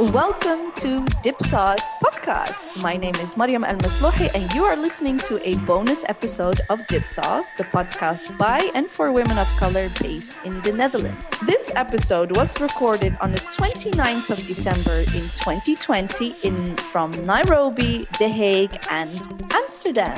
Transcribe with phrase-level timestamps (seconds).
[0.00, 2.82] Welcome to Dipsaus podcast.
[2.82, 6.80] My name is Mariam El Maslouhi, and you are listening to a bonus episode of
[6.88, 11.28] Dipsaus, the podcast by and for women of color based in the Netherlands.
[11.46, 18.28] This episode was recorded on the 29th of December in 2020 in from Nairobi, The
[18.28, 19.20] Hague, and
[19.52, 20.16] Amsterdam.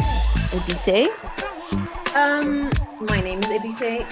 [0.51, 1.11] Ebise?
[2.15, 2.71] Um,
[3.01, 4.05] my name is Ebise.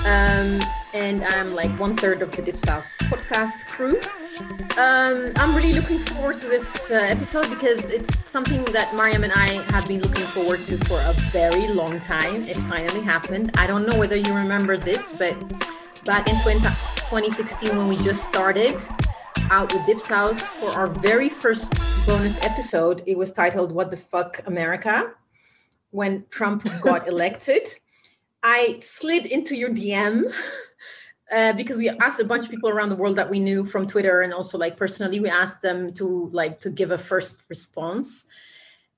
[0.00, 0.60] Um,
[0.92, 4.00] and I'm like one third of the Dipsaus podcast crew.
[4.76, 9.32] Um, I'm really looking forward to this uh, episode because it's something that Mariam and
[9.32, 12.44] I have been looking forward to for a very long time.
[12.48, 13.52] It finally happened.
[13.56, 15.36] I don't know whether you remember this, but
[16.04, 18.80] back in 20, 2016 when we just started
[19.50, 21.72] out with Dipsaus for our very first
[22.04, 25.12] bonus episode, it was titled "What the Fuck America."
[25.90, 27.74] When Trump got elected.
[28.42, 30.32] I slid into your DM
[31.32, 33.86] uh, because we asked a bunch of people around the world that we knew from
[33.86, 38.24] Twitter and also like personally, we asked them to like to give a first response.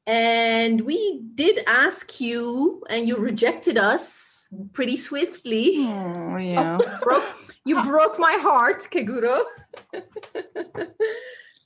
[0.06, 5.74] And we did ask you, and you rejected us pretty swiftly.
[5.78, 6.78] Oh, yeah.
[7.02, 7.24] broke,
[7.64, 9.44] you broke my heart, Keguro.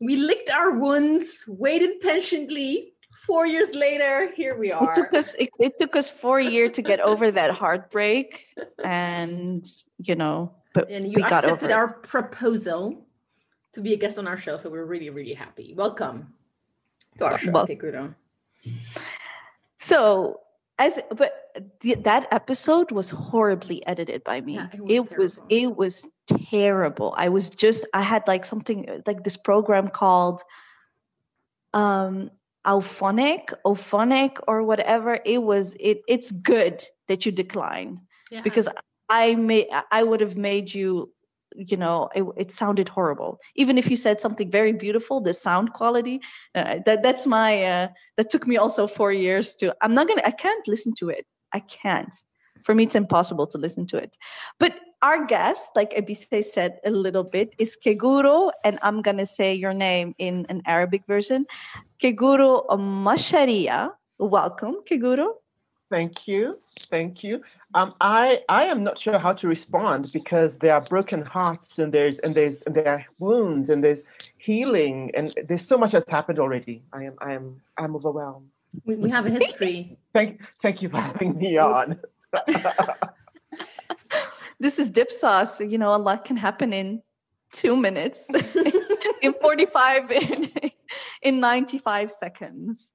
[0.00, 2.93] we licked our wounds, waited patiently,
[3.26, 4.90] four years later, here we are.
[4.90, 8.46] It took us it, it took us four years to get over that heartbreak,
[8.84, 9.66] and
[9.98, 13.06] you know, but and you we got accepted our proposal
[13.72, 15.74] to be a guest on our show, so we're really, really happy.
[15.76, 16.32] Welcome
[17.18, 18.14] to our show, Well-.
[19.78, 20.40] So
[20.78, 24.54] as but the, that episode was horribly edited by me.
[24.54, 26.36] Yeah, it was it was terrible.
[26.36, 27.14] it was terrible.
[27.16, 30.42] I was just I had like something like this program called
[31.72, 32.30] um
[32.66, 35.18] Auphonic, Ophonic or whatever.
[35.24, 38.42] It was it it's good that you declined Yeah.
[38.42, 38.68] because
[39.08, 41.12] I may I would have made you
[41.54, 45.72] you know it, it sounded horrible even if you said something very beautiful the sound
[45.72, 46.20] quality
[46.54, 50.22] uh, that that's my uh, that took me also four years to i'm not gonna
[50.24, 52.14] i can't listen to it i can't
[52.64, 54.16] for me it's impossible to listen to it
[54.58, 59.54] but our guest like Ebise said a little bit is keguro and i'm gonna say
[59.54, 61.46] your name in an arabic version
[62.00, 65.34] keguro masharia welcome keguro
[65.90, 66.58] Thank you.
[66.90, 67.42] Thank you.
[67.74, 71.92] Um, I I am not sure how to respond because there are broken hearts and
[71.92, 74.02] there's and there's and there are wounds and there's
[74.38, 76.82] healing and there's so much has happened already.
[76.92, 78.48] I am I am I'm overwhelmed.
[78.84, 79.96] we, we have a history.
[80.12, 82.00] Thank thank you for having me on.
[84.60, 85.60] this is Dipsaus.
[85.70, 87.02] You know, a lot can happen in
[87.52, 88.28] two minutes,
[89.22, 90.52] in 45, in,
[91.22, 92.92] in 95 seconds.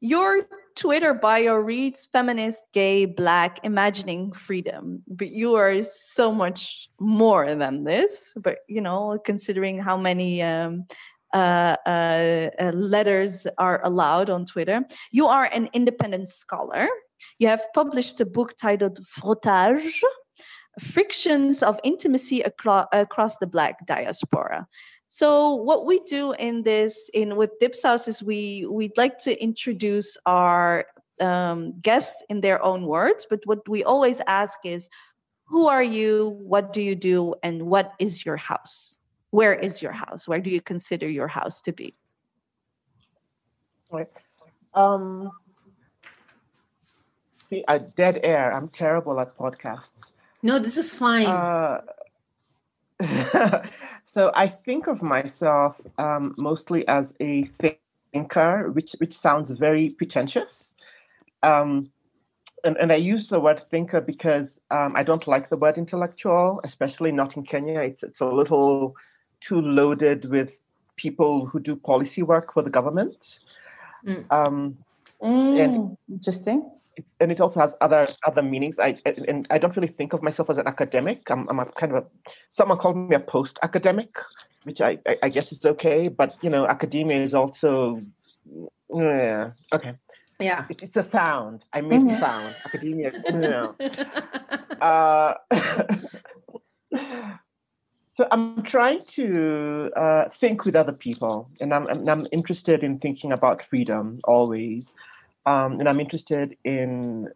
[0.00, 0.46] Your
[0.76, 5.02] Twitter bio reads feminist, gay, black, imagining freedom.
[5.08, 8.34] But you are so much more than this.
[8.36, 10.84] But, you know, considering how many um,
[11.32, 16.88] uh, uh, uh, letters are allowed on Twitter, you are an independent scholar.
[17.38, 20.02] You have published a book titled Frottage
[20.80, 24.66] Frictions of Intimacy across, across the Black Diaspora.
[25.08, 30.16] So what we do in this in with Dipsaus is we we'd like to introduce
[30.26, 30.84] our
[31.20, 34.90] um, guests in their own words, but what we always ask is,
[35.46, 36.36] who are you?
[36.42, 37.34] What do you do?
[37.42, 38.96] And what is your house?
[39.30, 40.28] Where is your house?
[40.28, 41.94] Where do you consider your house to be?
[43.90, 44.08] Right.
[44.74, 45.30] Um,
[47.46, 48.52] see, I dead air.
[48.52, 50.12] I'm terrible at podcasts.
[50.42, 51.26] No, this is fine.
[51.26, 51.80] Uh,
[54.06, 57.50] so I think of myself um, mostly as a
[58.12, 60.74] thinker, which which sounds very pretentious.
[61.42, 61.90] Um,
[62.64, 66.60] and, and I use the word thinker because um, I don't like the word intellectual,
[66.64, 67.80] especially not in Kenya.
[67.80, 68.94] It's it's a little
[69.40, 70.58] too loaded with
[70.96, 73.38] people who do policy work for the government.
[74.06, 74.32] Mm.
[74.32, 74.78] Um,
[75.22, 76.70] Mm, interesting.
[77.20, 78.76] And it also has other other meanings.
[78.78, 78.98] I
[79.28, 81.30] and I don't really think of myself as an academic.
[81.30, 82.06] I'm, I'm a kind of a
[82.48, 84.10] someone called me a post academic,
[84.64, 86.08] which I, I I guess is okay.
[86.08, 88.02] But you know, academia is also
[88.94, 89.44] yeah
[89.74, 89.94] okay.
[90.40, 90.64] yeah.
[90.70, 91.64] It, it's a sound.
[91.72, 92.18] I make Mhm.
[92.18, 92.56] sound.
[92.66, 93.74] Academia, is, you know.
[94.80, 95.34] Uh,
[98.12, 102.98] so I'm trying to uh, think with other people, and I'm, and I'm interested in
[102.98, 104.92] thinking about freedom always,
[105.46, 107.28] um, and I'm interested in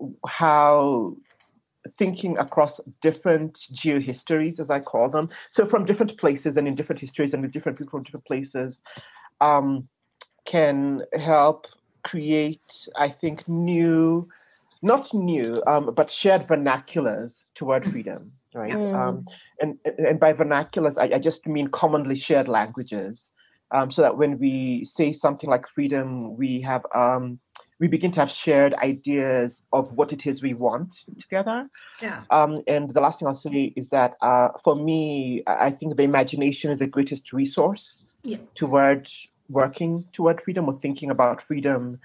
[0.00, 1.16] uh, how
[1.98, 7.00] thinking across different geohistories, as I call them, so from different places and in different
[7.00, 8.80] histories and with different people from different places,
[9.40, 9.88] um,
[10.46, 11.66] can help
[12.02, 14.28] create, I think, new
[14.84, 18.74] not new, um, but shared vernaculars toward freedom, right?
[18.74, 18.94] Mm.
[18.94, 19.26] Um,
[19.58, 23.32] and, and by vernaculars, I, I just mean commonly shared languages.
[23.70, 27.38] Um, so that when we say something like freedom, we have um,
[27.80, 31.68] we begin to have shared ideas of what it is we want together.
[32.00, 32.22] Yeah.
[32.30, 36.02] Um, and the last thing I'll say is that uh, for me, I think the
[36.04, 38.38] imagination is the greatest resource Yeah.
[38.54, 39.08] toward
[39.48, 41.98] working toward freedom or thinking about freedom.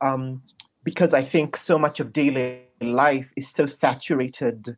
[0.00, 0.42] Um,
[0.84, 4.76] because I think so much of daily life is so saturated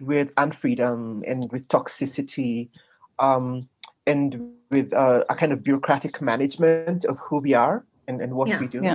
[0.00, 2.68] with unfreedom and with toxicity
[3.18, 3.68] um,
[4.06, 8.48] and with uh, a kind of bureaucratic management of who we are and, and what
[8.48, 8.60] Yeah.
[8.60, 8.82] we do.
[8.82, 8.94] Yeah.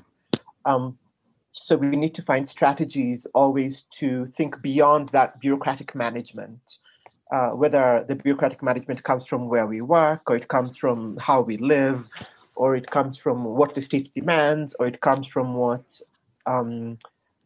[0.65, 0.97] Um,
[1.51, 6.79] so we need to find strategies always to think beyond that bureaucratic management,
[7.31, 11.41] uh, whether the bureaucratic management comes from where we work, or it comes from how
[11.41, 12.07] we live,
[12.55, 16.01] or it comes from what the state demands, or it comes from what
[16.45, 16.97] um,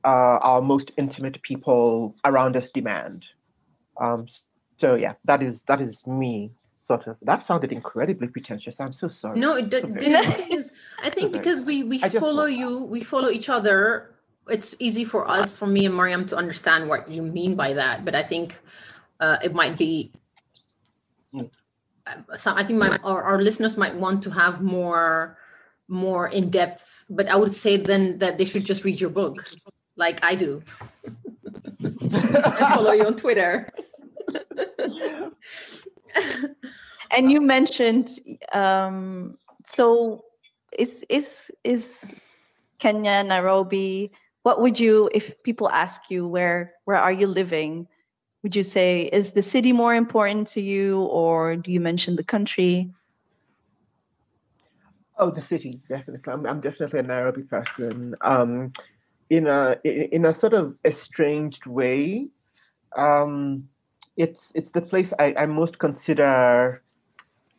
[0.06, 3.26] uh, our most intimate people around us demand.
[4.00, 4.28] Um,
[4.78, 6.52] so yeah, that is that is me.
[6.88, 7.18] Sort of.
[7.22, 8.80] That sounded incredibly pretentious.
[8.80, 9.38] I'm so sorry.
[9.38, 10.72] No, it So very- didn't.
[11.04, 14.16] I think very- because we we I follow you, we follow each other.
[14.48, 18.06] It's easy for us, for me and Mariam, to understand what you mean by that.
[18.06, 18.56] But I think
[19.20, 20.14] uh, it might be.
[21.36, 21.50] Mm.
[22.08, 25.38] uh, So I think my our, our listeners might want to have more
[25.90, 27.04] more in depth.
[27.10, 29.44] But I would say then that they should just read your book,
[29.98, 30.64] like I do.
[32.64, 33.68] I follow you on Twitter.
[37.12, 38.20] And you mentioned
[38.54, 40.26] um, so
[40.78, 42.16] is is is
[42.80, 44.12] Kenya, Nairobi?
[44.44, 47.88] What would you if people ask you where where are you living?
[48.44, 52.24] Would you say is the city more important to you, or do you mention the
[52.24, 52.92] country?
[55.18, 56.32] Oh, the city, definitely.
[56.32, 58.16] I'm, I'm definitely a Nairobi person.
[58.22, 58.72] Um,
[59.30, 62.28] in a in a sort of estranged way,
[62.96, 63.68] um,
[64.18, 66.82] it's it's the place I, I most consider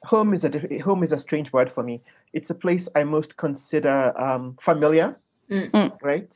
[0.05, 0.51] home is a
[0.81, 2.01] home is a strange word for me.
[2.33, 5.17] It's a place I most consider um, familiar,
[5.51, 5.71] Mm.
[5.71, 5.93] Mm.
[6.03, 6.29] right?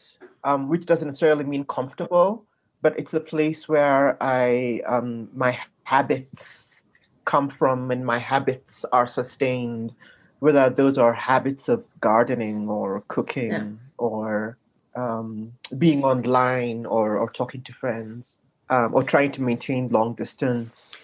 [0.45, 2.45] Um, which doesn't necessarily mean comfortable,
[2.81, 6.81] but it's a place where I um, my habits
[7.25, 9.93] come from and my habits are sustained
[10.41, 13.65] whether those are habits of gardening or cooking Yeah.
[13.99, 14.57] or
[14.97, 18.39] um, being online or, or talking to friends
[18.71, 20.97] um, or trying to maintain long distance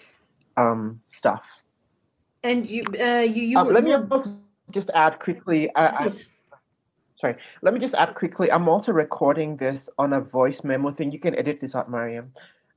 [0.56, 1.43] um, stuff.
[2.43, 3.58] And you, uh, you, you.
[3.58, 4.37] Um, let me also
[4.70, 5.75] just add quickly.
[5.75, 6.08] I, I,
[7.16, 7.37] sorry.
[7.62, 8.50] Let me just add quickly.
[8.50, 11.10] I'm also recording this on a voice memo thing.
[11.12, 12.32] You can edit this out, Mariam,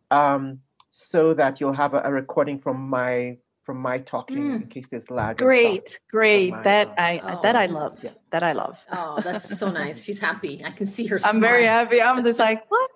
[0.10, 0.60] um,
[0.92, 4.56] so that you'll have a, a recording from my from my talking Mm.
[4.64, 5.38] in case there's lag.
[5.38, 6.50] Great, great.
[6.52, 7.74] my, That uh, I that I Oh.
[7.74, 8.04] love.
[8.04, 8.10] Yeah.
[8.32, 8.84] That I love.
[8.92, 10.04] Oh, that's so nice.
[10.04, 10.64] She's happy.
[10.66, 11.20] I can see her.
[11.26, 12.02] I'm very happy.
[12.02, 12.90] I'm just like what,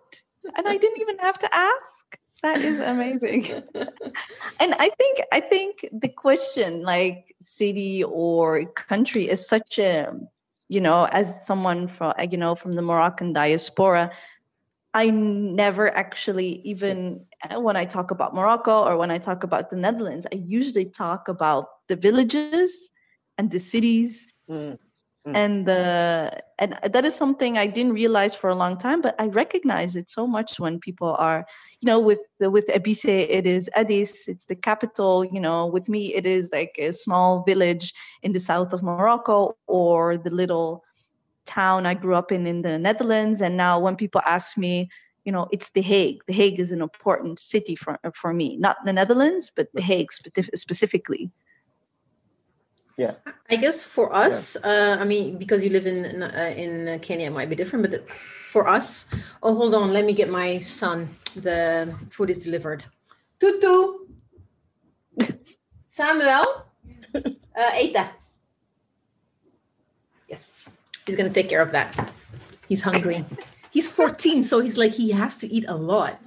[0.55, 2.17] and I didn't even have to ask.
[2.43, 3.45] That is amazing.
[4.59, 10.13] and i think i think the question like city or country is such a
[10.69, 14.11] you know as someone from you know from the moroccan diaspora
[14.93, 19.69] i never actually even uh, when i talk about morocco or when i talk about
[19.69, 22.89] the netherlands i usually talk about the villages
[23.37, 24.77] and the cities Mm.
[25.25, 25.35] Mm.
[25.35, 29.25] and the and that is something I didn't realize for a long time, but I
[29.27, 31.45] recognize it so much when people are,
[31.81, 35.25] you know, with the, with Ebise, it is Addis, it's the capital.
[35.25, 39.57] You know, with me, it is like a small village in the south of Morocco
[39.67, 40.83] or the little
[41.45, 43.41] town I grew up in in the Netherlands.
[43.41, 44.89] And now when people ask me,
[45.25, 46.21] you know, it's The Hague.
[46.27, 50.11] The Hague is an important city for for me, not the Netherlands, but The Hague
[50.11, 51.31] specif- specifically.
[52.97, 53.15] Yeah
[53.49, 57.27] i guess for us, uh, I mean, because you live in uh, in uh, Kenya,
[57.27, 57.89] it might be different.
[57.89, 59.05] But for us,
[59.43, 61.09] oh, hold on, let me get my son.
[61.35, 62.83] The food is delivered.
[63.39, 64.09] Tutu,
[65.89, 66.65] Samuel,
[67.13, 68.09] uh, Eta.
[70.27, 70.69] Yes,
[71.05, 71.93] he's gonna take care of that.
[72.67, 73.23] He's hungry.
[73.69, 76.17] He's 14, so he's like he has to eat a lot.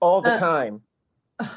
[0.00, 0.82] All the Uh, time.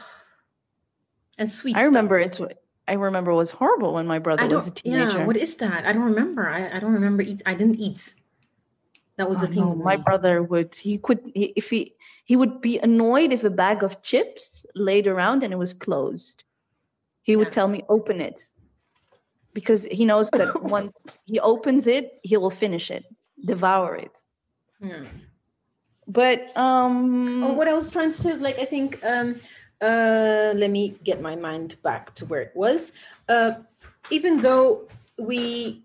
[1.39, 1.77] And sweet.
[1.77, 2.51] I remember stuff.
[2.51, 5.19] it's I remember it was horrible when my brother was a teenager.
[5.19, 5.85] Yeah, what is that?
[5.85, 6.49] I don't remember.
[6.49, 7.21] I, I don't remember.
[7.23, 7.41] Eat.
[7.45, 8.15] I didn't eat.
[9.17, 9.63] That was Oh, the thing.
[9.63, 10.03] no, my me.
[10.03, 11.93] brother would he could he, if he
[12.25, 16.43] he would be annoyed if a bag of chips laid around and it was closed.
[17.23, 17.57] He would Yeah.
[17.57, 18.49] tell me open it
[19.53, 20.91] because he knows that once
[21.25, 23.03] he opens it, he will finish it,
[23.45, 24.15] devour it.
[24.81, 25.03] Yeah.
[26.07, 29.35] But um Oh, what I was trying to say is like I think um
[29.81, 32.91] uh let me get my mind back to where it was.
[33.27, 33.53] Uh
[34.11, 35.81] even though we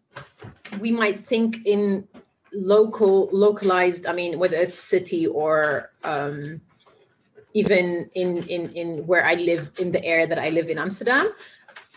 [0.81, 2.07] we might think in
[2.53, 6.61] local localized i mean whether it's city or um
[7.53, 11.29] even in in in where i live in the area that i live in amsterdam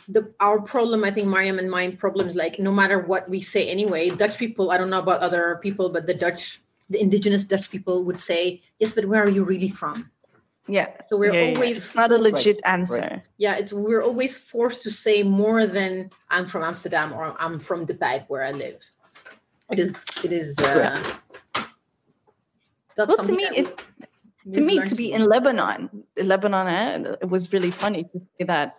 [0.10, 3.40] the our problem i think mariam and my problem is like no matter what we
[3.40, 7.44] say anyway dutch people i don't know about other people but the dutch the indigenous
[7.44, 10.10] dutch people would say yes but where are you really from
[10.68, 10.88] Yeah.
[11.08, 11.56] so we're yeah, yeah.
[11.56, 13.00] always It's not a legit answer.
[13.00, 13.22] right.
[13.38, 17.86] yeah it's we're always forced to say more than i'm from amsterdam or i'm from
[17.86, 18.82] the Pijp where i live
[19.72, 21.02] it is it is uh
[22.98, 23.76] that's Well, to me, that we- it's
[24.54, 28.46] to me learned to be in Lebanon, Lebanon, eh, it was really funny to say
[28.46, 28.76] that.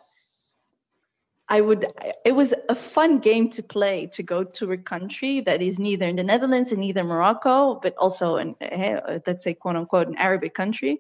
[1.51, 1.87] I would.
[2.25, 6.07] It was a fun game to play to go to a country that is neither
[6.07, 10.17] in the Netherlands and neither Morocco, but also in eh, let's say quote unquote an
[10.17, 10.99] Arabic country.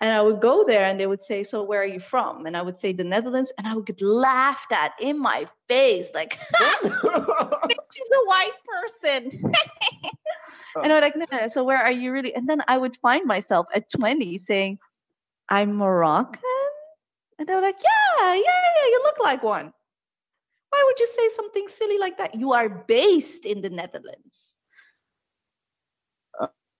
[0.00, 2.44] And I would go there and they would say, So where are you from?
[2.44, 6.10] And I would say the Netherlands, and I would get laughed at in my face,
[6.14, 9.30] like she's a white person.
[10.82, 11.46] and I'm like, no, no, no.
[11.48, 12.34] So where are you really?
[12.34, 14.78] And then I would find myself at 20 saying,
[15.48, 16.40] I'm Moroccan.
[17.38, 19.72] And they're like, yeah, yeah, yeah, you look like one.
[20.70, 22.34] Why would you say something silly like that?
[22.34, 24.55] You are based in the Netherlands.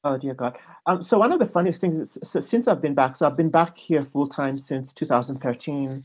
[0.06, 0.56] Oh dear God.
[0.86, 3.36] Um, so one of the funniest things is so since I've been back, so I've
[3.36, 6.04] been back here full time since 2013,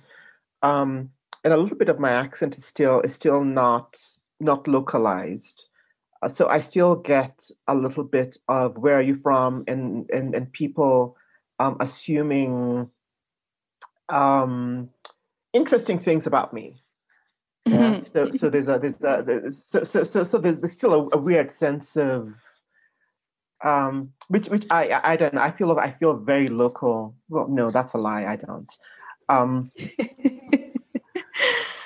[0.63, 1.11] um,
[1.43, 4.01] and a little bit of my accent is still is still not
[4.39, 5.65] not localized.
[6.23, 10.33] Uh, so I still get a little bit of where are you from, and and
[10.33, 11.15] and people
[11.59, 12.89] um, assuming
[14.09, 14.89] um,
[15.53, 16.81] interesting things about me.
[17.67, 20.93] Yeah, so, so there's a there's a there's, so, so so so there's, there's still
[20.93, 22.33] a, a weird sense of
[23.63, 27.15] um which which I I I don't know I feel I feel very local.
[27.29, 28.25] Well, no, that's a lie.
[28.25, 28.71] I don't.
[29.29, 29.71] Um,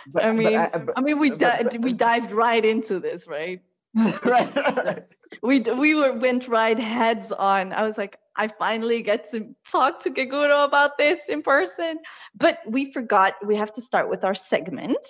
[0.08, 3.62] but, I but mean, but- I mean, we di- we dived right into this, right?
[4.24, 5.03] right, right.
[5.41, 7.72] We we were went right heads on.
[7.74, 12.00] I was like, I finally get to talk to Keguro about this in person.
[12.36, 15.05] But we forgot we have to start with our segment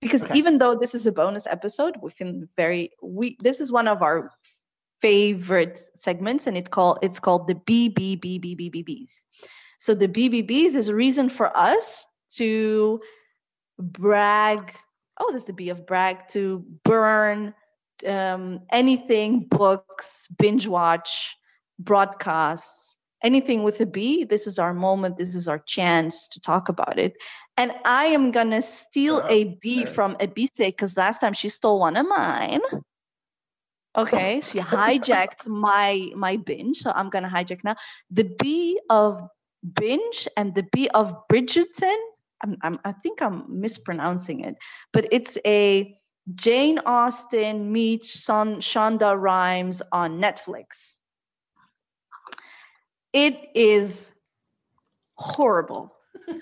[0.00, 0.36] because Okay.
[0.38, 4.02] even though this is a bonus episode, we can very we this is one of
[4.02, 4.30] our
[5.00, 9.10] favorite segments, and it call it's called the BBBBBBBs.
[9.78, 13.00] So the BBBs is a reason for us to
[13.78, 14.74] brag.
[15.20, 17.54] Oh, there's the B of brag to burn
[18.06, 21.36] um, anything, books, binge watch,
[21.78, 24.24] broadcasts, anything with a B.
[24.24, 25.16] This is our moment.
[25.16, 27.14] This is our chance to talk about it.
[27.56, 29.92] And I am gonna steal a B Okay.
[29.92, 32.60] from Ebise because last time she stole one of mine.
[33.96, 37.76] Okay, she hijacked my my binge, so I'm gonna hijack now.
[38.10, 39.20] The B of
[39.74, 41.96] binge and the B of Bridgerton.
[42.44, 44.56] I'm, I'm I think I'm mispronouncing it,
[44.92, 45.98] but it's a
[46.34, 50.98] Jane Austen meets Son, Shonda Rhimes on Netflix.
[53.12, 54.12] It is
[55.16, 55.94] horrible.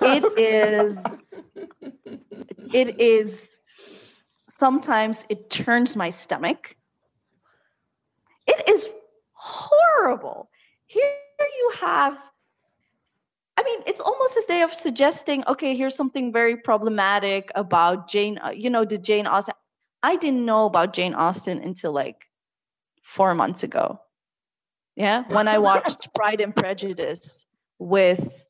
[0.00, 1.24] It is
[2.72, 3.48] it is
[4.62, 6.76] sometimes it turns my stomach.
[8.46, 8.88] It is
[9.32, 10.50] horrible.
[10.86, 11.02] Here
[11.40, 12.16] you have
[13.58, 18.38] I mean, it's almost as they are suggesting, okay, here's something very problematic about Jane,
[18.38, 19.54] uh, you know, the Jane Austen.
[20.02, 22.24] I didn't know about Jane Austen until like
[23.02, 23.98] four months ago.
[24.94, 27.46] Yeah, when I watched Pride and Prejudice
[27.78, 28.46] with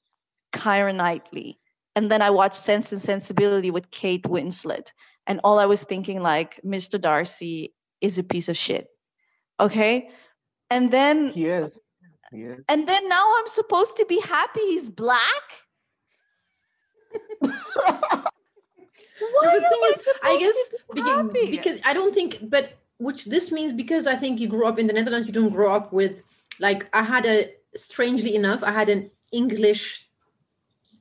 [0.52, 1.59] Keira Knightley,
[1.97, 4.92] and then I watched Sense and Sensibility with Kate Winslet,
[5.26, 7.00] and all I was thinking like, Mr.
[7.00, 8.88] Darcy is a piece of shit.
[9.61, 10.11] Okay,
[10.71, 11.81] and then He is.
[12.33, 15.21] He and then now I'm supposed to be happy he's black.
[17.41, 17.50] Why
[19.43, 21.50] the am thing I is, I supposed guess to be because, happy?
[21.50, 24.87] because I don't think, but which this means because I think you grew up in
[24.87, 26.17] the Netherlands, you don't grow up with
[26.59, 30.09] like I had a strangely enough, I had an English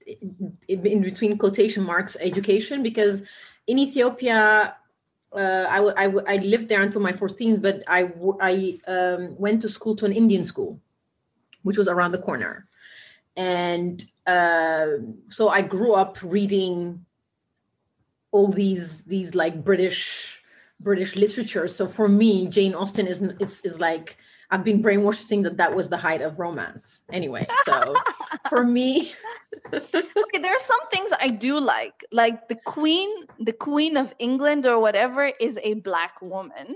[0.05, 3.21] in in between quotation marks education because
[3.67, 4.75] in Ethiopia.
[5.33, 8.79] Uh, I, w- I, w- I lived there until my 14th, but I, w- I
[8.85, 10.81] um, went to school to an Indian school,
[11.63, 12.67] which was around the corner.
[13.37, 14.87] And uh,
[15.29, 17.05] so I grew up reading
[18.31, 20.41] all these these like British
[20.79, 21.67] British literature.
[21.67, 24.17] So for me, Jane Austen is is is like
[24.51, 27.01] I've been brainwashed to think that that was the height of romance.
[27.11, 27.95] Anyway, so
[28.49, 29.13] for me,
[29.73, 32.03] okay, there are some things I do like.
[32.11, 36.75] Like the queen, the queen of England or whatever is a black woman.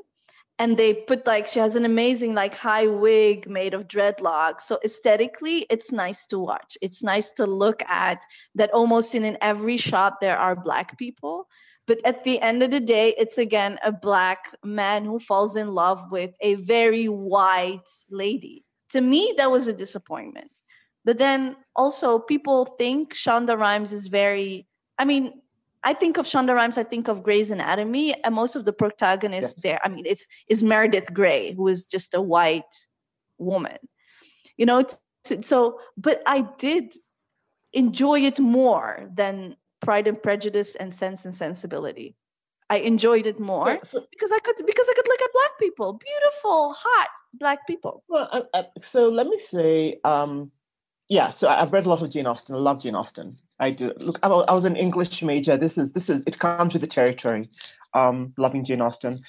[0.58, 4.62] And they put like she has an amazing like high wig made of dreadlocks.
[4.62, 6.78] So aesthetically, it's nice to watch.
[6.82, 8.22] It's nice to look at
[8.56, 11.50] that almost in, in every shot there are black people.
[11.88, 15.74] But at the end of the day it's again a black man who falls in
[15.74, 18.66] love with a very white lady.
[18.90, 20.52] To me that was a disappointment.
[21.04, 25.42] But then also people think shonda rhimes is very i mean
[25.84, 29.56] i think of shonda rhimes i think of grey's anatomy and most of the protagonists
[29.58, 29.62] Yes.
[29.62, 32.74] there i mean it's is meredith grey who is just a white
[33.38, 33.78] woman.
[34.58, 35.02] You know it's,
[35.42, 36.94] so but i did
[37.74, 42.16] enjoy it more than pride and prejudice and sense and sensibility
[42.70, 45.94] i enjoyed it more so- because i could because i could look at black people
[45.94, 50.52] beautiful hot black people Well, I, I, so let me say, um,
[51.10, 51.30] yeah.
[51.32, 52.56] So I- I've read a lot of Jane Austen.
[52.56, 53.38] I love Jane Austen.
[53.60, 53.92] I do.
[53.98, 55.58] Look, I, I was an English major.
[55.58, 57.50] This is this is it comes with the territory.
[57.94, 59.20] Um, loving Jane Austen.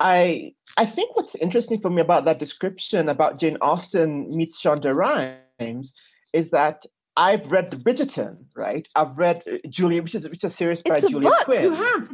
[0.00, 4.94] I I think what's interesting for me about that description about Jane Austen meets Shonda
[4.94, 5.92] Rhimes
[6.32, 6.84] is that
[7.16, 8.86] I've read the Bridgerton, right?
[8.94, 11.44] I've read uh, Julia, which is which is a series by It's a Julia book.
[11.44, 11.62] Quinn.
[11.64, 12.10] You have.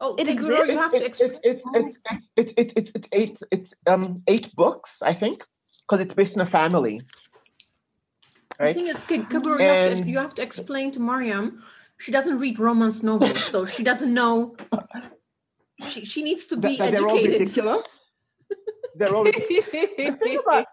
[0.00, 0.68] Oh, It exists.
[0.68, 1.40] you have to It's explain.
[1.44, 1.98] it's it's
[2.36, 5.44] it's it's it's it's eight it's um eight books I think
[5.88, 7.00] because it's based on a family.
[7.00, 7.06] Right?
[8.58, 8.76] The Right.
[8.76, 11.62] thing is, Keguro, you, have to, you have to explain to Mariam.
[11.98, 14.56] She doesn't read romance novels, so she doesn't know.
[15.88, 17.40] She, she needs to be That, that they're all educated.
[17.40, 18.06] ridiculous.
[18.96, 19.32] They're all the
[20.22, 20.66] thing about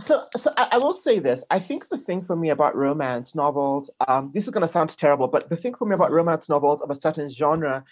[0.00, 1.42] so so I, I will say this.
[1.50, 5.28] I think the thing for me about romance novels, um, this is gonna sound terrible,
[5.28, 7.84] but the thing for me about romance novels of a certain genre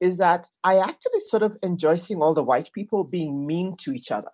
[0.00, 3.92] is that I actually sort of enjoy seeing all the white people being mean to
[3.92, 4.30] each other.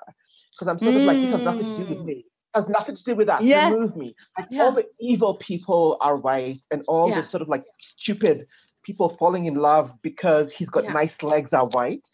[0.53, 2.05] Because I'm sort of like, this has nothing to do with Mm.
[2.05, 2.13] me.
[2.15, 2.25] It
[2.57, 3.43] has nothing to do with that.
[3.43, 3.69] Yeah.
[3.71, 4.15] Remove me.
[4.37, 4.65] Like Yeah.
[4.65, 7.17] all the evil people are white and all Yeah.
[7.17, 8.47] the sort of like stupid
[8.83, 10.93] people falling in love because he's got Yeah.
[10.93, 12.11] nice legs are white.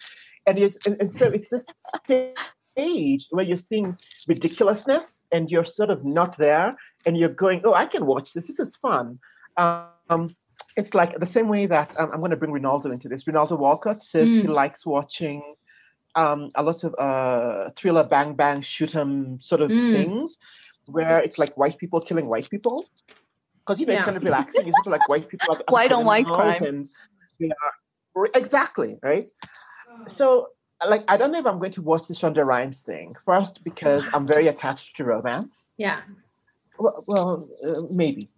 [0.46, 1.66] And it's and, and so it's this
[2.82, 7.74] stage where you're seeing ridiculousness and you're sort of not there and you're going, oh,
[7.74, 8.46] I can watch this.
[8.46, 9.18] This is fun.
[9.56, 10.36] Um,
[10.76, 13.26] it's like the same way that um, I'm going to bring Rinaldo into this.
[13.26, 14.54] Rinaldo Walcott says he Mm.
[14.54, 15.42] likes watching
[16.14, 19.92] um, a lot of uh, thriller, bang, bang, shoot 'em sort of Mm.
[19.92, 20.36] things
[20.86, 22.88] where it's like white people killing white people.
[23.60, 23.98] Because, you know, Yeah.
[23.98, 24.66] it's kind of relaxing.
[24.68, 25.54] It's sort of like white people.
[25.68, 26.64] White on white crime.
[26.64, 26.88] And
[27.38, 29.28] they are, exactly, right?
[30.08, 30.48] So,
[30.86, 33.16] like, I don't know if I'm going to watch the Shonda Rhimes thing.
[33.24, 35.70] First, because I'm very attached to romance.
[35.76, 36.00] Yeah.
[36.78, 38.28] Well, well uh, maybe.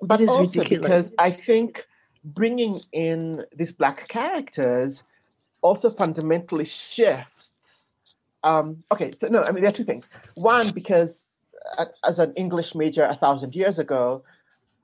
[0.00, 0.80] But is also ridiculous.
[0.80, 1.84] because I think
[2.24, 5.02] bringing in these black characters
[5.60, 7.90] also fundamentally shifts.
[8.44, 10.08] Um, okay, so no, I mean there are two things.
[10.34, 11.24] One, because
[11.76, 14.22] uh, as an English major a thousand years ago,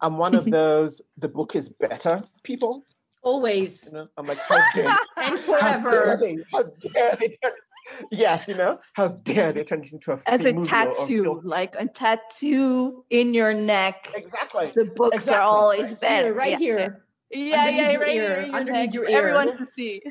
[0.00, 2.84] I'm one of those the book is better people.
[3.24, 6.18] Always You know, I'm like, how dare and how dare forever.
[6.20, 6.38] they?
[6.52, 7.52] How dare they turn-
[8.10, 10.88] Yes, you know, how dare they turn it into a as a fucking movie or-
[10.88, 14.72] or tattoo like a tattoo in your neck Exactly.
[14.74, 15.36] the books Exactly.
[15.36, 16.58] are always better Here, right yeah.
[16.58, 17.04] here.
[17.30, 19.18] yeah Underneath yeah your right ear, here underneath your ear.
[19.18, 20.02] everyone to see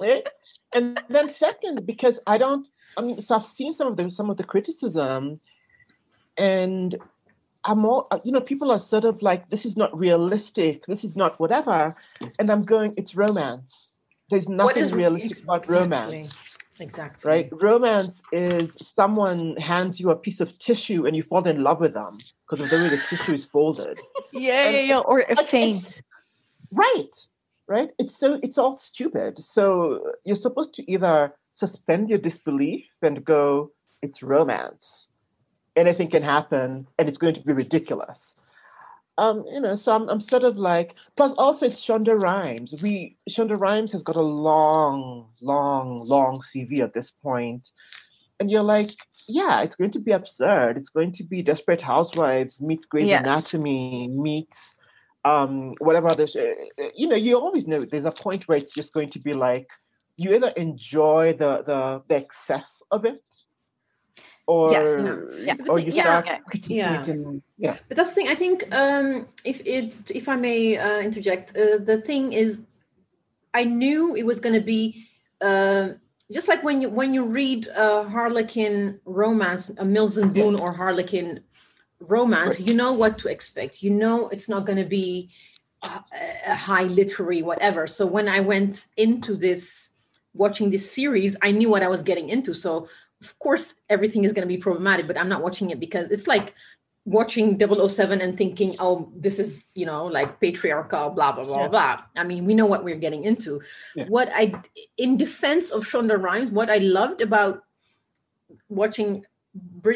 [0.00, 0.26] right?
[0.74, 4.28] And then second, because I don't, I mean, so I've seen some of the some
[4.30, 5.40] of the criticism,
[6.36, 6.94] and
[7.66, 11.02] I'm all, uh, you know, people are sort of like, this is not realistic, this
[11.04, 11.96] is not whatever,
[12.38, 13.90] and I'm going, it's romance.
[14.30, 15.80] There's nothing is- realistic ex- about exactly.
[15.82, 16.36] romance,
[16.78, 17.28] Exactly.
[17.28, 17.48] right?
[17.52, 21.94] Romance is someone hands you a piece of tissue and you fall in love with
[21.94, 23.98] them because of the way the tissue is folded.
[24.32, 26.02] yeah And yeah yeah or a faint
[26.70, 27.10] Right.
[27.68, 27.90] Right.
[27.98, 29.42] It's so it's all stupid.
[29.42, 33.70] So you're supposed to either suspend your disbelief and go,
[34.02, 35.05] it's romance.
[35.76, 38.34] Anything can happen and it's going to be ridiculous.
[39.18, 42.74] Um, you know, so I'm I'm sort of like plus also it's Shonda Rhimes.
[42.82, 47.70] We Shonda Rhimes has got a long, long, long CV at this point.
[48.40, 48.90] And you're like,
[49.26, 50.76] yeah, it's going to be absurd.
[50.76, 53.22] It's going to be Desperate Housewives meets Grey's Yes.
[53.22, 54.76] Anatomy meets
[55.24, 56.36] um whatever other sh-
[56.94, 59.66] you know you always know there's a point where it's just going to be like
[60.16, 63.24] you either enjoy the the, the excess of it
[64.46, 64.96] or Yes,
[65.40, 65.56] yeah.
[65.68, 67.70] or you yeah, start yeah, critiquing yeah.
[67.72, 68.28] yeah But that's the thing.
[68.28, 72.62] I think um, if it, if I may uh, interject, uh, the thing is,
[73.54, 75.06] I knew it was going to be
[75.40, 75.90] uh,
[76.32, 80.72] just like when you when you read a Harlequin romance, a Mills and Boon or
[80.72, 81.40] Harlequin
[82.00, 82.68] romance, Right.
[82.68, 83.82] you know what to expect.
[83.82, 85.30] You know it's not going to be
[85.82, 86.00] a,
[86.46, 87.86] a high literary whatever.
[87.86, 89.90] So when I went into this
[90.34, 92.52] watching this series, I knew what I was getting into.
[92.54, 92.88] So
[93.22, 96.26] of course everything is going to be problematic, but I'm not watching it because it's
[96.26, 96.54] like
[97.04, 101.68] watching 007 and thinking, oh, this is, you know, like patriarchal, blah, blah, blah, Yeah.
[101.68, 102.02] blah.
[102.16, 103.62] I mean, we know what we're getting into.
[103.94, 104.06] Yeah.
[104.08, 104.60] What I,
[104.96, 107.62] in defense of Shonda Rhimes, what I loved about
[108.68, 109.24] watching,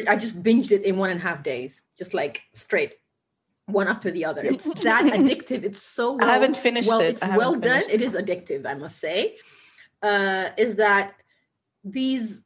[0.07, 2.93] I just binged it in one and a half days, just like straight.
[3.67, 4.43] one after the other.
[4.43, 5.63] It's that addictive.
[5.63, 7.09] It's so well, I haven't finished well, it.
[7.09, 7.81] It's well done.
[7.81, 9.37] finished It is addictive, I must say.
[10.01, 11.13] Uh, is that
[11.83, 12.41] these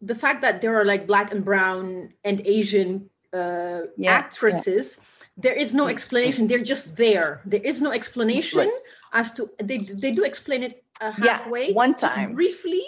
[0.00, 4.98] the fact that there are like black and brown and Asian uh, Yeah, actresses,
[5.36, 6.48] there is no explanation.
[6.48, 7.40] They're just there.
[7.44, 8.70] There is no explanation
[9.12, 12.34] as to they they do explain it uh, Yeah, halfway, one just time.
[12.34, 12.82] briefly.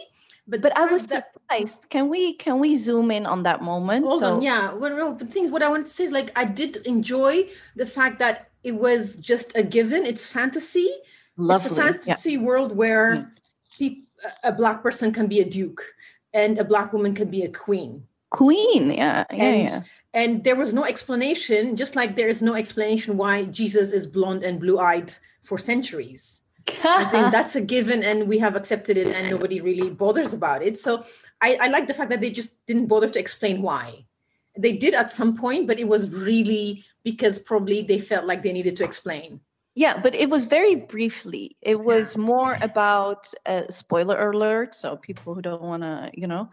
[0.48, 1.88] But But I was that- surprised.
[1.90, 4.04] Can we can we zoom in on that moment?
[4.04, 4.72] Hold so on, yeah.
[4.74, 5.50] Well, no, but things.
[5.52, 9.20] What I wanted to say is like I did enjoy the fact that it was
[9.20, 10.04] just a given.
[10.04, 10.90] It's fantasy.
[11.36, 11.70] Lovely.
[11.70, 13.30] It's a fantasy world where
[14.44, 15.82] a black person can be a duke
[16.32, 18.06] and a black woman can be a queen.
[18.30, 19.80] Queen, yeah, yeah, And yeah.
[20.14, 24.42] and there was no explanation, just like there is no explanation why Jesus is blonde
[24.42, 26.40] and blue-eyed for centuries.
[26.84, 30.62] As in that's a given and we have accepted it and nobody really bothers about
[30.62, 30.78] it.
[30.78, 31.04] So
[31.40, 34.06] I, I like the fact that they just didn't bother to explain why.
[34.56, 38.52] They did at some point, but it was really because probably they felt like they
[38.52, 39.40] needed to explain.
[39.74, 41.56] Yeah, but it was very briefly.
[41.62, 44.74] It was more about uh, spoiler alert.
[44.74, 46.50] So people who don't want to, you know,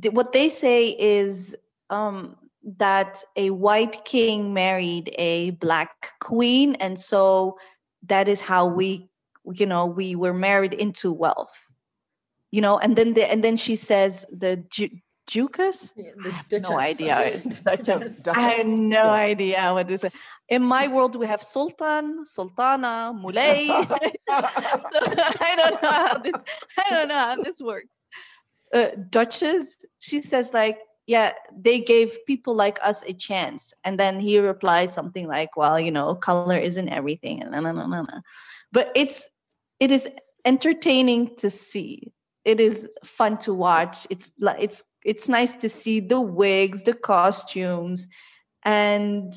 [0.00, 1.56] th- what they say is
[1.90, 2.36] um,
[2.78, 7.58] that a white king married a black queen, and so
[8.06, 9.08] that is how we,
[9.52, 11.54] you know, we were married into wealth.
[12.50, 15.92] You know, and then the, and then she says the Ju- Jucus.
[15.96, 17.14] Yeah, I have no idea.
[17.44, 17.60] Duchess.
[17.64, 18.16] Duchess.
[18.18, 18.36] Duchess.
[18.36, 19.28] I had no Yeah.
[19.32, 20.12] idea what this is.
[20.48, 23.68] In my world, we have Sultan, Sultana, Mulay.
[23.88, 23.96] so
[25.48, 26.34] I don't know how this.
[26.78, 27.98] I don't know how this works.
[28.74, 34.20] Uh, Duchess, she says like, yeah, they gave people like us a chance, and then
[34.20, 38.02] he replies something like, well, you know, color isn't everything, and no, no, no, no,
[38.02, 38.20] no.
[38.72, 39.28] But it's
[39.80, 40.08] it is
[40.44, 42.12] entertaining to see.
[42.44, 44.06] It is fun to watch.
[44.10, 48.06] It's like it's it's nice to see the wigs, the costumes,
[48.62, 49.32] and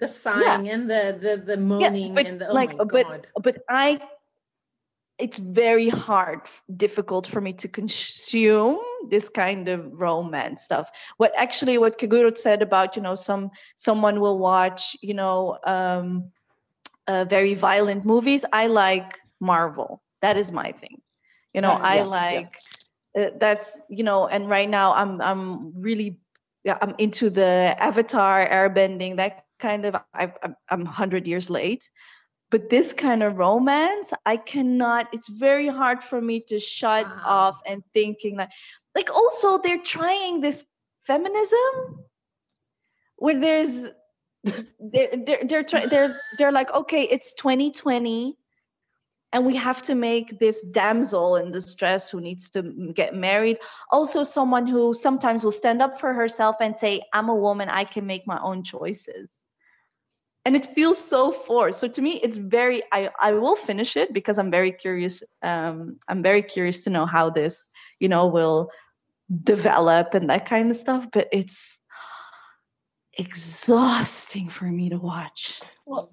[0.00, 3.26] the sighing and the the the moaning but and the oh like but god.
[3.42, 4.00] but i
[5.18, 6.40] it's very hard
[6.76, 8.78] difficult for me to consume
[9.08, 14.20] this kind of romance stuff what actually what Keguro said about you know some someone
[14.20, 16.30] will watch you know um
[17.06, 21.00] uh, very violent movies i like marvel that is my thing
[21.54, 22.48] you know Yeah, i yeah, yeah.
[23.16, 26.18] Uh, that's you know and right now i'm i'm really
[26.64, 31.88] yeah, i'm into the avatar airbending that kind of I've, i'm i'm 100 years late
[32.50, 37.22] but this kind of romance i cannot it's very hard for me to shut Wow.
[37.24, 38.50] off and thinking like
[38.94, 40.64] like also they're trying this
[41.04, 42.04] feminism
[43.16, 43.86] where there's
[44.44, 48.36] they're they're they're, try, they're they're like okay it's 2020
[49.36, 52.62] and we have to make this damsel in distress who needs to
[52.94, 53.58] get married.
[53.90, 57.84] Also someone who sometimes will stand up for herself and say i'm a woman i
[57.84, 59.42] can make my own choices.
[60.46, 61.80] And it feels so forced.
[61.80, 65.98] So to me it's very i i will finish it because i'm very curious um
[66.08, 67.68] i'm very curious to know how this
[68.00, 68.70] you know will
[69.42, 71.08] develop and that kind of stuff.
[71.12, 71.78] But it's
[73.18, 75.60] exhausting for me to watch.
[75.84, 76.10] Well,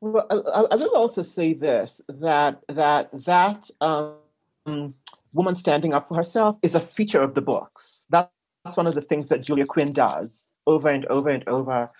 [0.00, 4.94] well I, I- will also say this that that that um,
[5.32, 8.06] woman standing up for herself is a feature of the books.
[8.10, 8.30] That,
[8.64, 11.90] that's one of the things that Julia Quinn does over and over and over.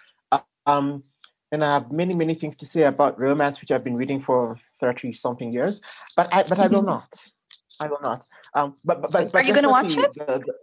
[0.67, 1.03] Um,
[1.51, 4.59] and I have many many things to say about romance, which I've been reading for
[4.81, 5.81] thirty something years,
[6.17, 7.09] but I but I will not.
[7.81, 8.27] I will not.
[8.55, 10.13] Um, but but, but, Are you gonna watch it?
[10.15, 10.55] the- the-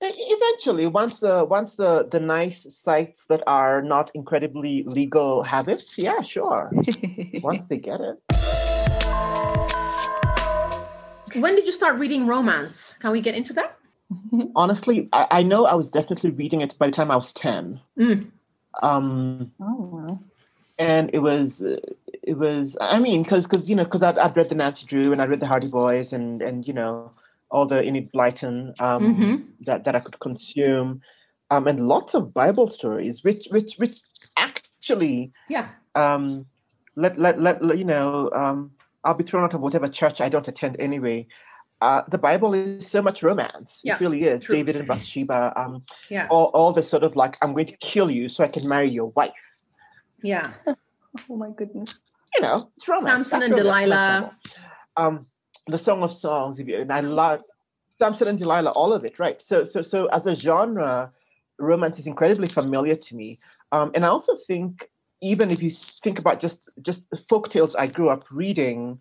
[0.00, 5.82] Eventually, once the once the the nice sites that are not incredibly legal have it,
[5.98, 6.70] yeah, sure.
[7.42, 8.16] Once they get it,
[11.34, 12.94] When did you start reading romance?
[13.00, 13.76] Can we get into that?
[14.56, 17.80] honestly, I, I know I was definitely reading it by the time I was ten.
[17.98, 18.30] Mm.
[18.80, 20.20] Um, oh wow
[20.78, 21.76] and it was uh,
[22.22, 25.12] it was I mean because because you know because I'd, I'd read the Nancy Drew
[25.12, 27.10] and I read the Hardy Boys and and you know
[27.50, 29.46] all the Enid Blyton um, Mhm.
[29.66, 31.00] that that I could consume,
[31.50, 34.00] um, and lots of Bible stories, which which which
[34.36, 35.68] actually Yeah.
[35.94, 36.46] um,
[36.96, 38.70] let, let let let- you know um,
[39.04, 41.26] I'll be thrown out of whatever church I don't attend anyway.
[41.80, 43.80] Uh, the Bible is so much romance.
[43.84, 44.42] Yeah, it really is.
[44.42, 44.56] true.
[44.56, 45.52] David and Bathsheba.
[45.56, 46.26] Um, Yeah.
[46.28, 48.90] all all the sort of like I'm going to kill you so I can marry
[48.90, 49.32] your wife.
[50.22, 50.42] Yeah.
[51.30, 51.98] oh my goodness
[52.36, 53.30] you know, it's romance.
[53.30, 53.84] Samson That's and romance.
[53.88, 54.36] Delilah.
[54.98, 55.26] Um,
[55.68, 57.42] the Song of Songs, and I love
[57.88, 59.40] Samson and Delilah, all of it, right?
[59.40, 61.12] So, so, so as a genre,
[61.58, 63.38] romance is incredibly familiar to me.
[63.72, 64.88] Um, and I also think,
[65.20, 65.70] even if you
[66.02, 69.00] think about just just the folk tales I grew up reading,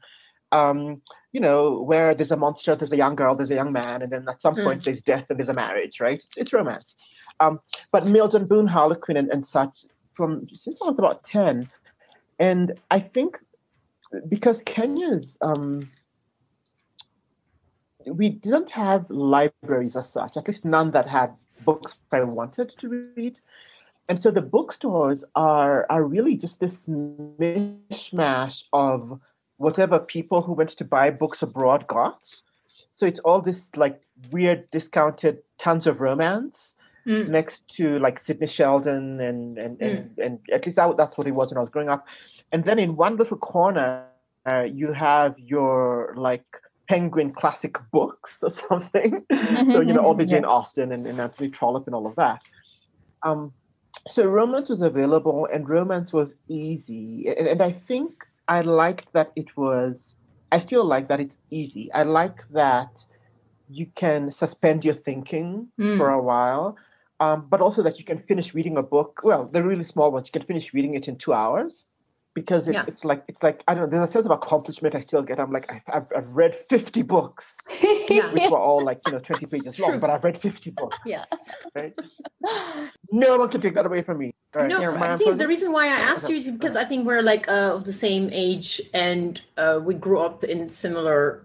[0.52, 1.02] um,
[1.32, 4.12] you know, where there's a monster, there's a young girl, there's a young man, and
[4.12, 4.64] then at some Mm.
[4.64, 6.20] point there's death and there's a marriage, right?
[6.26, 6.96] It's, it's romance.
[7.40, 7.60] Um,
[7.92, 11.68] but Mills and Boon Harlequin and, and such from since I was about 10.
[12.40, 13.38] And I think
[14.28, 15.90] because Kenya's um,
[18.12, 21.34] we didn't have libraries as such, at least none that had
[21.66, 23.40] books I wanted to read.
[24.10, 29.20] And so the bookstores are are really just this mishmash of
[29.58, 32.34] whatever people who went to buy books abroad got.
[32.90, 36.74] So it's all this like weird discounted tons of romance
[37.08, 37.30] Mm.
[37.30, 41.32] next to like Sidney Sheldon and and and, and at least that, that's what it
[41.32, 42.06] was when I was growing up.
[42.52, 44.04] And then in one little corner,
[44.46, 46.44] uh, you have your like
[46.88, 49.26] Penguin classic books or something.
[49.72, 52.42] so you know all the Jane Austen and, and Anthony Trollope and all of that.
[53.24, 53.54] Um,
[54.08, 58.12] so romance was available and romance was easy, and, and I think
[58.48, 60.16] I liked that it was.
[60.52, 61.92] I still like that it's easy.
[61.94, 63.04] I like that
[63.70, 65.98] you can suspend your thinking Mm.
[65.98, 66.78] for a while,
[67.20, 69.20] um, but also that you can finish reading a book.
[69.24, 71.88] Well, the really small ones, you can finish reading it in two hours
[72.38, 72.84] because it's, Yeah.
[72.88, 73.90] it's like it's like I don't know.
[73.90, 75.40] There's a sense of accomplishment I still get.
[75.40, 77.58] I'm like I've, I've, I've read 50 books,
[78.10, 78.32] Yeah.
[78.32, 80.00] which were all like you know 20 pages long, True.
[80.00, 80.96] but I've read 50 books.
[81.04, 81.28] Yes.
[81.74, 81.94] Right?
[83.12, 84.36] No one can take that away from me.
[84.54, 84.68] Right?
[84.68, 87.24] No, I I think the reason why I asked you is because I think we're
[87.24, 91.44] like uh, of the same age and uh, we grew up in similar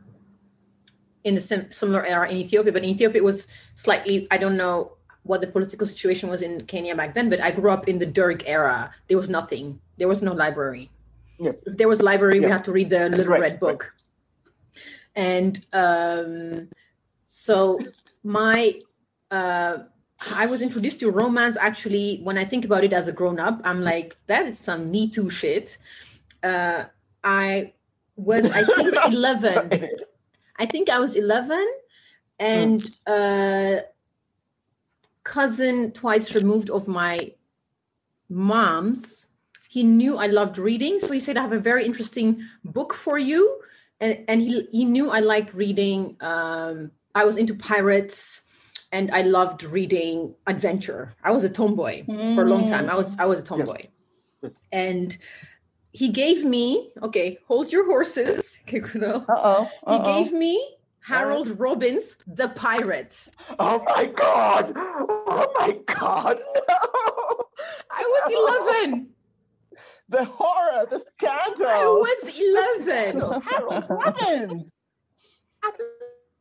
[1.25, 2.71] in a sim- similar era in Ethiopia.
[2.73, 4.93] But in Ethiopia, it was slightly I don't know
[5.25, 7.31] what the political situation was in Kenya back then.
[7.31, 8.93] But I grew up in the Derg era.
[9.09, 9.81] There was nothing.
[9.99, 10.91] There was no library.
[11.39, 11.53] Yeah.
[11.67, 12.53] If there was library, we Yeah.
[12.55, 13.61] had to read the Little Right, Red right.
[13.61, 13.95] Book.
[15.15, 16.69] And um,
[17.27, 17.79] so
[18.25, 18.81] my
[19.31, 19.79] uh,
[20.31, 23.61] I was introduced to romance actually when I think about it as a grown up.
[23.65, 25.79] I'm like, that is some Me Too shit.
[26.43, 26.85] Uh,
[27.25, 27.73] I
[28.17, 29.89] was, I think, 11.
[30.59, 31.67] I think I was 11
[32.39, 33.77] and uh,
[35.25, 37.33] cousin twice removed of my
[38.29, 39.29] mom's.
[39.69, 41.01] He knew I loved reading.
[41.01, 43.61] So he said, I have a very interesting book for you.
[44.01, 46.17] And, and he, he knew I liked reading.
[46.21, 48.43] Um, I was into pirates
[48.91, 51.15] and I loved reading adventure.
[51.25, 52.91] I was a tomboy for a long time.
[52.91, 53.87] I was I was a tomboy.
[54.43, 54.55] Good.
[54.71, 55.17] And
[55.93, 58.49] he gave me, okay, hold your horses.
[58.63, 59.25] Okay, Kuno.
[59.29, 59.71] Uh oh.
[59.91, 63.29] He gave me Harold Robbins, The Pirate.
[63.59, 64.73] Oh my god!
[64.77, 66.39] Oh my god!
[66.39, 66.75] No!
[67.91, 69.09] I was 11.
[70.09, 71.67] The horror, the scandal.
[71.69, 72.33] I was
[73.17, 73.43] 11.
[73.43, 74.73] Harold Robbins.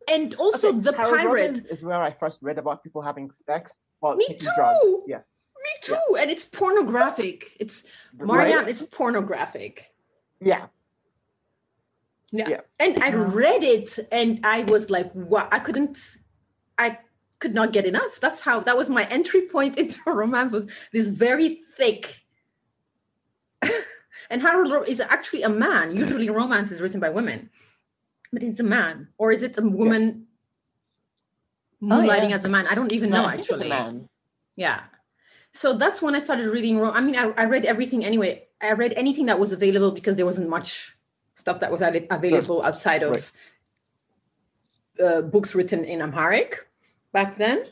[0.07, 1.25] And also Okay, The Harold Pirate.
[1.47, 4.79] Robbins is where I first read about people having sex while Me taking drugs.
[5.07, 5.39] Yes.
[5.63, 6.17] Me too.
[6.19, 7.55] And it's pornographic.
[7.59, 7.83] It's
[8.17, 8.67] Marianne, Right?
[8.67, 9.85] it's pornographic.
[10.41, 10.65] Yeah.
[12.31, 12.49] Yeah.
[12.49, 12.61] Yeah.
[12.79, 15.49] And I read it and I was like, what?
[15.51, 15.97] I couldn't,
[16.77, 16.99] I
[17.39, 18.19] could not get enough.
[18.21, 22.23] That's how, that was my entry point into romance was this very thick.
[24.29, 25.95] and Harold is actually a man.
[25.95, 27.49] Usually romance is written by women,
[28.31, 29.09] but he's a man.
[29.17, 30.27] Or is it a woman
[31.83, 32.35] oh, moonlighting yeah.
[32.35, 32.65] as a man?
[32.65, 33.69] I don't even No, know a actually.
[33.69, 34.07] man.
[34.55, 34.83] Yeah.
[35.53, 36.81] So that's when I started reading.
[36.81, 38.47] I mean, I, I read everything anyway.
[38.61, 40.95] I read anything that was available because there wasn't much
[41.41, 43.31] stuff that was ad- available outside of
[45.03, 46.51] uh, books written in Amharic
[47.11, 47.65] back then.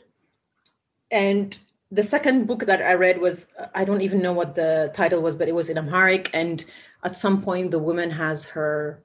[1.10, 1.56] And
[1.90, 5.34] the second book that I read was I don't even know what the title was,
[5.34, 6.30] but it was in Amharic.
[6.34, 6.64] And
[7.04, 9.02] at some point, the woman has her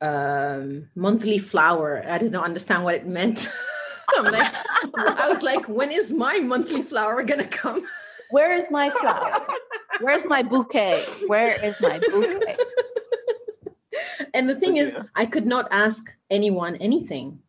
[0.00, 2.04] um, monthly flower.
[2.08, 3.48] I did not understand what it meant.
[4.16, 4.54] I'm like,
[4.96, 7.86] I was like, when is my monthly flower gonna come?
[8.30, 9.46] Where is my flower?
[10.00, 11.04] Where's my bouquet?
[11.26, 12.56] Where is my bouquet?
[14.34, 15.04] And the thing is, Yeah.
[15.14, 17.40] I could not ask anyone anything.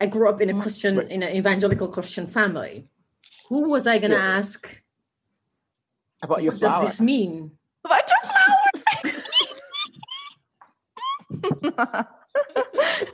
[0.00, 0.62] I grew up in a Mm.
[0.62, 1.10] Christian, Right.
[1.10, 2.88] in an evangelical Christian family.
[3.48, 4.36] Who was I gonna Yeah.
[4.38, 4.82] ask?
[6.22, 7.58] About your What does this mean?
[7.84, 8.58] About your flower.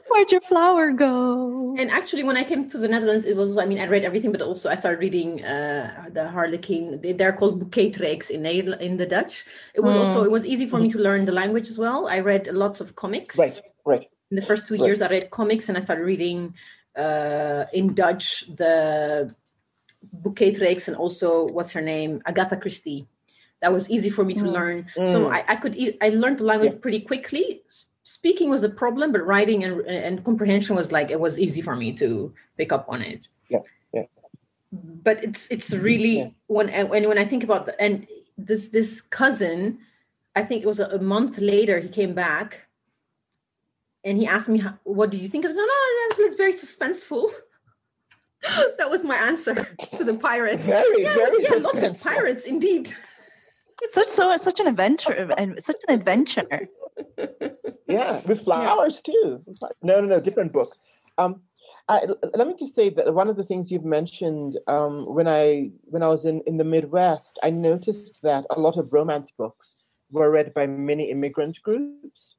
[0.08, 1.74] Where'd your flower go?
[1.78, 4.32] And actually, when I came to the Netherlands, it was, I mean, I read everything,
[4.32, 7.00] but also I started reading uh, the Harlequin.
[7.02, 9.44] They- They're called boeketreeks in, Nederla- in the Dutch.
[9.74, 12.08] It was also, it was easy for me to learn the language as well.
[12.08, 13.38] I read lots of comics.
[13.38, 14.06] Right, right.
[14.30, 14.84] in the first two Right.
[14.86, 16.52] years i read comics and i started reading
[17.04, 19.34] uh, in dutch the
[20.22, 23.06] bouquet boeketreeks and also what's her name agatha christie
[23.62, 24.52] that was easy for me to Mm.
[24.58, 24.76] learn
[25.12, 25.32] so Mm.
[25.36, 26.78] I, I could e- i learned the language Yeah.
[26.84, 31.20] pretty quickly S- speaking was a problem but writing and, and comprehension was like it
[31.20, 34.06] was easy for me to pick up on it Yeah, yeah.
[35.08, 36.28] but it's it's really Yeah.
[36.46, 38.06] when and when I think about the and
[38.48, 38.90] this this
[39.20, 39.58] cousin,
[40.36, 42.68] I think it was a, a month later he came back,
[44.06, 46.52] and he asked me, "How- "What did you think of?" No, no, that was very
[46.52, 47.24] suspenseful.
[48.78, 49.54] that was my answer
[49.98, 50.66] to the pirates.
[50.66, 52.84] Very, yes, very yeah, lots of pirates indeed.
[53.88, 56.46] Such so such an adventure and such an adventure.
[57.86, 59.42] Yeah, with flowers too.
[59.82, 60.76] No, no, no, different book.
[61.18, 61.42] Um,
[61.88, 65.70] I, let me just say that one of the things you've mentioned um, when I
[65.84, 69.74] when I was in, in the Midwest, I noticed that a lot of romance books
[70.10, 72.36] were read by many immigrant groups.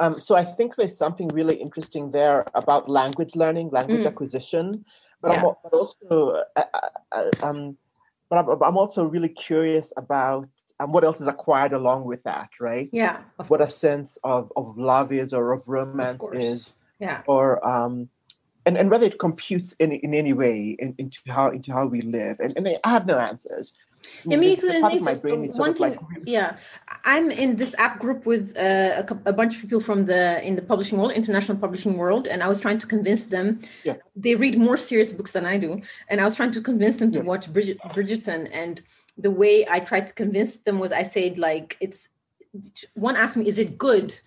[0.00, 4.06] Um, so I think there's something really interesting there about language learning, language Mm.
[4.06, 4.84] acquisition,
[5.20, 7.76] but, I'm, but also uh, uh, uh, um,
[8.28, 10.48] but I'm, I'm also really curious about
[10.80, 12.88] um, what else is acquired along with that, right?
[12.92, 16.44] Yeah, of what a sense of, of love is or of Of romance course.
[16.44, 17.22] is Yeah.
[17.26, 18.08] or um
[18.66, 22.00] and, and whether it computes in, in any way in, into how into how we
[22.02, 23.72] live and, and i have no answers
[24.24, 25.90] I mean, It's- it's, it's part of my brain is one of thing.
[25.90, 26.56] like yeah,
[27.04, 30.54] I'm in this app group with uh, a, a bunch of people from the in
[30.54, 33.46] the publishing world, international publishing world, and I was trying to convince them.
[33.88, 33.96] Yeah.
[34.24, 35.70] They read more serious books than I do,
[36.10, 37.24] and I was trying to convince them to Yeah.
[37.30, 38.42] watch Bridget, Bridgerton.
[38.62, 38.74] And
[39.18, 42.08] the way I tried to convince them was I said like it's.
[42.94, 44.18] One asked me, "Is it good?"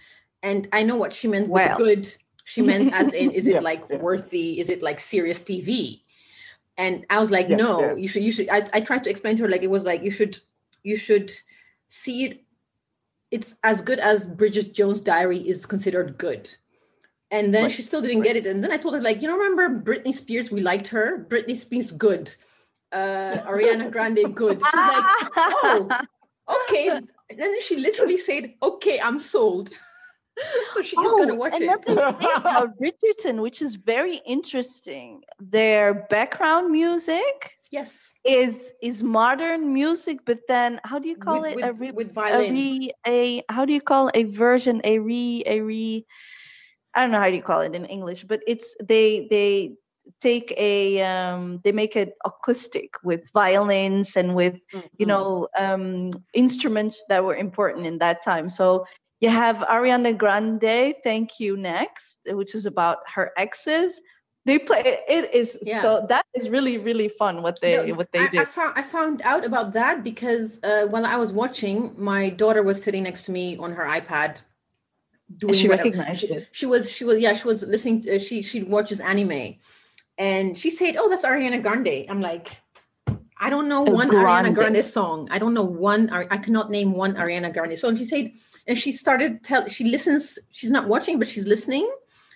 [0.43, 1.69] And I know what she meant Well.
[1.69, 2.15] with good.
[2.43, 3.97] She meant as in, is it like yeah.
[3.97, 4.60] worthy?
[4.60, 6.01] Is it like serious TV?
[6.77, 7.95] And I was like, Yeah, no, yeah.
[7.95, 8.49] you should, you should.
[8.49, 10.39] I, I tried to explain to her like it was like you should,
[10.84, 11.32] you should
[11.89, 12.43] see it.
[13.30, 16.49] It's as good as Bridget Jones' Diary is considered good.
[17.30, 18.45] And then Right, she still didn't get it.
[18.45, 20.51] And then I told her like, you know, remember Britney Spears?
[20.51, 21.25] We liked her.
[21.30, 22.34] Britney Spears good.
[22.91, 24.62] Uh, Ariana Grande good.
[24.62, 25.04] She's like,
[25.38, 25.89] oh,
[26.49, 26.89] okay.
[26.89, 29.69] And then she literally said, okay, I'm sold.
[30.73, 31.63] so she's gonna watch it.
[31.63, 35.21] another thing about Bridgerton, which is very interesting.
[35.39, 38.12] Their background music Yes.
[38.25, 41.63] is is modern music, but then how do you call with, it?
[41.63, 45.62] a re, with a re a how do you call a version a re a
[45.62, 46.06] re
[46.93, 49.75] I don't know how do you call it in English, but it's they they
[50.19, 54.59] take a um they make it acoustic with violins and with
[54.97, 55.07] you Mhm.
[55.07, 58.85] know um instruments that were important in that time so
[59.19, 64.01] you have ariana grande thank you next which is about her exes
[64.45, 65.81] they play it is Yeah.
[65.81, 68.73] so that is really really fun what they No, what they I, do I found
[68.75, 73.03] I found out about that because uh, while I was watching, my daughter was sitting
[73.03, 74.41] next to me on her iPad.
[75.37, 75.89] Doing she whatever.
[75.89, 76.49] recognized she, it.
[76.51, 78.01] she was she was yeah she was listening.
[78.01, 79.55] To, she she watches anime,
[80.21, 82.47] and she said, "Oh, that's Ariana Grande." I'm like,
[83.45, 84.55] I don't know Oh, one Ariana Grande.
[84.55, 85.17] Grande song.
[85.31, 86.03] I don't know one.
[86.36, 87.97] I cannot name one Ariana Grande song.
[87.97, 88.25] She said,
[88.67, 89.67] and she started tell.
[89.75, 90.38] She listens.
[90.57, 91.86] She's not watching, but she's listening,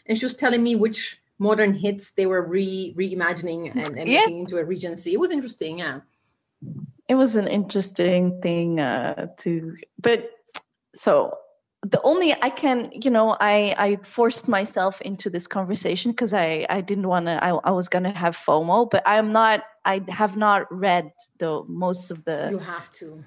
[0.08, 4.22] and she was telling me which modern hits they were re reimagining and, and Yeah.
[4.26, 5.14] making into a regency.
[5.14, 5.80] It was interesting.
[5.80, 6.00] Yeah.
[7.08, 10.20] it was an interesting thing uh to but
[10.96, 11.12] so
[11.92, 16.66] the only i can you know i i forced myself into this conversation because i
[16.70, 20.36] i didn't want to I, I was gonna have fomo but i'm not i have
[20.36, 23.24] not read the most of the You have to.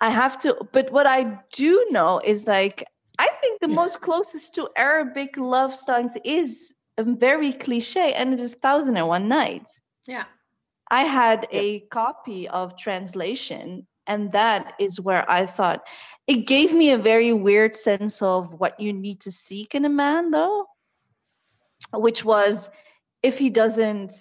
[0.00, 2.84] i have to but what i do know is like
[3.18, 3.76] i think the Yeah.
[3.76, 9.08] most closest to arabic love songs is a very cliche and it is thousand and
[9.08, 10.24] one nights Yeah.
[10.90, 11.60] I had Yeah.
[11.60, 15.86] a copy of translation, and that is where I thought
[16.30, 19.88] it gave me a very weird sense of what you need to seek in a
[19.88, 20.64] man, though,
[21.92, 22.70] which was
[23.20, 24.12] if he doesn't,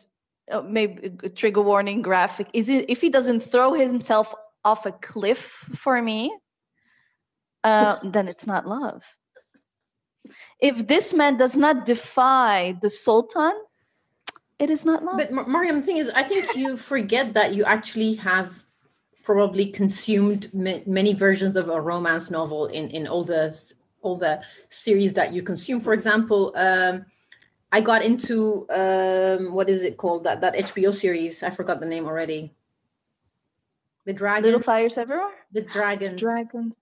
[0.52, 4.34] uh, maybe trigger warning graphic, is it if he doesn't throw himself
[4.66, 6.36] off a cliff for me,
[7.64, 9.06] uh, then it's not love.
[10.60, 13.54] If this man does not defy the Sultan,
[14.58, 15.18] it is not love.
[15.18, 18.66] But Mar- Mariam, the thing is, I think you forget that you actually have
[19.30, 23.56] probably consumed ma- many versions of a romance novel in in all the
[24.02, 25.80] all the series that you consume.
[25.80, 27.06] For example, um,
[27.72, 31.44] I got into um, what is it called that that HBO series?
[31.44, 32.56] I forgot the name already.
[34.06, 34.46] The dragon.
[34.46, 35.30] Little fires everywhere.
[35.52, 36.20] the dragons.
[36.20, 36.76] Dragons.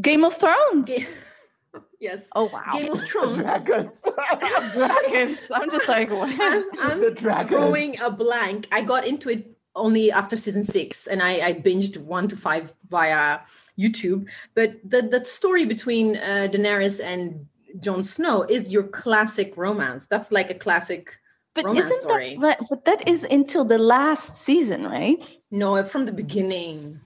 [0.00, 0.86] Game of Thrones.
[0.86, 1.08] Ga-
[2.00, 2.28] yes.
[2.36, 2.70] Oh wow.
[2.72, 3.44] Game of Thrones.
[3.50, 4.00] dragons
[4.74, 5.38] Dragons.
[5.50, 6.30] I'm just like what?
[6.40, 8.68] I'm, I'm the dragons drawing a blank.
[8.70, 12.72] I got into it only after season six, and I, I binged one to five
[12.88, 13.40] via
[13.78, 14.28] YouTube.
[14.54, 17.46] But the the story between uh, Daenerys and
[17.80, 20.06] Jon Snow is your classic romance.
[20.06, 21.18] That's like a classic.
[21.54, 22.30] But romance isn't story.
[22.34, 22.58] that right?
[22.68, 25.24] But that is until the last season, right?
[25.50, 27.00] No, from the beginning.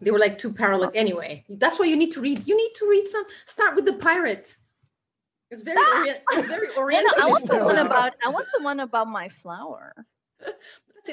[0.00, 0.90] They were like two parallel.
[0.94, 2.46] Anyway, that's why you need to read.
[2.46, 3.24] You need to read some.
[3.46, 4.54] Start with the pirate.
[5.50, 7.22] It's very orient, it's very oriental.
[7.22, 8.12] I want the one about.
[8.24, 9.94] I want the one about my flower.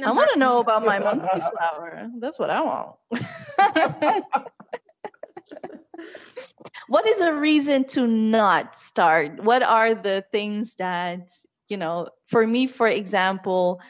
[0.01, 2.09] I want to know about my monthly flower.
[2.19, 2.95] That's what I want.
[6.87, 9.43] what is a reason to not start?
[9.43, 11.29] What are the things that
[11.69, 13.81] you know for me for example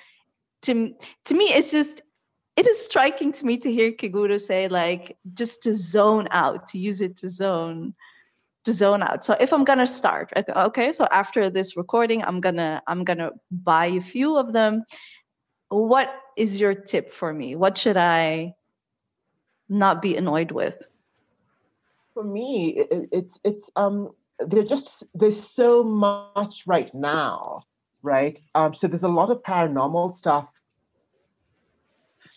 [0.61, 0.93] to
[1.25, 2.01] to me it's just
[2.55, 6.77] it is striking to me to hear Keguro say like just to zone out to
[6.77, 7.93] use it to zone
[8.63, 12.81] to zone out so if i'm gonna start okay so after this recording i'm gonna
[12.87, 14.83] i'm gonna buy a few of them
[15.73, 18.53] what is your tip for me what should i
[19.69, 20.85] not be annoyed with
[22.13, 24.11] for me it, it's it's um
[24.47, 27.61] they're just there's so much right now
[28.01, 30.47] right um so there's a lot of paranormal stuff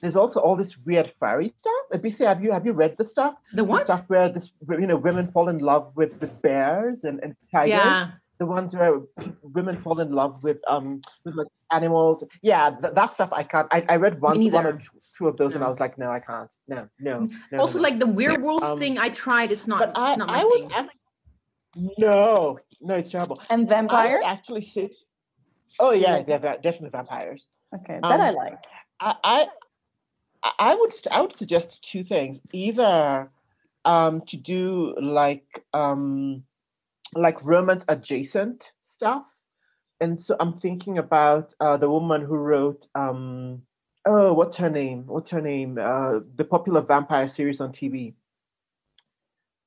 [0.00, 1.72] there's also all this weird fairy stuff.
[1.92, 3.36] BC, have you have you read the stuff?
[3.54, 3.86] The what?
[3.86, 7.34] The stuff where this you know women fall in love with with bears and, and
[7.50, 7.70] tigers.
[7.70, 8.10] Yeah.
[8.38, 9.00] The ones where
[9.42, 12.24] women fall in love with um with like animals.
[12.42, 13.68] Yeah, th- that stuff I can't.
[13.70, 14.80] I, I read one one or
[15.16, 15.56] two of those no.
[15.56, 16.52] and I was like, no, I can't.
[16.68, 17.28] No, no.
[17.52, 19.52] no also, no, like the werewolf um, thing, I tried.
[19.52, 19.90] It's not.
[19.90, 20.70] It's I, not my I thing.
[21.76, 23.40] Would, no, no, it's terrible.
[23.50, 24.24] And vampires?
[24.26, 24.92] actually sit.
[25.78, 27.46] Oh yeah, they're definitely vampires.
[27.74, 28.64] Okay, that um, I like.
[29.00, 29.46] I, I
[30.58, 32.40] I would I would suggest two things.
[32.52, 33.30] Either
[33.84, 36.44] um, to do like um,
[37.14, 39.24] like romance adjacent stuff,
[40.00, 43.62] and so I'm thinking about uh, the woman who wrote um,
[44.06, 45.06] oh what's her name?
[45.06, 45.78] What's her name?
[45.78, 48.14] Uh, the popular vampire series on TV.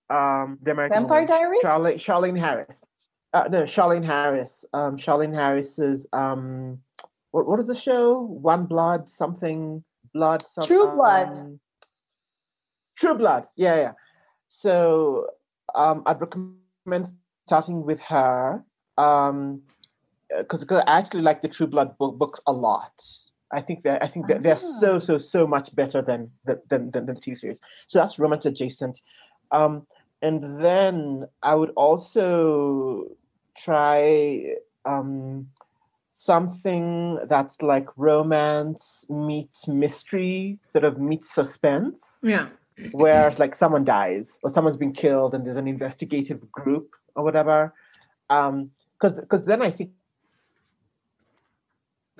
[0.09, 1.61] Um, the American Vampire Diaries.
[1.63, 2.85] Charlene, Charlaine Harris.
[3.33, 4.65] Uh, no, Charlaine Harris.
[4.73, 6.79] Um, Charlaine Harris's um,
[7.31, 8.21] what what is the show?
[8.21, 10.41] One Blood something blood.
[10.41, 11.37] Some, True blood.
[11.37, 11.59] Um,
[12.97, 13.47] True blood.
[13.55, 13.91] Yeah, yeah.
[14.49, 15.27] So
[15.75, 17.13] um, I'd recommend
[17.47, 18.63] starting with her
[18.97, 19.61] um,
[20.37, 22.93] because I actually like the True Blood book, books a lot.
[23.51, 24.99] I think that I think that they're so ah.
[24.99, 27.57] so so much better than than than, than the TV series.
[27.87, 29.01] So that's romance adjacent.
[29.51, 29.87] Um,
[30.21, 33.07] and then I would also
[33.55, 34.55] try
[34.85, 35.47] um,
[36.11, 42.19] something that's like romance meets mystery, sort of meets suspense.
[42.23, 42.49] Yeah.
[42.91, 47.73] where like someone dies or someone's been killed and there's an investigative group or whatever.
[48.29, 49.91] Um, because because then I think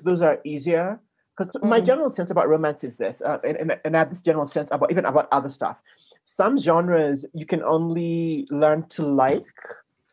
[0.00, 1.00] those are easier.
[1.36, 1.68] Because mm.
[1.68, 4.46] my general sense about romance is this, uh, and, and, and I have this general
[4.46, 5.78] sense about even about other stuff.
[6.24, 9.44] Some genres you can only learn to like,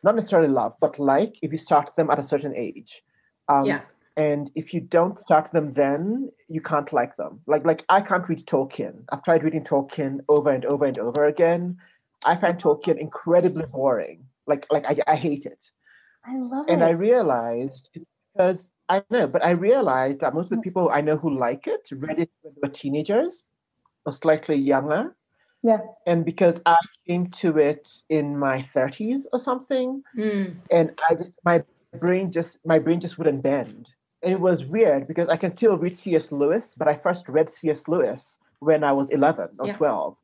[0.02, 3.02] not necessarily love, but like if you start them at a certain age.
[3.48, 3.80] Um, yeah.
[4.16, 7.40] And if you don't start them then, you can't like them.
[7.46, 9.04] Like like I can't read Tolkien.
[9.10, 11.78] I've tried reading Tolkien over and over and over again.
[12.26, 14.24] I find Tolkien incredibly boring.
[14.46, 15.70] Like like I, I hate it.
[16.26, 16.72] I love and it.
[16.72, 20.62] And I realized because I know, but I realized that most of the mm.
[20.62, 23.44] people I know who like it read it when they were teenagers
[24.06, 25.14] or slightly younger.
[25.62, 25.80] Yeah.
[26.06, 26.76] And because I
[27.06, 30.56] came to it in my 30s or something, mm.
[30.70, 31.62] and I just my
[31.98, 33.88] brain just my brain just wouldn't bend.
[34.22, 36.32] And it was weird because I can still read C.S.
[36.32, 37.86] Lewis, but I first read C.S.
[37.86, 39.76] Lewis when I was 11 or yeah.
[39.76, 40.16] 12.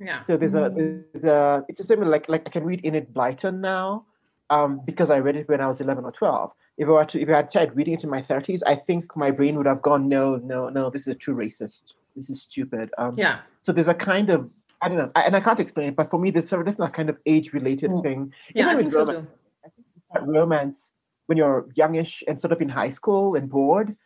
[0.00, 0.22] Yeah.
[0.22, 1.04] So there's a, mm.
[1.12, 4.06] there's a it's a similar like like I can read Enid Blyton now,
[4.50, 6.52] um, because I read it when I was 11 or 12.
[6.76, 9.16] If I were to if I had tried reading it in my 30s, I think
[9.16, 11.92] my brain would have gone no no no this is a true racist.
[12.16, 12.90] This is stupid.
[12.98, 13.40] Um, yeah.
[13.62, 14.50] So there's a kind of
[14.82, 16.66] I don't know, I, and I can't explain it, but for me, there's sort of
[16.66, 18.02] definitely a kind of age-related mm.
[18.02, 18.34] thing.
[18.54, 19.26] Yeah, Even I think romance, so too.
[19.64, 20.92] I think romance
[21.26, 23.96] when you're youngish and sort of in high school and bored,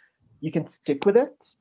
[0.40, 1.52] you can stick with it.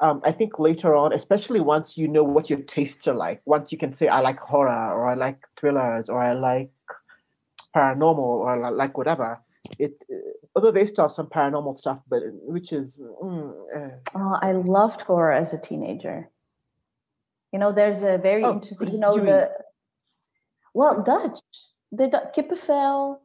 [0.00, 3.72] Um, I think later on, especially once you know what your tastes are like, once
[3.72, 6.70] you can say, I like horror or I like thrillers or I like
[7.74, 9.40] paranormal or I like whatever.
[9.78, 10.02] It,
[10.54, 13.00] although they have some paranormal stuff, but which is.
[13.22, 13.90] Mm, eh.
[14.14, 16.28] Oh, I loved horror as a teenager.
[17.52, 18.92] You know, there's a very oh, interesting.
[18.92, 19.52] You know the.
[20.74, 21.40] Well, Dutch.
[21.90, 23.18] The Kippenvel,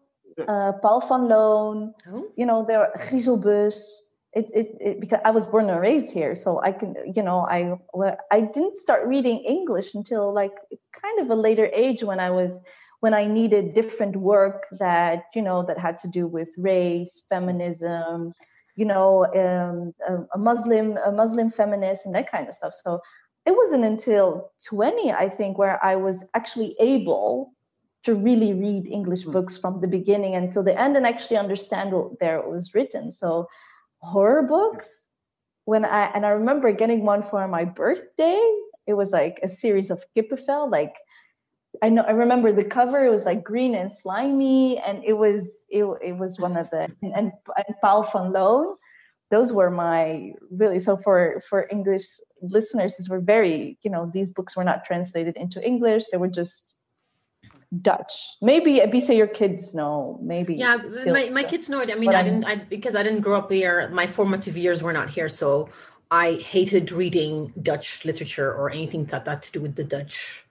[0.48, 2.32] uh, Paul van Loon, oh.
[2.38, 4.00] you know, there Griezelbus.
[4.36, 7.46] It, it, it, because I was born and raised here, so I can, you know,
[7.48, 7.78] I
[8.32, 10.54] I didn't start reading English until like
[11.00, 12.60] kind of a later age when I was
[13.04, 18.32] when I needed different work that you know that had to do with race, feminism,
[18.78, 22.74] you know, um, a, a Muslim a Muslim feminist and that kind of stuff.
[22.74, 23.01] So
[23.45, 27.51] it wasn't until 20, I think, where I was actually able
[28.04, 29.34] to really read English hmm.
[29.34, 33.12] books from the beginning until the end and actually understand what there was written.
[33.12, 33.49] So
[33.97, 34.88] horror books,
[35.66, 38.41] when I and I remember getting one for my birthday,
[38.88, 40.95] it was like a series of Kippenvel, like
[41.84, 45.51] I know I remember the cover, it was like green and slimy, and it was
[45.69, 48.77] it, it was one of the and, and, and Paul van Loon.
[49.29, 52.05] Those were my really so for for English
[52.41, 56.05] listeners, these were very, you know, these books were not translated into English.
[56.09, 56.75] They were just
[57.81, 58.13] Dutch.
[58.41, 60.19] Maybe Ebise, your kids know.
[60.21, 61.91] Maybe yeah, still, my, my kids know it.
[61.91, 63.89] I mean, I didn't I because I didn't grow up here.
[63.89, 65.67] My formative years were not here, so
[66.09, 70.43] I hated reading Dutch literature or anything that had to do with the Dutch.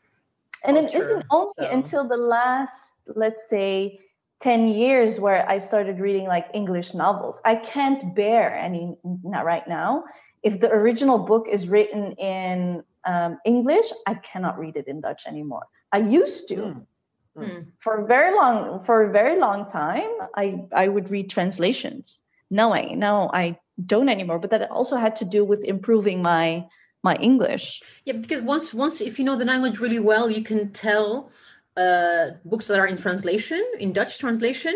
[0.64, 4.00] And it culture, isn't only so- until the last, let's say,
[4.40, 7.40] 10 years where I started reading like English novels.
[7.44, 10.04] I can't bear any not right now.
[10.42, 15.26] If the original book is written in um, English, I cannot read it in Dutch
[15.26, 15.66] anymore.
[15.92, 16.56] I used to.
[16.56, 16.86] Mm.
[17.34, 17.60] Hmm.
[17.78, 22.74] for a very long for a very long time i i would read translations no
[22.74, 26.66] i no i don't anymore but that also had to do with improving my
[27.03, 30.72] my english Yeah, because once once if you know the language really well, you can
[30.72, 31.30] tell
[31.76, 34.74] uh, books that are in translation, in Dutch translation.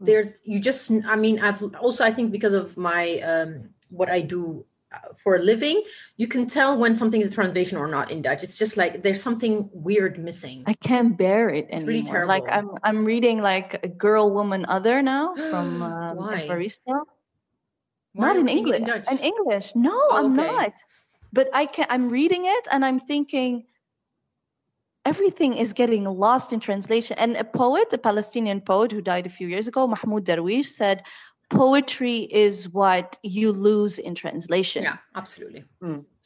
[0.00, 4.20] There's you just I mean I've also I think because of my um, what I
[4.20, 5.82] do uh, for a living,
[6.16, 8.42] you can tell when something is a translation or not in Dutch.
[8.42, 10.58] It's just like there's something weird missing.
[10.66, 12.34] i can't bear it It's anymore really terrible.
[12.34, 16.16] like i'm i'm reading like a girl woman other now from um.
[18.14, 19.06] Why not in you reading it english Dutch?
[19.12, 20.50] in english no Oh, i'm okay.
[20.56, 20.72] not
[21.36, 23.52] but i can i'm reading it and i'm thinking
[25.12, 29.34] everything is getting lost in translation and a poet a palestinian poet who died a
[29.38, 31.02] few years ago mahmoud darwish said
[31.50, 35.64] poetry is what you lose in translation Yeah, absolutely.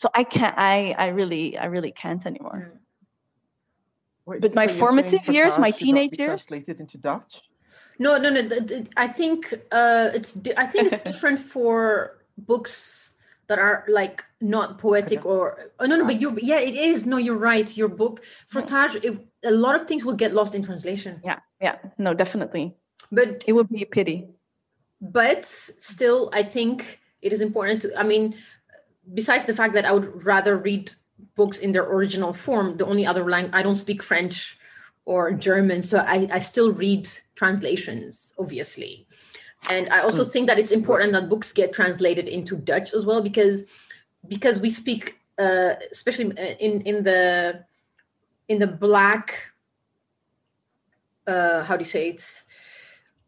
[0.02, 2.78] so i can't i i really i really can't anymore Mm.
[4.28, 6.44] Wait, But so my formative years, Fatah my should not be teenage years?
[6.44, 7.32] translated into Dutch.
[7.98, 8.42] No, no, no.
[8.46, 10.30] th- th- I think uh, it's.
[10.64, 11.72] I think it's different for
[12.36, 13.14] books
[13.48, 15.70] that are like not poetic or.
[15.80, 16.06] Oh no, no.
[16.06, 16.38] But you.
[16.40, 17.06] Yeah, it is.
[17.06, 17.76] No, you're right.
[17.76, 21.20] Your book Frottage, it, a lot of things will get lost in translation.
[21.24, 22.74] yeah yeah no definitely
[23.12, 24.26] But it would be a pity
[25.00, 27.98] but still, I think it is important to.
[27.98, 28.34] I mean,
[29.14, 30.92] besides the fact that I would rather read
[31.36, 34.58] books in their original form, the only other language I don't speak French
[35.04, 39.06] or German, so I, I still read translations, obviously.
[39.68, 43.22] And I also think that it's important that books get translated into Dutch as well,
[43.22, 43.64] because
[44.26, 47.64] because we speak, uh, especially in in the
[48.48, 49.52] in the black,
[51.26, 52.42] uh, how do you say it,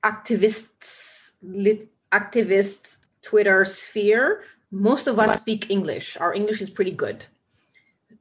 [0.02, 4.42] activists, lit, activist Twitter sphere.
[4.70, 6.16] Most of us speak English.
[6.16, 7.26] Our English is pretty good.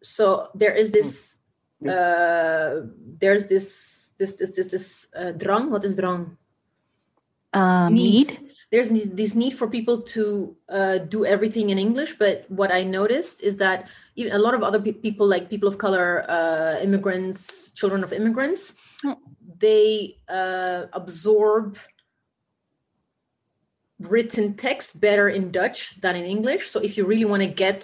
[0.01, 1.36] So there is this.
[1.82, 1.93] Yeah.
[1.93, 2.82] Uh,
[3.20, 5.72] there's this this this this this uh, drang.
[5.72, 6.38] What is drang?
[7.54, 8.39] Um need
[8.72, 13.41] there's this, need for people to uh, do everything in english but what i noticed
[13.41, 17.72] is that even a lot of other pe- people like people of color uh, immigrants
[17.72, 19.14] children of immigrants Hmm.
[19.60, 21.78] they uh, absorb
[24.00, 27.82] written text better in dutch than in english so if you really want to get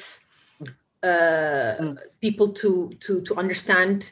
[1.04, 1.98] uh, Mm.
[2.22, 4.12] people to to to understand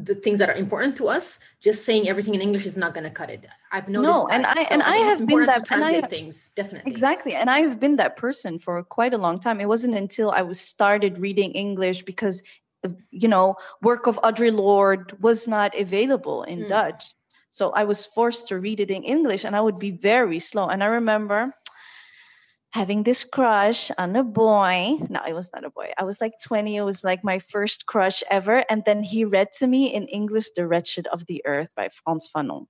[0.00, 3.02] the things that are important to us just saying everything in english is not going
[3.02, 4.56] to cut it i've noticed No, and that.
[4.56, 7.34] I- and I have been that- to and I translate have- things definitely Exactly.
[7.34, 9.60] And I've been that person for quite a long time.
[9.60, 12.36] It wasn't until I was started reading English because,
[13.10, 16.68] you know, work of Audre Lorde was not available in Mm.
[16.68, 17.02] Dutch.
[17.50, 20.66] So I was forced to read it in English and I would be very slow.
[20.72, 21.40] And I remember
[22.78, 24.96] having this crush on a boy.
[25.10, 25.90] No, it was not a boy.
[25.98, 26.76] I was like 20.
[26.76, 28.64] It was like my first crush ever.
[28.70, 32.30] And then he read to me in English The Wretched of the Earth by Frantz
[32.30, 32.66] Fanon.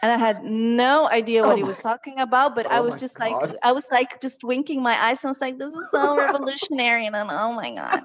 [0.00, 2.94] And I had no idea what Oh he was talking about, but I Oh was
[2.94, 3.26] just God.
[3.26, 5.24] like, I was like just winking my eyes.
[5.24, 7.06] And I was like, this is so revolutionary.
[7.06, 8.04] And then, oh my God.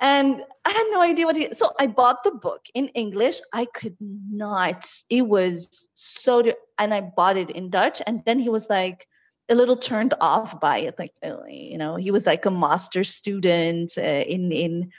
[0.00, 3.40] And I had no idea what he, so I bought the book in English.
[3.52, 6.42] I could not, it was so,
[6.78, 8.00] and I bought it in Dutch.
[8.06, 9.06] And then he was like,
[9.48, 10.98] a little turned off by it.
[10.98, 14.92] Like, oh, you know, he was like a master student uh, in, in,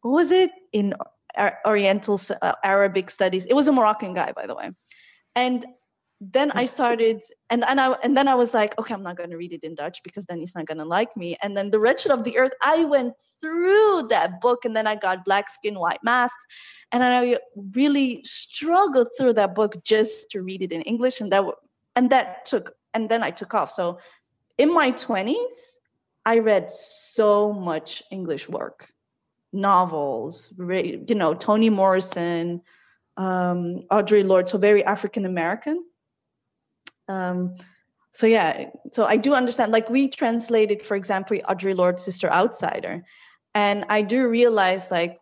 [0.00, 0.50] what was it?
[0.72, 0.94] In
[1.66, 3.46] Oriental uh, Arabic studies.
[3.46, 4.70] It was a Moroccan guy, by the way.
[5.34, 5.64] And
[6.20, 9.30] then I started, and and I and then I was like, okay, I'm not going
[9.30, 11.36] to read it in Dutch because then he's not going to like me.
[11.42, 14.94] And then the Wretched of the Earth, I went through that book, and then I
[14.94, 16.46] got Black Skin, White Masks,
[16.92, 17.38] and I
[17.74, 21.44] really struggled through that book just to read it in English, and that
[21.96, 23.70] and that took, and then I took off.
[23.70, 23.98] So,
[24.58, 25.76] in my 20s,
[26.24, 28.92] I read so much English work,
[29.52, 32.62] novels, you know, Toni Morrison,
[33.16, 35.84] um, Audre Lorde, so very African American.
[37.08, 37.56] Um,
[38.10, 39.72] so yeah, so I do understand.
[39.72, 43.04] Like we translated, for example, Audre Lorde's Sister Outsider,
[43.54, 45.18] and I do realize, like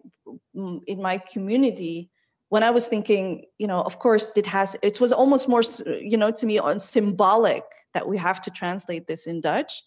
[0.55, 2.11] in my community,
[2.51, 4.77] when I was thinking, you know, of course it has.
[4.83, 9.07] It was almost more, you know, to me, on symbolic that we have to translate
[9.07, 9.83] this in Dutch.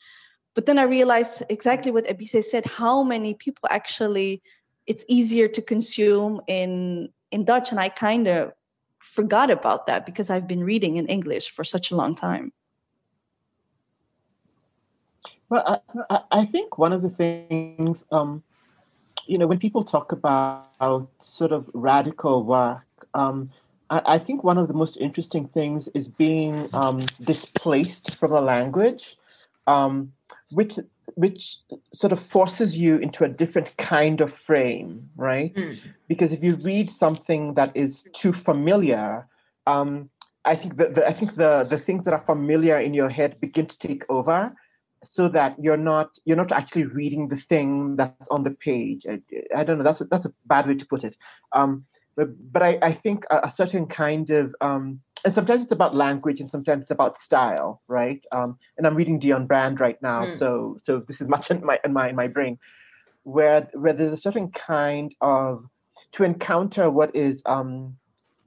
[0.56, 2.66] But then I realized exactly what Ebise said.
[2.66, 4.42] How many people actually?
[4.88, 8.54] It's easier to consume in in Dutch, and I kind of
[9.00, 12.54] forgot about that because I've been reading in English for such a long time.
[15.50, 18.42] Well, I, I think one of the things, um,
[19.26, 23.50] you know, when people talk about sort of radical work, um,
[23.90, 28.42] I, I, think one of the most interesting things is being um, displaced from a
[28.42, 29.18] language,
[29.68, 30.12] um,
[30.52, 30.78] which
[31.16, 31.58] which
[31.94, 35.54] sort of forces you into a different kind of frame, right?
[35.54, 35.78] Mm.
[36.08, 39.28] Because if you read something that is too familiar,
[39.68, 40.10] um,
[40.46, 43.40] I think that the, I think the the things that are familiar in your head
[43.40, 44.54] begin to take over,
[45.06, 49.06] so that you're not you're not actually reading the thing that's on the page.
[49.10, 49.22] I,
[49.56, 49.84] I don't know.
[49.84, 51.18] That's a, that's a bad way to put it.
[51.54, 51.86] Um,
[52.16, 55.96] but but I, I think a, a certain kind of um, and sometimes it's about
[55.96, 58.24] language and sometimes it's about style, right?
[58.32, 60.38] Um, and I'm reading Dionne Brand right now, mm.
[60.38, 62.58] so so this is much in my in my in my brain,
[63.24, 65.66] where where there's a certain kind of
[66.14, 67.96] to encounter what is um,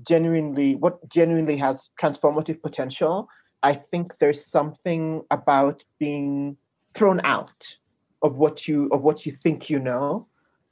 [0.06, 3.28] genuinely what genuinely has transformative potential.
[3.66, 6.56] I think there's something about being
[6.94, 7.62] thrown out
[8.22, 10.26] of what you of what you think you know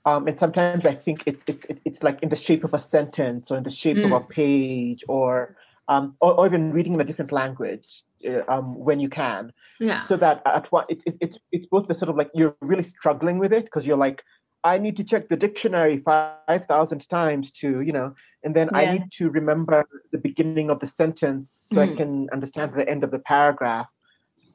[0.06, 3.50] um, and sometimes I think it's it's it's like in the shape of a sentence
[3.50, 4.06] or in the shape mm.
[4.06, 5.56] of a page or
[5.88, 9.52] um, or, or, even reading in a different language uh, um, when you can.
[9.80, 10.02] Yeah.
[10.04, 12.82] So that at what it, it, it's it's both the sort of like you're really
[12.82, 14.22] struggling with it because you're like,
[14.64, 18.78] I need to check the dictionary five thousand times to you know, and then yeah.
[18.78, 21.92] I need to remember the beginning of the sentence so mm.
[21.92, 23.86] I can understand the end of the paragraph.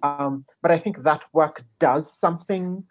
[0.02, 2.84] Um, but I think that work does something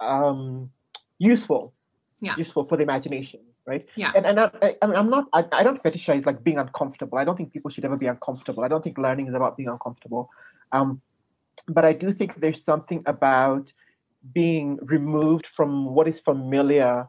[0.00, 0.70] um,
[1.18, 1.72] useful,
[2.20, 2.36] yeah.
[2.36, 3.86] useful for the imagination right?
[3.96, 4.12] Yeah.
[4.14, 7.18] And and I, I, I'm not I, I don't fetishize like being uncomfortable.
[7.18, 8.64] I don't think people should ever be uncomfortable.
[8.64, 10.28] I don't think learning is about being uncomfortable.
[10.72, 11.00] Um,
[11.68, 13.72] but I do think there's something about
[14.32, 17.08] being removed from what is familiar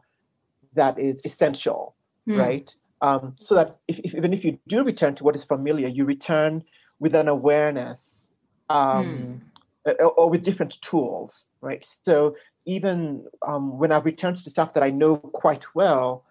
[0.74, 1.94] that is essential,
[2.28, 2.38] mm.
[2.38, 2.74] right?
[3.02, 6.04] Um, so that if, if, even if you do return to what is familiar, you
[6.04, 6.62] return
[6.98, 8.30] with an awareness
[8.70, 9.42] um,
[9.86, 9.94] mm.
[10.00, 11.86] or, or, with different tools, right?
[12.04, 16.24] So even um, when I've returned to stuff that I know quite well,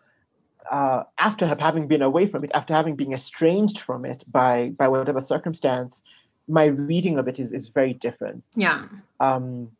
[0.72, 4.88] uh, after having been away from it, after having been estranged from it by by
[4.88, 6.02] whatever circumstance,
[6.48, 8.44] my reading of it is is very different.
[8.56, 8.86] Yeah.
[9.20, 9.72] Um,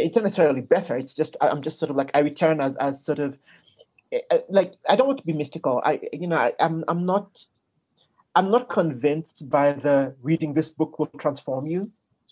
[0.00, 0.96] it's not necessarily better.
[0.96, 3.38] It's just I'm just sort of like I return as as sort of
[4.12, 5.80] eh, eh, like I don't want to be mystical.
[5.84, 7.38] I you know I, I'm I'm not
[8.34, 11.90] I'm not convinced by the reading this book will transform you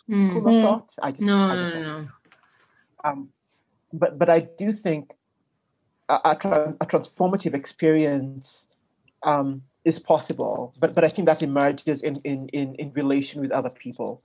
[0.09, 0.31] mm.
[0.31, 0.95] school of thought.
[1.03, 2.09] I just no I just no no.
[3.05, 3.29] Um,
[3.93, 5.15] but but I do think
[6.09, 8.69] a, a, tra- a transformative experience
[9.23, 13.51] um, is possible, but but I think that emerges in in in, in relation with
[13.51, 14.23] other people.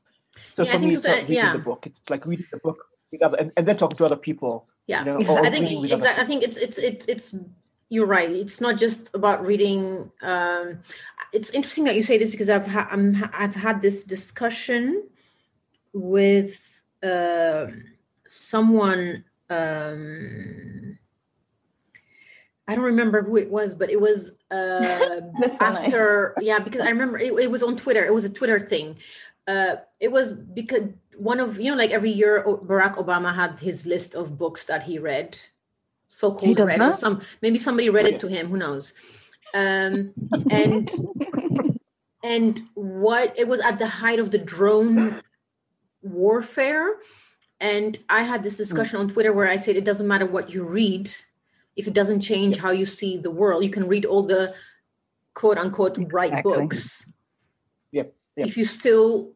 [0.52, 1.54] So yeah, for me, it's not reading yeah.
[1.54, 2.86] the book; it's like reading the book
[3.22, 4.68] other, and, and then talking to other people.
[4.88, 6.24] Yeah, you know, I think exactly.
[6.24, 7.36] I think it's it's it's it's
[7.90, 8.30] you're right.
[8.30, 10.12] It's not just about reading.
[10.22, 10.80] Um,
[11.34, 15.08] it's interesting that you say this because I've ha- I'm, I've had this discussion
[15.94, 17.68] with uh,
[18.28, 19.26] someone.
[19.50, 20.98] Um,
[22.68, 25.22] I don't remember who it was, but it was uh,
[25.60, 28.06] after, yeah, because I remember it, it, was on Twitter.
[28.06, 28.98] It was a Twitter thing.
[29.48, 30.84] Uh, it was because
[31.20, 34.84] one of, you know, like every year Barack Obama had his list of books that
[34.84, 35.38] he read,
[36.08, 38.94] so called read, or some, maybe somebody read it to him, who knows.
[39.54, 40.14] Um,
[40.52, 40.90] and,
[42.24, 45.22] and what, it was at the height of the drone
[46.02, 46.96] warfare.
[47.60, 50.64] And I had this discussion on Twitter where I said, it doesn't matter what you
[50.64, 51.12] read,
[51.80, 54.54] if it doesn't change how you see the world you can read all the
[55.34, 56.14] quote unquote exactly.
[56.14, 57.08] right books
[57.92, 58.48] yep, yep.
[58.48, 59.32] if you still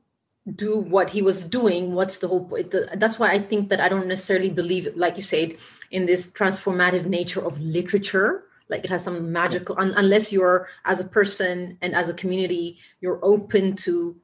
[0.55, 3.87] do what he was doing what's the whole point that's why i think that i
[3.87, 5.55] don't necessarily believe like you said
[5.91, 10.99] in this transformative nature of literature like it has some magical un, unless you're as
[10.99, 14.17] a person and as a community you're open to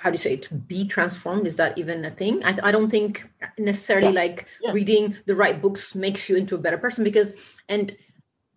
[0.00, 2.90] how do you say to be transformed is that even a thing i, I don't
[2.90, 4.20] think necessarily yeah.
[4.20, 4.72] like yeah.
[4.72, 7.34] reading the right books makes you into a better person because
[7.68, 7.96] and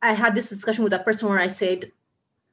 [0.01, 1.91] i had this discussion with that person where i said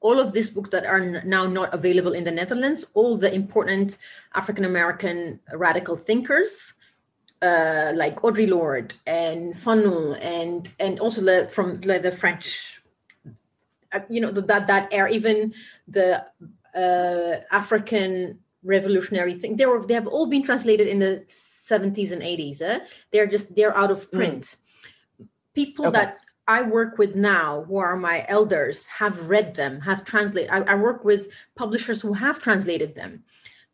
[0.05, 3.98] all of these books that are now not available in the netherlands all the important
[4.34, 6.74] african american radical thinkers
[7.42, 12.80] uh, like audre lorde and fanon and and also the, from like, the french
[13.92, 15.52] uh, you know that that era even
[15.88, 16.24] the
[16.74, 19.57] uh, african revolutionary thing.
[19.57, 22.62] They were they have all been translated in the 70s and 80s.
[22.62, 22.80] Eh?
[23.12, 24.16] They're just they're out of hmm.
[24.16, 24.57] print.
[25.20, 25.28] Mm.
[25.55, 25.98] People okay.
[25.98, 30.51] that I work with now, who are my elders, have read them, have translated.
[30.51, 33.24] I, I work with publishers who have translated them.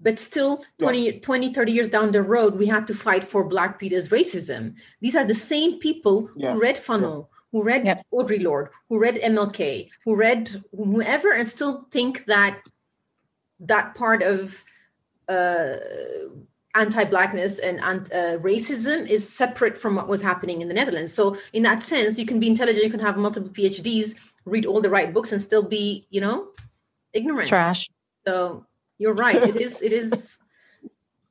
[0.01, 1.21] But still, 20, yeah.
[1.21, 4.77] 20, 30 years down the road, we had to fight for Black Peter's racism.
[5.01, 6.53] These are the same people yeah.
[6.53, 8.07] who read Fanon, who read Yep.
[8.13, 12.61] Audre Lorde, who read MLK, who read whoever, and still think that
[13.59, 14.65] that part of
[15.29, 15.77] uh,
[16.75, 21.13] anti-blackness and uh, racism is separate from what was happening in the Netherlands.
[21.13, 24.15] So, in that sense, you can be intelligent, you can have multiple PhDs,
[24.45, 26.49] read all the right books, and still be, you know,
[27.13, 27.49] ignorant.
[27.49, 27.89] Trash.
[28.27, 28.67] So
[28.99, 29.37] you're right.
[29.37, 29.83] It is.
[29.83, 30.37] It is.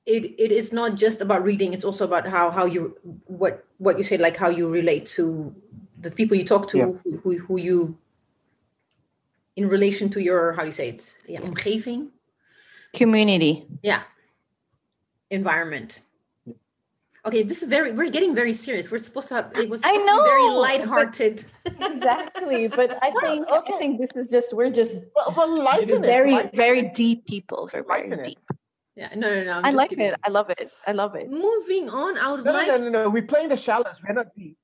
[0.06, 1.74] It, it is not just about reading.
[1.74, 5.54] It's also about how how you what what you say, like how you relate to
[6.02, 6.86] the people you talk to, Yeah.
[7.04, 7.98] who, who who you
[9.56, 11.16] in relation to your how do you say it?
[11.28, 12.10] Yeah, omgeving.
[12.94, 13.68] Community.
[13.84, 14.02] Yeah.
[15.32, 16.02] Environment.
[17.26, 17.92] Okay, this is very.
[17.92, 18.90] We're getting very serious.
[18.90, 19.52] We're supposed to have.
[19.56, 21.46] It was I know, to be very know, but- lighthearted.
[21.82, 22.68] Exactly.
[22.70, 23.74] But I think okay.
[23.74, 27.26] I think this is just we're just Well, well lighten very lighten very it, deep
[27.28, 27.68] people.
[27.68, 28.24] Very very lighten it.
[28.24, 28.40] deep.
[28.96, 29.10] Yeah.
[29.16, 29.52] No, no, no.
[29.58, 30.06] I'm I just like kidding.
[30.08, 30.16] it.
[30.24, 30.72] I love it.
[30.88, 31.30] I love it.
[31.30, 32.68] Moving on, I would No, no, like.
[32.70, 33.10] no, no, no.
[33.10, 33.96] We're playing the shallows.
[34.08, 34.58] We're not deep.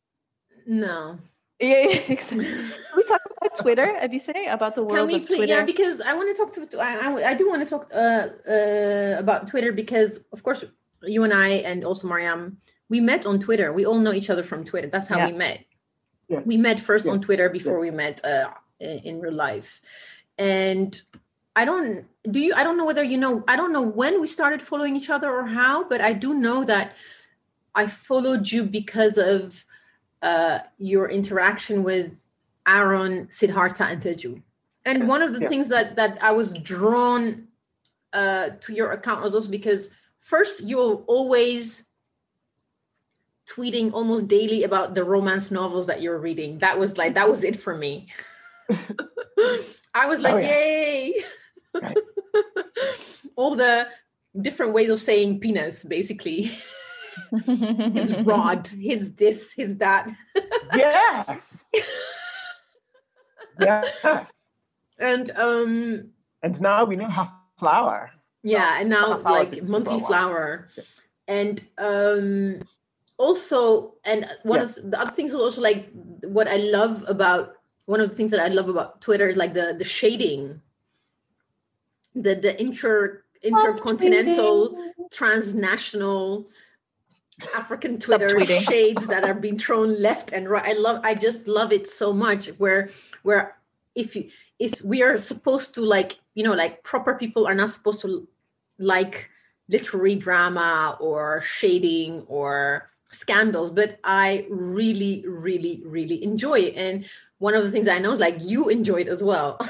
[0.65, 1.19] no.
[1.59, 2.45] Yeah, yeah exactly.
[2.45, 5.53] Can we talk about Twitter, Ebise, about the world Can we of please, Twitter?
[5.53, 8.29] yeah, because I want to talk to, I, I, I do want to talk uh,
[8.49, 10.65] uh, about Twitter because, of course,
[11.03, 12.57] you and I, and also Mariam,
[12.89, 13.71] we met on Twitter.
[13.71, 14.87] We all know each other from Twitter.
[14.87, 15.27] That's how Yeah.
[15.27, 15.65] we met.
[16.27, 16.41] Yeah.
[16.45, 17.13] We met first Yeah.
[17.13, 18.49] on Twitter before we met uh,
[18.79, 19.81] in, in real life.
[20.37, 20.99] And
[21.55, 24.27] I don't, do you, I don't know whether you know, I don't know when we
[24.27, 26.93] started following each other or how, but I do know that
[27.73, 29.65] I followed you because of
[30.25, 32.21] uh, your interaction with
[32.67, 34.41] Aaron, Siddhartha, and Teju.
[34.83, 35.49] And one of the Yeah.
[35.49, 37.47] things that that I was drawn
[38.11, 41.83] uh, to your account was also because first you're always
[43.47, 46.57] tweeting almost daily about the romance novels that you're reading.
[46.59, 48.07] That was like that was it for me.
[49.93, 50.49] I was like, Oh, yeah.
[50.49, 51.23] yay!
[51.81, 51.97] Right.
[53.35, 53.87] All the
[54.41, 56.51] different ways of saying penis, basically.
[57.45, 60.11] his rod, his this, his that.
[60.75, 61.65] Yes.
[63.59, 64.31] yes.
[64.99, 66.09] And um
[66.43, 68.11] And now we know how flower.
[68.43, 70.83] yeah and now like monthly flower Yeah.
[71.27, 72.61] and um
[73.17, 75.89] also and one of the other things was also like
[76.21, 77.55] what i love about
[77.87, 80.61] one of the things that i love about twitter is like the the shading
[82.13, 84.75] the the inter intercontinental
[85.11, 86.45] transnational
[87.55, 90.65] African Twitter shades that are being thrown left and right.
[90.65, 92.89] I love I just love it so much where
[93.23, 93.57] where
[93.95, 94.29] if you
[94.59, 98.27] is we are supposed to like, you know, like proper people are not supposed to
[98.79, 99.29] like
[99.67, 106.75] literary drama or shading or scandals, but I really, really, really enjoy it.
[106.75, 107.05] And
[107.39, 109.59] one of the things I know is like you enjoy it as well.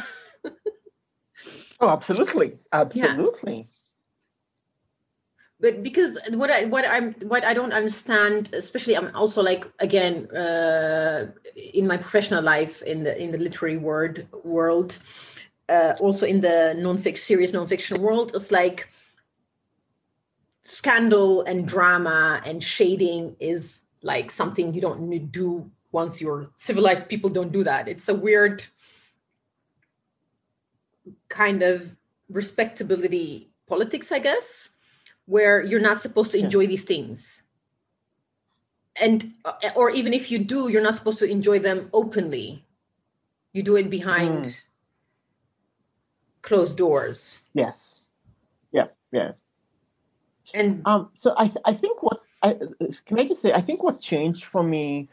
[1.80, 2.58] Oh, absolutely.
[2.72, 3.68] Absolutely.
[5.66, 10.30] But because what I what I'm what I don't understand, especially I'm also like again
[10.30, 15.00] uh, in my professional life in the in the literary word world,
[15.68, 18.90] uh, also in the nonfiction serious nonfiction world, it's like
[20.62, 27.32] scandal and drama and shading is like something you don't do once you're civilized people
[27.32, 27.88] don't do that.
[27.88, 28.64] It's a weird
[31.30, 31.98] kind of
[32.30, 34.70] respectability politics i guess
[35.26, 36.46] where you're not supposed to Yeah.
[36.46, 37.44] enjoy these things
[39.02, 42.64] and uh, or even if you do you're not supposed to enjoy them openly
[43.54, 44.62] you do it behind Mm.
[46.42, 47.96] closed doors Yes.
[48.72, 48.88] Yeah.
[49.12, 49.32] Yeah.
[50.54, 52.54] and Um, so I, th- I think what I
[53.06, 55.10] can I just say I think what changed for me.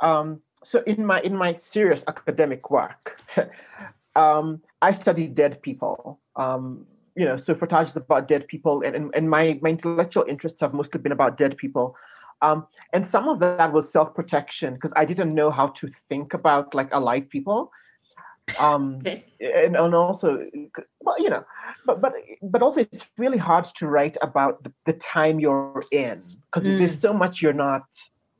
[0.00, 3.20] Um, so in my in my serious academic work,
[4.16, 6.18] um, I studied dead people.
[6.36, 6.86] Um,
[7.16, 10.60] you know, so Frottage is about dead people, and, and, and my my intellectual interests
[10.60, 11.96] have mostly been about dead people.
[12.42, 16.34] Um, and some of that was self protection because I didn't know how to think
[16.34, 17.70] about like alive people.
[18.58, 20.46] Um, okay and, and also
[21.00, 21.44] well you know
[21.86, 26.22] but but but also it's really hard to write about the, the time you're in
[26.52, 27.82] because there's so much you're not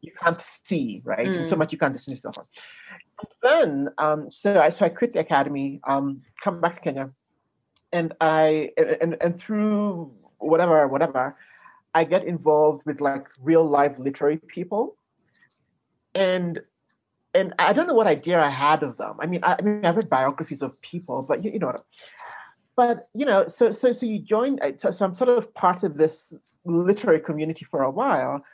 [0.01, 1.59] you can't see right and so Mm.
[1.59, 2.47] much you can't distance yourself
[3.19, 7.11] and then um so i so i quit the academy um come back to kenya
[7.95, 11.37] and i and and, through whatever whatever
[11.95, 14.97] i get involved with like real life literary people
[16.15, 16.61] and
[17.35, 19.17] and I don't know what idea I had of them.
[19.19, 21.75] I mean, I, I mean, I've read biographies of people, but you, you know,
[22.77, 24.59] but you know, so so so you join.
[24.79, 26.33] So, so I'm sort of part of this
[26.65, 28.45] literary community for a while,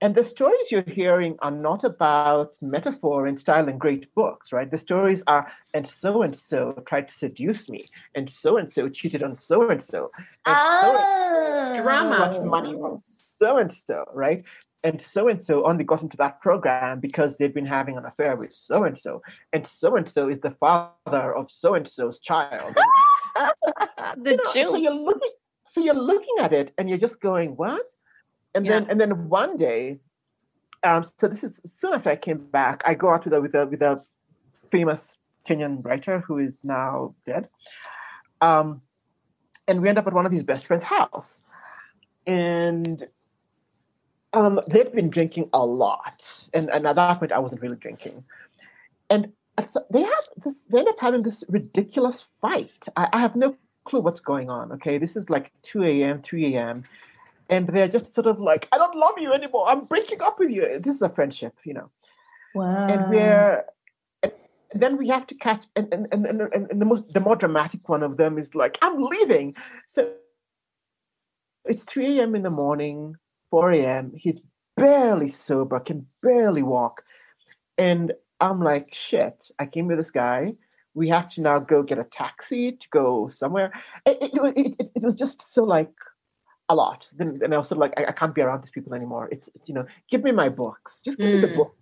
[0.00, 4.70] and the stories you're hearing are not about metaphor and style and great books, right?
[4.70, 8.88] The stories are, and so and so tried to seduce me, and so and so
[8.90, 10.10] cheated on so and so,
[10.44, 12.18] and so drama.
[12.18, 12.44] much oh.
[12.44, 13.00] money was
[13.38, 14.42] so and so, right?
[14.84, 18.36] And so and so only got into that program because they'd been having an affair
[18.36, 19.22] with so and so,
[19.54, 22.76] and so and so is the father of so and so's child.
[24.16, 24.70] the You know, Jew.
[24.70, 25.32] so you're looking,
[25.64, 27.95] so you're looking at it, and you're just going, "What?"
[28.56, 29.98] And then, and then one day,
[30.82, 33.54] um, so this is soon after I came back, I go out with a with
[33.54, 34.02] a with a
[34.70, 35.16] famous
[35.48, 37.48] Kenyan writer who is now dead.
[38.40, 38.82] Um,
[39.68, 41.40] and we end up at one of his best friend's house.
[42.26, 43.06] And
[44.32, 46.48] um, they'd been drinking a lot.
[46.52, 48.24] And, and at that point, I wasn't really drinking.
[49.10, 52.88] And and so they have this, they end up having this ridiculous fight.
[52.96, 54.72] I, I have no clue what's going on.
[54.72, 54.98] Okay.
[54.98, 56.84] This is like 2 a.m., 3 a.m.
[57.48, 59.68] And they're just sort of like, I don't love you anymore.
[59.68, 60.80] I'm breaking up with you.
[60.80, 61.90] This is a friendship, you know
[62.56, 62.86] wow.
[62.88, 63.64] and we're
[64.22, 64.32] and
[64.74, 66.40] then we have to catch and and, and, and,
[66.70, 69.54] and the most the more dramatic one of them is like i'm leaving
[69.86, 70.10] so
[71.64, 73.14] it's 3 a.m in the morning
[73.50, 74.40] 4 a.m he's
[74.76, 77.02] barely sober can barely walk
[77.78, 80.52] and i'm like shit i came with this guy
[80.94, 83.70] we have to now go get a taxi to go somewhere
[84.06, 85.92] it, it, it, it, it was just so like
[86.68, 88.70] a lot then and i was sort of like I, I can't be around these
[88.70, 91.56] people anymore it's, it's you know give me my books just give me the Mm.
[91.56, 91.76] book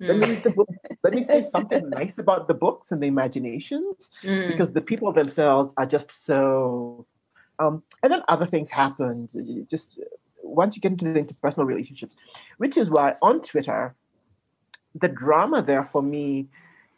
[0.00, 0.68] let me Mm, read the book.
[1.04, 4.46] Let me say something nice about the books and the imaginations, mm.
[4.48, 7.06] because the people themselves are just so.
[7.58, 9.28] Um, and then other things happen.
[9.34, 10.00] You Just
[10.42, 12.14] once you get into the interpersonal relationships,
[12.56, 13.94] which is why on Twitter,
[14.94, 16.48] the drama there for me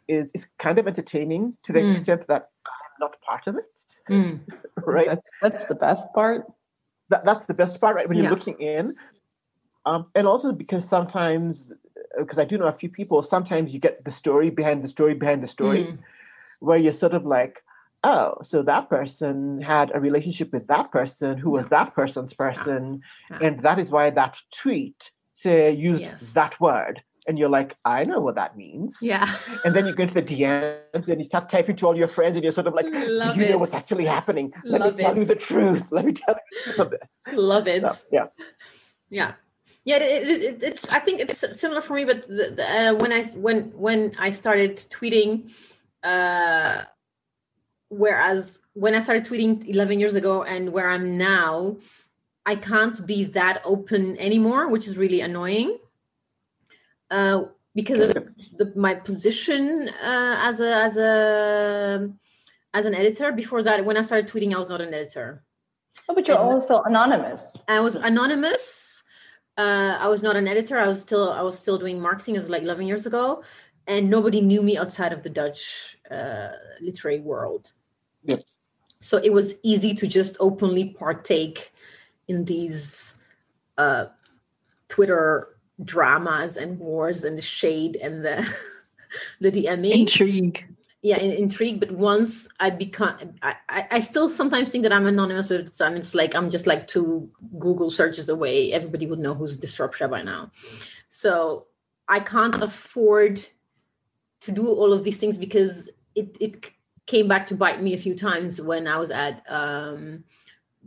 [0.07, 1.91] is is kind of entertaining to the Mm.
[1.91, 3.85] extent that I'm not part of it.
[4.09, 4.39] Mm.
[4.85, 5.07] Right.
[5.07, 6.45] That's, that's the best part.
[7.13, 8.07] That, that's the best part, right?
[8.07, 8.31] When you're Yeah.
[8.37, 8.95] looking in.
[9.85, 11.71] Um, and also because sometimes,
[12.17, 15.13] because I do know a few people, sometimes you get the story behind the story
[15.13, 15.99] behind the story, Mm.
[16.59, 17.61] where you're sort of like,
[18.03, 23.01] oh, so that person had a relationship with that person who was that person's person,
[23.29, 23.37] Yeah.
[23.41, 26.31] and that is why that tweet say used Yes.
[26.33, 27.03] that word.
[27.25, 28.97] And you're like, I know what that means.
[29.01, 29.33] Yeah.
[29.63, 32.35] And then you go into the DMs and you start typing to all your friends,
[32.35, 34.53] and you're sort of like, Love Do you know what's actually happening?
[34.65, 35.19] Let Love me tell it.
[35.19, 35.83] you the truth.
[35.91, 36.35] Let me tell
[36.67, 37.21] you of this.
[37.31, 37.81] Love it.
[37.81, 38.25] So, yeah.
[39.09, 39.33] yeah
[39.85, 42.93] yeah it, it, it, it's i think it's similar for me but the, the, uh,
[42.95, 45.51] when i when when i started tweeting
[46.03, 46.83] uh
[47.89, 51.77] whereas when i started tweeting 11 years ago and where i'm now
[52.45, 55.77] i can't be that open anymore which is really annoying
[57.13, 57.39] uh
[57.75, 58.13] because of
[58.59, 62.09] the, my position uh, as a as a
[62.73, 65.43] as an editor before that when i started tweeting i was not an editor
[66.09, 67.63] Oh, but you're And- also anonymous.
[67.67, 69.03] I was anonymous.
[69.57, 70.77] Uh, I was not an editor.
[70.79, 72.35] I was still I was still doing marketing.
[72.35, 73.43] It was like 11 years ago,
[73.87, 76.49] and nobody knew me outside of the Dutch uh,
[76.81, 77.71] literary world.
[78.23, 78.41] Yep.
[79.01, 81.71] So it was easy to just openly partake
[82.27, 83.13] in these
[83.77, 84.05] uh,
[84.89, 85.52] Twitter
[85.83, 88.47] dramas and wars and the shade and the
[89.41, 90.65] the DMing Intrigue.
[91.01, 95.07] yeah in, intrigued but once i become I, I I still sometimes think that i'm
[95.07, 98.71] anonymous but it's, it's like i'm just like two google searches away.
[98.71, 100.51] Everybody would know who's disruption by now.
[101.09, 101.67] So
[102.07, 103.45] i can't afford
[104.41, 106.71] to do all of these things because it, it
[107.05, 110.23] came back to bite me a few times when i was at um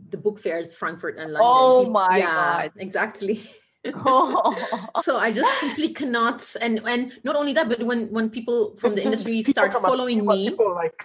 [0.09, 1.49] the book fairs frankfurt and london.
[1.51, 2.71] Oh my yeah, God.
[2.77, 3.41] exactly
[3.95, 4.55] Oh.
[5.03, 8.95] so i just simply cannot and and not only that but when when people from
[8.95, 11.03] the industry start following people- me People like,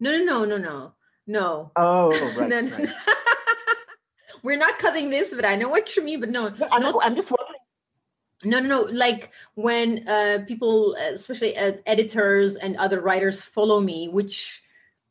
[0.00, 0.92] no, no, no, no, no,
[1.26, 1.70] no.
[1.76, 2.48] oh, right.
[2.48, 2.76] no, no.
[2.76, 2.88] right.
[4.44, 6.20] We're not cutting this, but I know what you mean.
[6.20, 7.58] But no, No, I'm, not- I'm just wondering.
[8.44, 8.80] no, no, no.
[8.92, 14.62] Like when uh, people, uh, especially uh, editors and other writers, follow me, which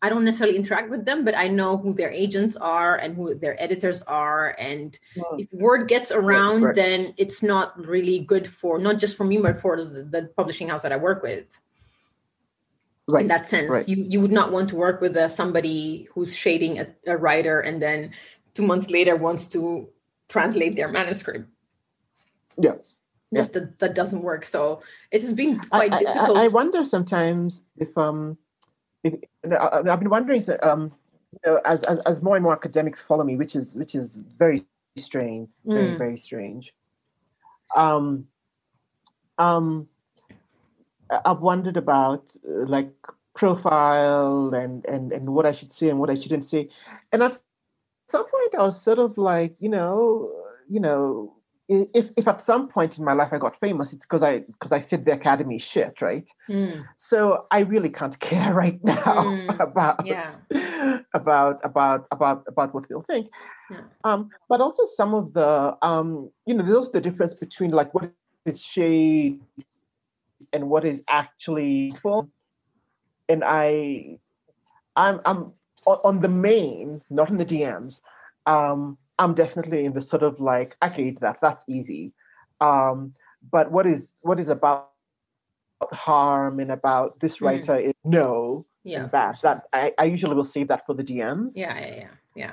[0.01, 3.33] I don't necessarily interact with them, but I know who their agents are and who
[3.33, 4.55] their editors are.
[4.59, 5.39] And Hmm.
[5.39, 9.57] if word gets around, then it's not really good for not just for me, but
[9.57, 11.59] for the, the publishing house that I work with.
[13.09, 13.21] Right.
[13.21, 13.87] in that sense right.
[13.87, 17.61] you you would not want to work with uh, somebody who's shading a, a writer
[17.61, 18.11] and then
[18.53, 19.87] two months later wants to
[20.27, 21.47] translate their manuscript
[22.61, 22.73] Yeah.
[23.33, 26.83] just that, that doesn't work so it has been quite I- I- difficult I, wonder
[26.83, 30.91] sometimes if um if you know, I- I've been wondering um
[31.31, 34.15] you know as, as as more and more academics follow me which is which is
[34.37, 34.65] very
[34.97, 35.97] strange very Mm.
[35.97, 36.73] very strange
[37.75, 38.27] um
[39.37, 39.87] um
[41.25, 42.91] I've wondered about uh, like
[43.33, 46.69] profile and and and what I should say and what I shouldn't say
[47.11, 47.39] and at
[48.07, 50.31] some point I was sort of like you know
[50.69, 51.36] you know
[51.69, 54.71] if, if at some point in my life I got famous, it's because I because
[54.71, 56.27] I said the academy shit, right?
[56.49, 56.85] Mm.
[56.97, 60.33] So I really can't care right now Mm, about yeah.
[61.13, 63.27] about about about about what they'll think.
[63.69, 63.81] Yeah.
[64.05, 68.13] Um, but also some of the um, you know, there's the difference between like what
[68.45, 69.41] is shade
[70.53, 72.29] and what is actually full.
[73.27, 74.19] And I
[74.95, 75.51] I'm I'm
[75.85, 77.99] on, on the main, not in the DMs.
[78.45, 81.39] Um, I'm definitely in the sort of like I hate that.
[81.41, 82.13] That's easy.
[82.61, 83.13] Um,
[83.51, 84.89] but what is what is about
[85.91, 87.45] harm and about this Mm.
[87.45, 89.03] writer is no Yeah.
[89.03, 89.41] and that.
[89.41, 91.53] That I, I usually will save that for the DMs.
[91.55, 92.07] Yeah, yeah, yeah.
[92.35, 92.51] Yeah.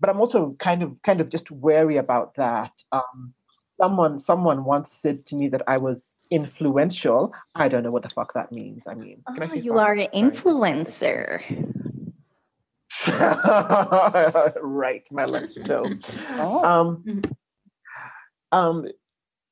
[0.00, 2.72] But I'm also kind of kind of just wary about that.
[2.92, 3.34] Um,
[3.80, 7.32] someone someone once said to me that I was influential.
[7.54, 8.86] I don't know what the fuck that means.
[8.86, 9.82] I mean, can I Oh, you fuck?
[9.86, 11.42] are an influencer.
[14.62, 15.90] right, my left toe.
[16.38, 16.64] Oh.
[16.64, 17.32] Um, Mhm.
[18.52, 18.86] um,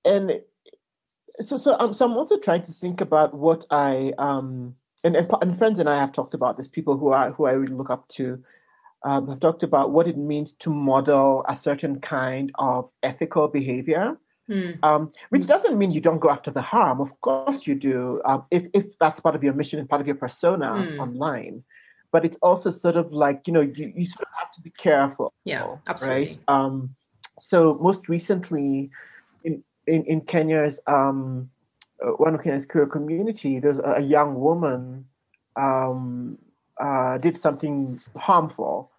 [0.05, 0.41] and
[1.41, 4.75] so so um, so I'm also trying to think about what I um
[5.05, 6.69] and, and and friends and I have talked about this.
[6.69, 8.43] People who are who I really look up to
[9.05, 14.17] um, have talked about what it means to model a certain kind of ethical behavior.
[14.51, 14.79] Mm.
[14.85, 15.47] Um, which Mm.
[15.49, 17.01] doesn't mean you don't go after the harm.
[17.01, 20.07] Of course you do, um, if if that's part of your mission and part of
[20.07, 20.99] your persona Mm.
[20.99, 21.65] online.
[22.13, 24.71] But it's also sort of like you know you, you sort of have to be
[24.71, 26.29] careful Yeah, absolutely.
[26.29, 26.39] right?
[26.49, 26.95] Um,
[27.41, 28.91] so most recently,
[29.45, 31.51] in in, in Kenya's um,
[32.05, 35.07] uh, one of Kenya's queer community, there's a, a young woman
[35.57, 36.39] um,
[36.79, 38.91] uh, did something harmful,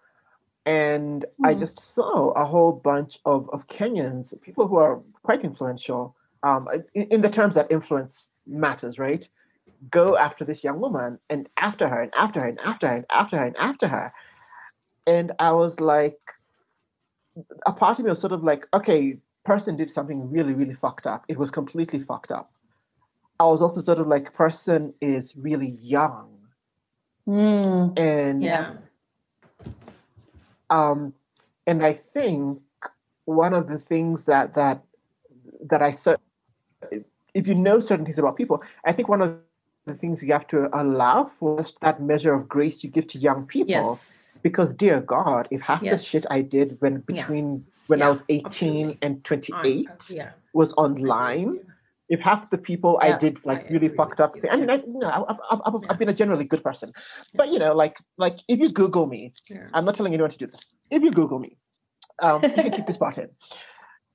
[0.66, 1.60] and I Hmm.
[1.60, 7.04] just saw a whole bunch of of Kenyans, people who are quite influential, um, in,
[7.04, 9.26] in the terms that influence matters, right?
[9.90, 13.06] Go after this young woman and after her and after her and after her and
[13.10, 14.12] after her and after her.
[15.06, 16.18] And I was like,
[17.66, 21.06] a part of me was sort of like, okay, person did something really, really fucked
[21.06, 21.24] up.
[21.28, 22.50] It was completely fucked up.
[23.40, 26.30] I was also sort of like, person is really young.
[27.28, 27.98] Mm.
[27.98, 28.74] And Yeah.
[30.70, 31.14] um
[31.66, 32.60] and I think
[33.24, 34.82] one of the things that that
[35.70, 36.18] that I cer-
[37.32, 39.38] if you know certain things about people, I think one of
[39.86, 43.18] the things you have to allow for is that measure of grace you give to
[43.18, 43.70] young people.
[43.70, 44.38] Yes.
[44.42, 46.02] Because dear God, if half Yes.
[46.02, 47.00] the shit I did when Yeah.
[47.22, 48.98] between when I was 18 absolutely.
[49.02, 50.30] and I- 28 yeah.
[50.54, 51.60] was online,
[52.08, 54.68] if half the people I did like I really fucked up, you, thi- I mean,
[54.68, 54.74] yeah.
[54.76, 55.88] I, you know, I've, I've, Yeah.
[55.90, 56.92] I've been a generally good person,
[57.34, 59.68] but you know, like like if you Google me, Yeah.
[59.74, 60.60] I'm not telling anyone to do this.
[60.90, 61.56] If you Google me,
[62.20, 63.28] um, you can keep this part in.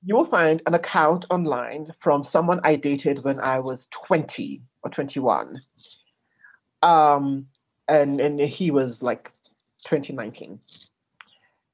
[0.04, 4.90] You will find an account online from someone I dated when I was 20 or
[4.90, 5.60] 21.
[6.82, 7.46] Um,
[7.88, 9.30] and, and he was like
[9.86, 10.58] 2019.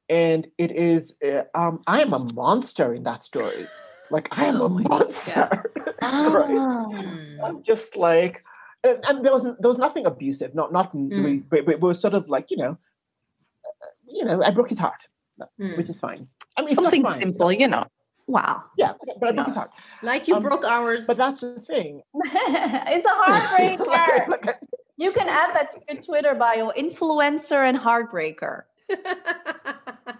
[0.08, 3.70] And it is, uh, um, I am a monster in that story.
[4.10, 5.72] Like, I am Oh a monster.
[6.02, 6.50] right?
[6.50, 7.38] Mm.
[7.44, 8.42] I'm just like,
[8.84, 11.10] and, and there was there was nothing abusive, not not Mm.
[11.10, 12.78] really, but, but it was sort of like you know,
[13.66, 15.00] uh, you know, I broke his heart,
[15.60, 15.76] Mm.
[15.76, 16.28] which is fine.
[16.56, 17.20] I mean, Something fine.
[17.20, 17.84] simple, you know.
[18.26, 18.64] Wow.
[18.76, 19.70] Yeah, but, but I broke his heart.
[20.02, 21.06] Like you Um, broke ours.
[21.06, 22.02] But that's the thing.
[22.14, 24.54] it's a heartbreaker.
[24.98, 28.62] You can add that to your Twitter bio influencer and heartbreaker.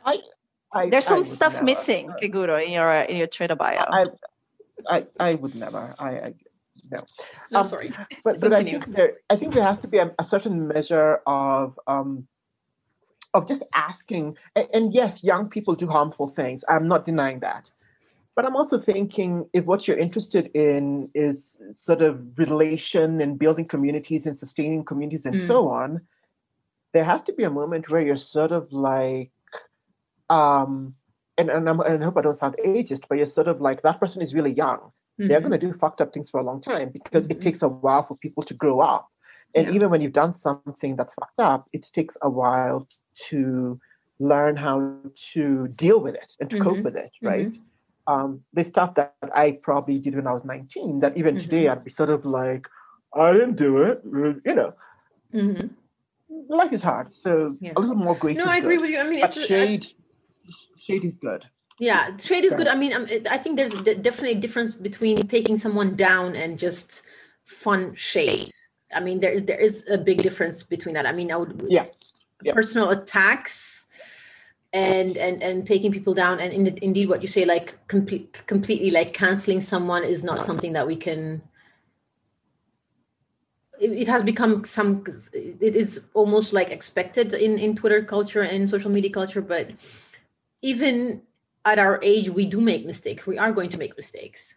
[0.05, 1.65] I, There's some would stuff never.
[1.65, 3.87] missing, Keguro, in your in your Twitter bio.
[3.89, 4.07] I,
[4.87, 5.95] I, I would never.
[5.99, 6.35] I, I
[6.91, 6.99] no.
[7.51, 7.91] no, um, sorry.
[8.23, 11.21] But but I think there I think there has to be a, a certain measure
[11.27, 12.27] of um
[13.33, 16.65] of just asking and, and yes, young people do harmful things.
[16.69, 17.71] I'm not denying that.
[18.37, 23.67] But I'm also thinking if what you're interested in is sort of relation and building
[23.67, 25.41] communities and sustaining communities and Mm.
[25.41, 26.07] so on,
[26.95, 29.33] there has to be a moment where you're sort of like
[30.31, 30.95] um
[31.39, 33.83] and, and, I'm, and I hope I don't sound ageist, but you're sort of like
[33.83, 34.93] that person is really young
[35.29, 35.41] they're Mhm.
[35.41, 37.31] going to do fucked up things for a long time because Mhm.
[37.31, 39.09] it takes a while for people to grow up.
[39.57, 39.71] And Yeah.
[39.71, 42.87] even when you've done something that's fucked up, it takes a while
[43.29, 43.81] to
[44.21, 45.01] learn how
[45.33, 46.85] to deal with it and to cope Mhm.
[46.85, 47.57] with it, right?
[48.07, 51.73] Um, the stuff that I probably did when I was 19, that even today Mhm.
[51.73, 52.67] I'd be sort of like,
[53.13, 54.03] I didn't do it.
[54.05, 54.75] You know,
[55.35, 55.71] Mhm.
[56.49, 57.11] life is hard.
[57.13, 57.73] So Yeah.
[57.77, 58.83] a little more grace No, I agree good.
[58.83, 58.99] with you.
[58.99, 59.87] I mean, But it's uh, shade,
[60.79, 61.45] shade is good.
[61.81, 62.69] yeah, shade is Go good.
[62.69, 67.03] I mean, um, I think there's definitely a difference between taking someone down and just
[67.45, 68.51] fun shade.
[68.95, 71.07] I mean, there is there is a big difference between that.
[71.07, 71.85] I mean, I would Yeah.
[72.43, 72.55] Yeah.
[72.55, 73.76] personal attacks
[74.73, 76.41] and and and taking people down.
[76.41, 80.73] And in, indeed what you say like complete completely like canceling someone is not something
[80.75, 81.43] that we can
[83.81, 88.69] it, it has become some it is almost like expected in in twitter culture and
[88.69, 89.43] social media culture.
[89.43, 89.71] But
[90.63, 91.23] even
[91.65, 93.27] at our age we do make mistakes.
[93.27, 94.55] We are going to make mistakes.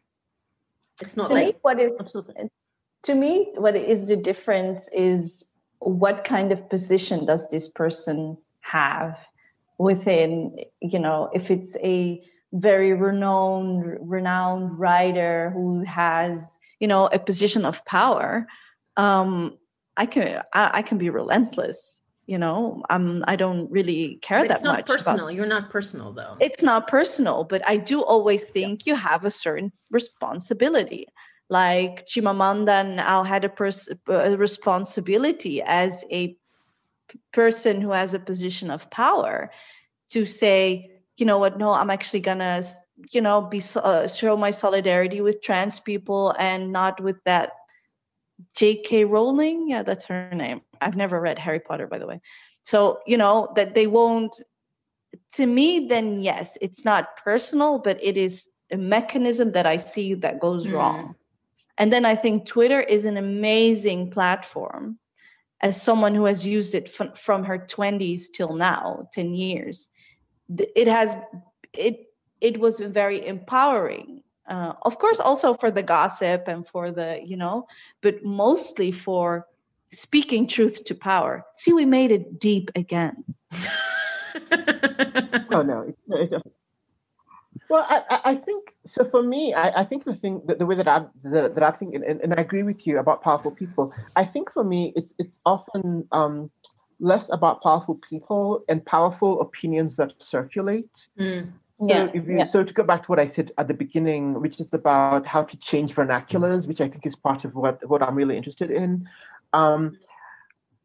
[1.01, 2.49] It's not to like me, what is Absolutely.
[3.03, 5.45] to me what is the difference is
[5.79, 9.25] what kind of position does this person have
[9.79, 12.21] within you know if it's a
[12.53, 18.45] very renowned renowned writer who has you know a position of power
[18.97, 19.57] um
[19.97, 22.83] i can i, I can be relentless you know?
[22.91, 25.31] I'm i don't really care but that it's not much about- personal.
[25.31, 26.37] You're not personal though.
[26.39, 31.07] It's not personal, but I do always think you have a certain responsibility.
[31.49, 36.37] Like Chimamanda now had a, pers- a responsibility as a
[37.33, 39.51] person who has a position of power
[40.09, 42.61] to say, you know what, no, I'm actually gonna,
[43.11, 47.51] you know, be uh, show my solidarity with trans people and not with that
[48.55, 49.05] J.K.
[49.05, 49.69] Rowling.
[49.69, 50.45] Yeah, that's her name.
[50.63, 52.07] I've never read Harry Potter, by the way.
[52.51, 54.35] So you know that they won't
[55.33, 60.13] to me then yes it's not personal but it is a mechanism that i see
[60.13, 60.73] that goes Mm.
[60.73, 61.15] wrong
[61.77, 64.99] and then i think twitter is an amazing platform
[65.61, 69.89] as someone who has used it f- from her 20s till now 10 years
[70.57, 71.15] it has
[71.73, 72.05] it
[72.41, 74.23] it was very empowering.
[74.47, 77.67] Uh, of course also for the gossip and for the you know
[78.01, 79.45] but mostly for
[79.91, 81.45] speaking truth to power.
[81.53, 83.23] See we made it deep again.
[85.51, 85.91] No, no.
[87.69, 89.05] Well, I, I- I think so.
[89.05, 91.71] For me, I, I think the thing that the way that I that, that I
[91.71, 93.93] think, and, and I agree with you about powerful people.
[94.15, 96.49] I think for me, it's it's often um,
[96.99, 101.07] less about powerful people and powerful opinions that circulate.
[101.19, 101.51] Mm.
[101.77, 102.43] So Yeah, if you yeah.
[102.43, 105.43] so to go back to what I said at the beginning, which is about how
[105.43, 109.07] to change vernaculars, which I think is part of what what I'm really interested in.
[109.53, 109.97] Um,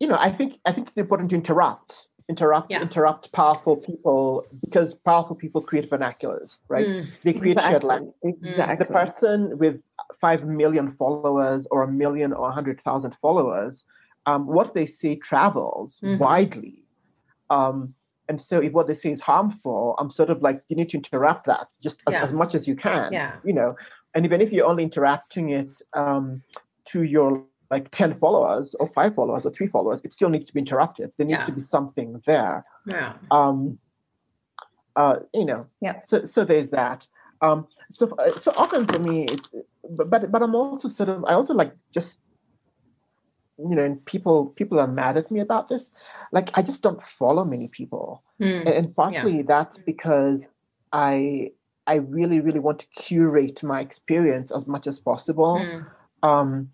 [0.01, 2.83] you know, I think I think it's important to interrupt, interrupt, Yeah.
[2.83, 6.87] interrupt powerful people because powerful people create vernaculars, right?
[6.87, 7.07] Mm.
[7.23, 8.15] They create shared language.
[8.23, 8.77] Exactly.
[8.87, 9.83] The person with
[10.21, 13.85] five million followers or a million or a hundred thousand followers,
[14.27, 16.19] um, what they say travels Mhm.
[16.19, 16.83] widely.
[17.51, 17.95] Um,
[18.31, 20.97] and so if what they say is harmful, I'm sort of like, you need to
[20.97, 22.23] interrupt that just as, Yeah.
[22.23, 23.13] as much as you can.
[23.13, 23.33] Yeah.
[23.45, 23.77] You know,
[24.15, 26.43] and even if you're only interacting it um,
[26.87, 30.55] to your like 10 followers or five followers or three followers, it still needs to
[30.55, 31.11] be interrupted.
[31.17, 31.47] There needs Yeah.
[31.47, 33.15] to be something there Yeah.
[33.31, 33.79] um
[34.97, 36.01] uh you know Yeah.
[36.03, 37.07] so so there's that
[37.41, 39.51] um so uh, so often for me it's
[39.91, 42.19] but but, but i'm also sort of i also like just
[43.59, 45.93] you know and people people are mad at me about this
[46.33, 48.67] like i just don't follow many people Mm.
[48.67, 50.49] and, and partly that's because
[50.93, 51.51] i
[51.87, 55.87] i really really want to curate my experience as much as possible Mm.
[56.23, 56.69] um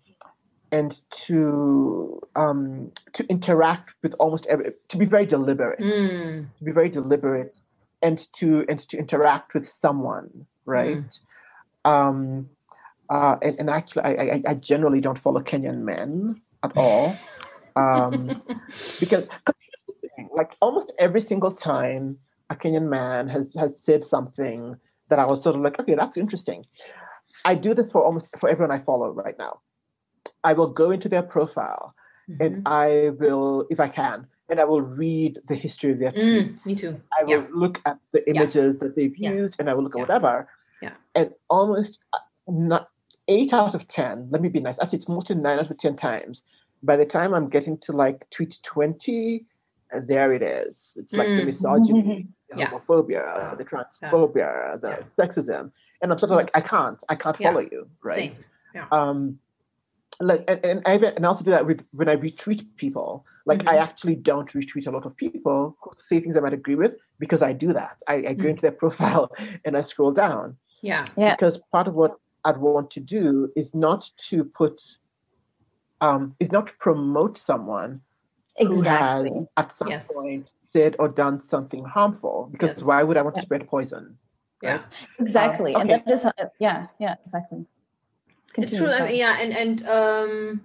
[0.71, 5.79] and to um to interact with almost every to be very deliberate.
[5.79, 6.47] Mm.
[6.57, 7.57] to be very deliberate
[8.01, 11.19] and to and to interact with someone right?
[11.85, 12.49] Um
[13.09, 17.17] uh and, and actually I, I i generally don't follow kenyan men at all.
[17.75, 18.41] Um
[18.99, 22.17] because 'cause here's the thing, like almost every single time
[22.49, 24.75] a kenyan man has has said something
[25.09, 26.63] that i was sort of like okay that's interesting.
[27.43, 29.59] I do this for almost for everyone i follow right now
[30.43, 31.93] i will go into their profile
[32.29, 32.37] Mhm.
[32.45, 36.21] and I will, if I can, and I will read the history of their Mm,
[36.21, 36.65] tweets.
[36.67, 37.01] me too.
[37.19, 37.47] I will Yeah.
[37.63, 39.31] look at the images that they've Yeah.
[39.41, 40.47] used, and I will look at whatever.
[40.81, 40.93] Yeah.
[41.15, 42.89] And almost uh, not
[43.27, 44.27] eight out of ten.
[44.29, 44.77] Let me be nice.
[44.79, 46.43] Actually, it's mostly nine out of ten times.
[46.83, 49.45] By the time I'm getting to like tweet twenty,
[49.93, 50.95] uh, there it is.
[51.01, 51.45] It's like the Mm.
[51.47, 52.69] misogyny, the Yeah.
[52.69, 54.99] homophobia, the transphobia, the Yeah.
[55.19, 55.71] sexism,
[56.01, 57.47] and I'm sort of like, I can't, I can't Yeah.
[57.49, 58.35] follow you, right?
[58.35, 58.45] Same.
[58.91, 59.39] um
[60.21, 63.25] like and, and I and I also do that with when I retweet people.
[63.45, 63.81] Like I Mhm.
[63.81, 67.41] actually don't retweet a lot of people who say things I might agree with because
[67.41, 67.97] I do that.
[68.07, 68.49] I, I go Mm.
[68.51, 69.31] into their profile
[69.65, 71.05] and I scroll down Yeah.
[71.17, 71.35] Yeah.
[71.35, 72.13] because part of what
[72.45, 74.81] I'd want to do is not to put
[76.01, 78.01] um is not to promote someone
[78.59, 79.27] who has
[79.57, 80.13] at some Yes.
[80.13, 82.83] point said or done something harmful because Yes.
[82.83, 84.17] why would I want to spread poison?
[84.61, 84.83] Yeah.
[85.19, 85.73] Exactly.
[85.73, 86.03] and okay.
[86.05, 86.25] that is,
[86.59, 87.65] yeah, yeah, exactly.
[88.57, 89.17] It's true sorry.
[89.17, 90.61] yeah and and um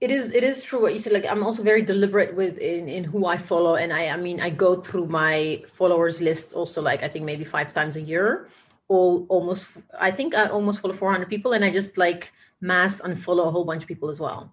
[0.00, 2.88] it is it is true what you said like i'm also very deliberate with in,
[2.88, 6.80] in who i follow and i i mean i go through my followers list also
[6.80, 8.48] like i think maybe five times a year
[8.88, 13.48] all almost i think i almost follow 400 people and i just like mass unfollow
[13.48, 14.52] a whole bunch of people as well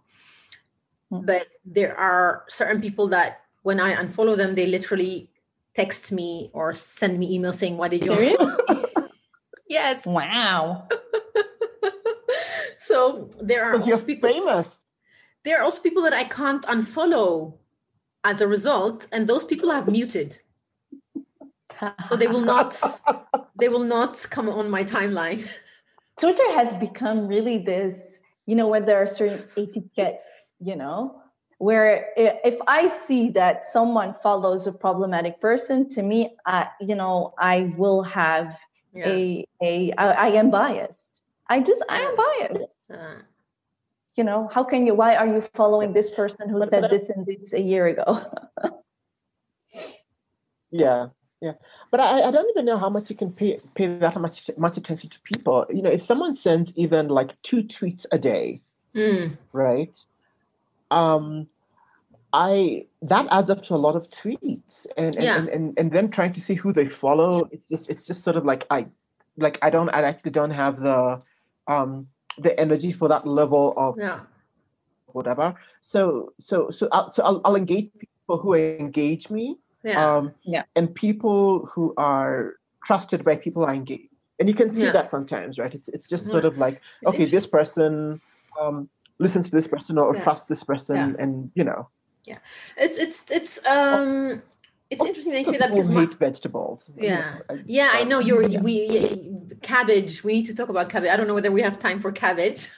[1.09, 1.23] Hmm.
[1.23, 5.29] but there are certain people that when i unfollow them they literally
[5.73, 8.86] text me or send me email saying why did you unfollow me?"
[9.69, 10.87] Yes Wow.
[12.77, 14.83] so there are Because you're also people famous.
[15.43, 17.57] there are also people that I can't unfollow
[18.23, 20.39] as a result, and those people I've muted.
[22.09, 22.75] So they will not
[23.59, 25.47] they will not come on my timeline.
[26.19, 30.25] Twitter has become really this, you know, when there are certain etiquettes,
[30.59, 31.21] you know,
[31.59, 37.33] where if I see that someone follows a problematic person, to me, I, you know,
[37.39, 38.57] I will have
[38.97, 39.07] Yeah.
[39.07, 41.21] a a I, I am biased.
[41.47, 42.75] I just I am biased.
[42.91, 43.21] Uh,
[44.17, 44.95] You know, how can you?
[44.95, 48.19] Why are you following this person who said this and this a year ago?
[50.71, 51.07] Yeah,
[51.41, 51.53] yeah.
[51.91, 54.77] But I, I don't even know how much you can pay pay that much much
[54.77, 55.65] attention to people.
[55.69, 58.61] You know, if someone sends even like two tweets a day,
[58.95, 59.95] mm, right?
[60.91, 61.47] Um,
[62.37, 65.37] I that adds up to a lot of tweets, and and, Yeah.
[65.39, 67.49] and, and and then trying to see who they follow.
[67.51, 68.85] It's just it's just sort of like I,
[69.37, 71.21] like I don't I actually don't have the,
[71.67, 72.07] um,
[72.37, 74.19] the energy for that level of yeah.
[75.07, 75.55] whatever.
[75.81, 80.17] So so so I'll, so I'll, I'll engage people who engage me Yeah.
[80.17, 80.63] um, Yeah.
[80.75, 84.09] and people who are trusted by people I engage.
[84.39, 84.91] And you can see Yeah.
[84.91, 85.73] that sometimes, right?
[85.73, 86.31] It's, it's just Yeah.
[86.31, 88.21] sort of like, It's okay, this person
[88.61, 90.23] um, listens to this person or Yeah.
[90.23, 91.23] trusts this person, Yeah.
[91.23, 91.89] and you know,
[92.27, 92.39] Yeah
[92.77, 94.41] it's it's it's um
[94.89, 96.89] it's interesting that you say that people because my, hate vegetables.
[96.95, 97.39] Yeah.
[97.49, 98.61] I- yeah, I know you're yeah.
[98.61, 98.77] we
[99.61, 100.23] cabbage.
[100.23, 101.09] We need to talk about cabbage.
[101.13, 102.69] I don't know whether we have time for cabbage.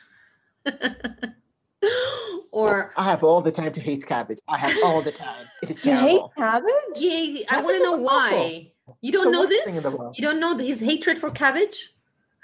[2.51, 4.39] or I have all the time to hate cabbage.
[4.47, 5.45] I have all the time.
[5.61, 6.73] It is You hate cabbage?
[6.95, 8.37] yeah, I Cabbage want to is know awful.
[8.39, 8.71] why.
[9.01, 10.17] You don't the know worst thing in this?
[10.17, 11.93] You don't know his hatred for cabbage?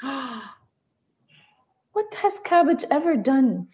[1.93, 3.67] What has cabbage ever done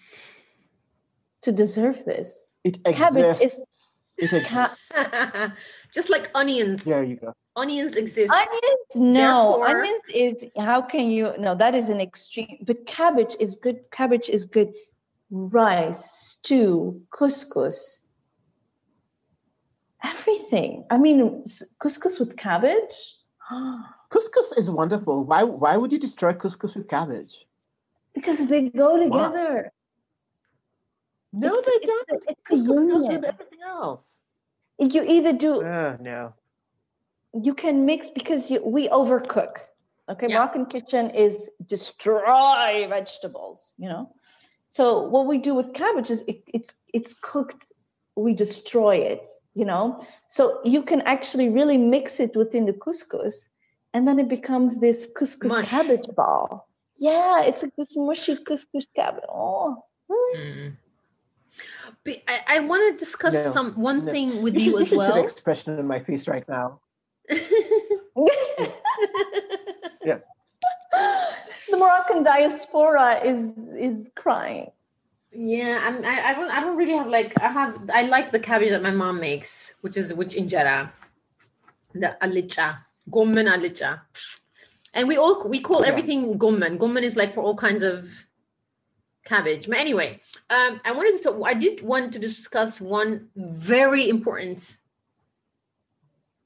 [1.42, 2.46] to deserve this?
[2.64, 3.88] It Cabbage is- exists.
[4.18, 4.50] It exists.
[4.50, 5.54] Ca-
[5.94, 6.84] Just like onions.
[6.84, 7.34] there you go.
[7.56, 8.32] Onions exist.
[8.32, 9.58] onions, no.
[9.60, 11.34] Therefore- onions is how can you?
[11.38, 12.58] No, that is an extreme.
[12.66, 13.80] But cabbage is good.
[13.92, 14.74] Cabbage is good.
[15.32, 18.02] Rice, stew, couscous,
[20.04, 20.86] everything.
[20.90, 21.44] I mean,
[21.82, 22.96] couscous with cabbage.
[24.12, 25.24] Couscous is wonderful.
[25.24, 27.34] Why why would you destroy couscous with cabbage?
[28.14, 29.72] because they go together.
[31.34, 32.08] No, It's- they it's don't.
[32.08, 33.22] the- it's the Couscous goes union.
[33.22, 34.22] with everything else.
[34.80, 36.34] You either do Uh, no.
[37.34, 39.58] you can mix because you, we overcook.
[40.10, 40.40] Okay, Yeah.
[40.40, 43.74] Moroccan kitchen is destroy vegetables.
[43.78, 44.14] You know,
[44.70, 47.72] so what we do with cabbage is it, it's it's cooked.
[48.16, 49.26] We destroy it.
[49.54, 53.50] You know, so you can actually really mix it within the couscous,
[53.94, 55.70] and then it becomes this couscous Mush.
[55.70, 56.68] cabbage ball.
[56.96, 59.24] Yeah, it's like this mushy couscous cabbage.
[59.30, 60.76] Oh, Mm.
[62.04, 64.12] But I, I want to discuss No, some one no.
[64.12, 65.00] thing with You you, as well.
[65.08, 65.24] see the well.
[65.24, 66.80] expression in my face right now.
[70.04, 70.18] yeah.
[71.70, 74.72] the Moroccan diaspora is is crying.
[75.32, 78.40] yeah, I'm, I, I don't I don't really have like I have I like the
[78.40, 80.92] cabbage that my mom makes, which is which injera,
[81.94, 82.80] the alicha,
[83.10, 84.02] gommen alicha,
[84.94, 85.90] and we all we call Yeah.
[85.90, 86.78] everything gommen.
[86.80, 88.10] Gommen is like for all kinds of
[89.26, 89.68] cabbage.
[89.68, 90.20] But anyway,
[90.52, 94.78] um, I wanted to talk, I did want to discuss one very important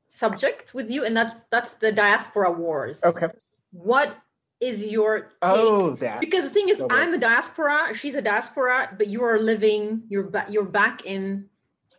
[0.10, 3.04] subject with you, and that's that's the diaspora wars.
[3.04, 3.28] Okay.
[3.72, 4.16] What
[4.62, 5.30] is your take?
[5.42, 6.22] Oh, that.
[6.22, 10.24] because the thing is i'm a diaspora she's a diaspora but you are living you're
[10.24, 11.50] back you're back in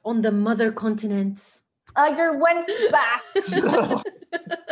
[0.04, 1.60] on the mother continent
[1.96, 3.22] Uh, you went back.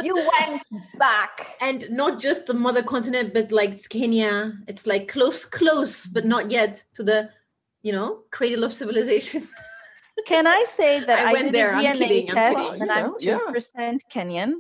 [0.03, 0.63] You went
[0.99, 1.57] back.
[1.61, 6.51] and not just the mother continent but like kenya it's like close close but not
[6.51, 7.31] yet to the
[7.83, 9.43] you know cradle of civilization
[10.27, 11.71] Can I say that I I, went did there.
[11.73, 12.83] a I'm DNA kidding, I'm test kidding.
[12.83, 13.51] and I'm know, two yeah.
[13.53, 14.53] percent Kenyan?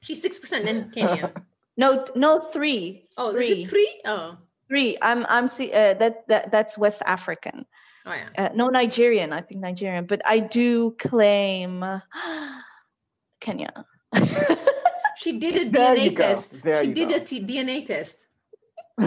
[0.00, 1.32] she's 6% in kenya
[1.76, 3.04] No, no, three.
[3.16, 3.46] oh three.
[3.62, 4.00] is it three?
[4.04, 4.36] Oh,
[4.68, 4.96] Three.
[5.02, 5.46] I'm, I'm.
[5.46, 7.66] See, uh, that, that, that's West African.
[8.06, 9.32] Oh yeah Uh, no, Nigerian.
[9.32, 11.84] I think Nigerian, but I do claim
[13.40, 13.72] Kenya.
[15.16, 16.22] she did a There you dna go.
[16.24, 17.16] test There she you did go.
[17.16, 18.16] a t- dna test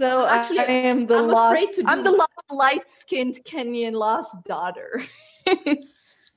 [0.00, 0.64] So I'm actually- I
[0.94, 1.52] am the I'm lost.
[1.52, 5.02] afraid to I'm the lost light-skinned Kenyan lost daughter.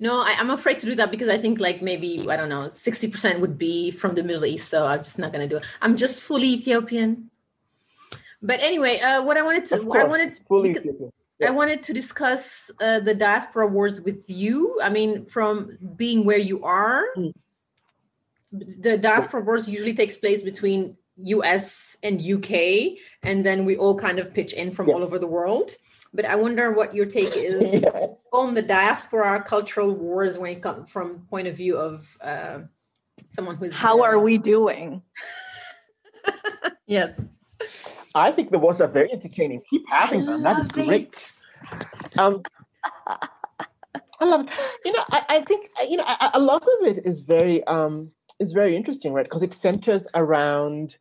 [0.01, 2.69] No, I, I'm afraid to do that because I think like maybe I don't know,
[2.73, 5.65] sixty percent would be from the Middle East, so I'm just not gonna do it.
[5.79, 7.29] I'm just fully Ethiopian.
[8.41, 10.87] But anyway, uh, what I wanted to, Of I course, wanted, fully because
[11.45, 14.79] I wanted to discuss uh, the diaspora wars with you.
[14.81, 17.33] I mean, from being where you are, Mm.
[18.51, 24.17] the diaspora wars usually takes place between US and UK, and then we all kind
[24.19, 24.95] of pitch in from Yeah.
[24.95, 25.75] all over the world.
[26.13, 28.27] But I wonder what your take is Yes.
[28.33, 32.59] on the diaspora cultural wars when it comes from point of view of uh,
[33.29, 35.01] someone who's How uh, are we doing?
[36.87, 37.19] yes
[38.15, 39.61] I think the wars are very entertaining.
[39.69, 40.43] Keep having them.
[40.43, 41.31] That is great.
[42.17, 42.43] Um,
[43.07, 44.49] I love it.
[44.85, 48.11] You know, I, I think you know a, a lot of it is very um
[48.39, 49.25] is very interesting, right?
[49.25, 50.97] Because it centers around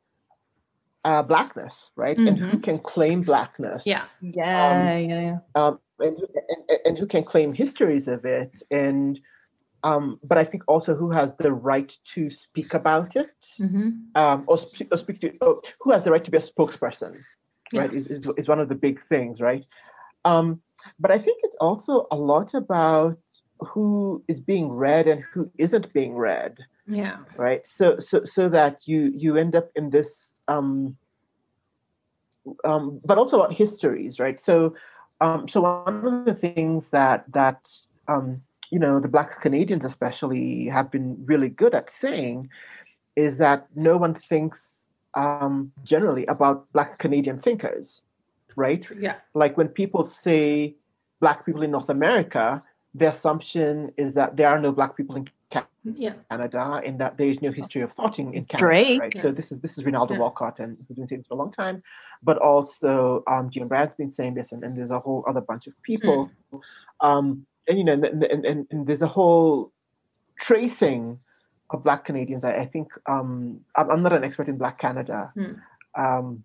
[1.04, 2.16] uh, blackness, right?
[2.16, 2.28] Mm-hmm.
[2.28, 2.60] And who mm-hmm.
[2.60, 3.86] can claim blackness?
[3.86, 5.38] Yeah, yeah, um, yeah, yeah.
[5.54, 8.62] Um, and, and, and who can claim histories of it?
[8.70, 9.20] And
[9.82, 13.90] um, but I think also who has the right to speak about it, mm-hmm.
[14.14, 17.22] um, or, sp- or, speak to, oh, who has the right to be a spokesperson,
[17.72, 17.82] yeah.
[17.82, 17.92] right?
[17.92, 19.64] Is, is, is one of the big things, right?
[20.24, 20.60] Um,
[20.98, 23.18] but I think it's also a lot about
[23.60, 26.58] who is being read and who isn't being read.
[26.86, 27.18] Yeah.
[27.36, 27.66] Right.
[27.66, 30.96] So so so that you you end up in this um
[32.64, 34.40] um but also about histories, right?
[34.40, 34.74] So
[35.20, 37.70] um so one of the things that that
[38.08, 42.48] um you know the black Canadians especially have been really good at saying
[43.16, 48.02] is that no one thinks um generally about black Canadian thinkers
[48.56, 48.86] right?
[48.98, 49.16] Yeah.
[49.34, 50.74] Like when people say
[51.20, 52.62] black people in North America,
[52.94, 55.28] the assumption is that there are no black people in
[55.96, 56.12] yeah.
[56.30, 58.66] Canada and that there is no history of thoughting in Canada.
[58.66, 59.00] Drake.
[59.00, 59.14] Right.
[59.14, 59.22] Yeah.
[59.22, 60.20] So this is this is Rinaldo yeah.
[60.20, 61.82] Walcott and he's been saying this for a long time.
[62.22, 65.66] But also um Dionne Brand's been saying this and, and there's a whole other bunch
[65.66, 66.30] of people.
[66.52, 66.60] Mm.
[67.00, 69.72] Um and you know and, and, and, there's a whole
[70.38, 71.18] tracing
[71.70, 72.44] of black Canadians.
[72.44, 75.32] I, I think um I'm, I'm, not an expert in black Canada.
[75.36, 75.60] Mm.
[75.96, 76.44] Um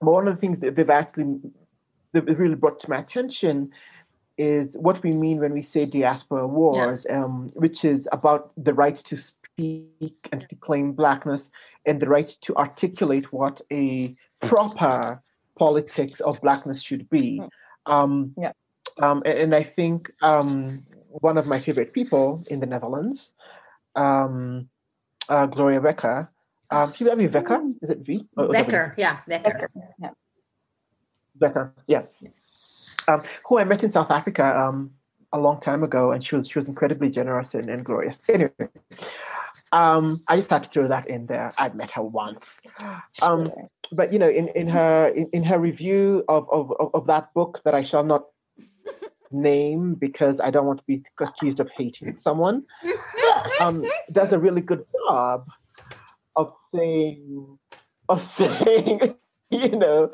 [0.00, 1.40] but one of the things that they've actually
[2.12, 3.70] that really brought to my attention
[4.36, 7.24] is what we mean when we say diaspora wars, yeah.
[7.24, 11.50] um, which is about the right to speak and to claim blackness
[11.86, 15.22] and the right to articulate what a proper
[15.56, 17.38] politics of blackness should be.
[17.38, 17.92] Hmm.
[17.92, 18.52] Um, yeah.
[19.00, 23.32] Um, and, and, I think um, one of my favorite people in the Netherlands,
[23.96, 24.68] um,
[25.28, 26.28] uh, Gloria Wekker,
[26.70, 27.74] um, should that be Wekker?
[27.82, 28.26] Is it V?
[28.36, 29.68] Oh, Wekker, yeah, Wekker.
[30.00, 30.10] Yeah.
[31.38, 32.02] Wekker, yeah.
[33.08, 34.90] Um, who I met in South Africa um,
[35.32, 38.20] a long time ago, and she was she was incredibly generous and, and glorious.
[38.28, 38.50] Anyway,
[39.72, 41.52] um, I just had to throw that in there.
[41.58, 42.60] I'd met her once,
[43.20, 43.46] um,
[43.92, 47.60] but you know, in, in her in, in her review of, of of that book
[47.64, 48.24] that I shall not
[49.30, 52.64] name because I don't want to be accused of hating someone,
[53.60, 55.48] um, does a really good job
[56.36, 57.58] of saying
[58.08, 59.14] of saying
[59.50, 60.10] you know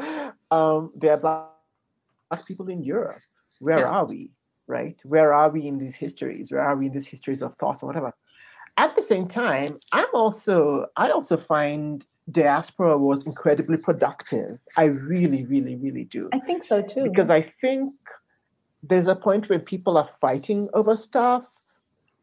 [0.50, 1.48] um, there are
[2.28, 3.22] black, people in Europe.
[3.58, 4.30] Where are we?
[4.66, 4.96] Right?
[5.04, 6.50] Where are we in these histories?
[6.52, 8.14] Where are we in these histories of thoughts or whatever?
[8.76, 14.58] At the same time, I'm also I also find diaspora was incredibly productive.
[14.76, 16.28] I really, really, really do.
[16.32, 17.04] I think so too.
[17.04, 17.92] Because I think
[18.82, 21.44] there's a point where people are fighting over stuff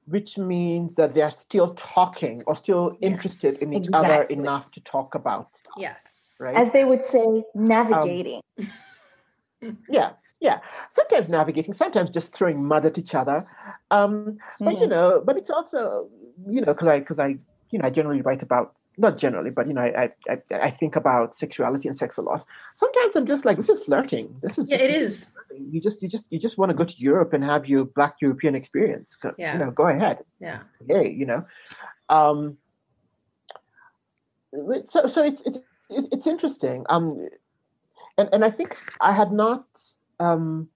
[0.08, 4.16] which means that they are still talking or still yes, interested in each exactly.
[4.16, 5.74] other enough to talk about stuff.
[5.78, 6.36] Yes.
[6.40, 6.56] Right?
[6.56, 8.42] As they would say, navigating.
[8.58, 10.60] Um, yeah, yeah.
[10.92, 13.46] Sometimes navigating, sometimes just throwing mud at each other.
[13.92, 14.84] Um, but mm-hmm.
[14.84, 16.08] you know, but it's also,
[16.48, 17.38] you know, because I because I
[17.72, 20.96] you know I generally write about not generally, but you know, I, I I think
[20.96, 22.44] about sexuality and sex a lot.
[22.74, 24.36] Sometimes I'm just like, this is flirting.
[24.42, 25.32] This is yeah, it is.
[25.72, 28.16] You just you just you just want to go to Europe and have your Black
[28.22, 29.16] European experience.
[29.38, 29.54] Yeah.
[29.54, 30.24] You know, go ahead.
[30.40, 30.60] Yeah.
[30.88, 31.46] Hey, you know,
[32.10, 32.58] um.
[34.86, 35.60] So so it's it's
[35.90, 36.86] it's interesting.
[36.90, 37.28] Um,
[38.18, 39.66] and and I think I had not
[40.20, 40.70] um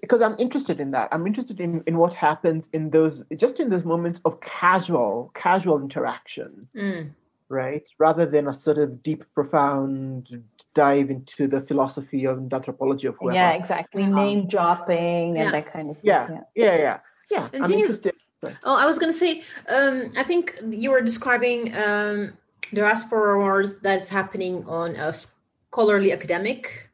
[0.00, 1.08] because I'm interested in that.
[1.12, 5.80] I'm interested in, in what happens in those just in those moments of casual, casual
[5.80, 6.68] interaction.
[6.76, 7.10] Mm.
[7.50, 7.84] Right?
[7.98, 10.42] Rather than a sort of deep, profound
[10.72, 13.34] dive into the philosophy of anthropology of whoever.
[13.34, 14.02] Yeah, exactly.
[14.02, 16.06] Um, Name dropping and that kind of thing.
[16.06, 16.76] Yeah, yeah, yeah.
[16.76, 16.98] Yeah.
[17.30, 17.48] yeah.
[17.62, 18.14] I'm interested.
[18.42, 22.32] Is, oh, I was gonna say, um, I think you were describing um
[22.72, 26.90] diaspora wars that's happening on a scholarly academic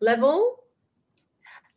[0.00, 0.61] level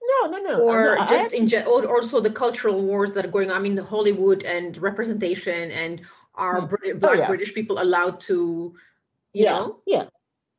[0.07, 0.61] no, no, no.
[0.61, 3.57] Or no, just I, in general, also the cultural wars that are going on.
[3.57, 6.01] I mean, the Hollywood and representation and
[6.35, 6.65] are.
[6.67, 7.27] Brit- black oh, yeah.
[7.27, 8.75] British people allowed to,
[9.33, 9.79] you yeah, know?
[9.85, 10.05] Yeah,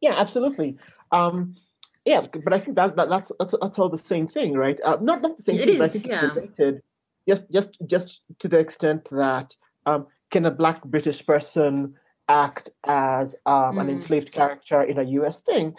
[0.01, 0.77] yeah, absolutely.
[1.13, 1.57] Um,
[2.05, 4.79] yeah, but I think that, that that's, that's that's all the same thing, right?
[4.85, 6.27] Uh, not not the same it thing, is, but I think yeah.
[6.27, 6.83] it's related.
[7.29, 9.57] Just just just to the extent that
[9.87, 11.95] um, can a black British person
[12.29, 13.81] act as um, mm.
[13.81, 15.41] an enslaved character in a U.S.
[15.41, 15.75] thing?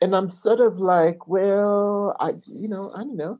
[0.00, 3.38] And I'm sort of like, well, I, you know, I don't know,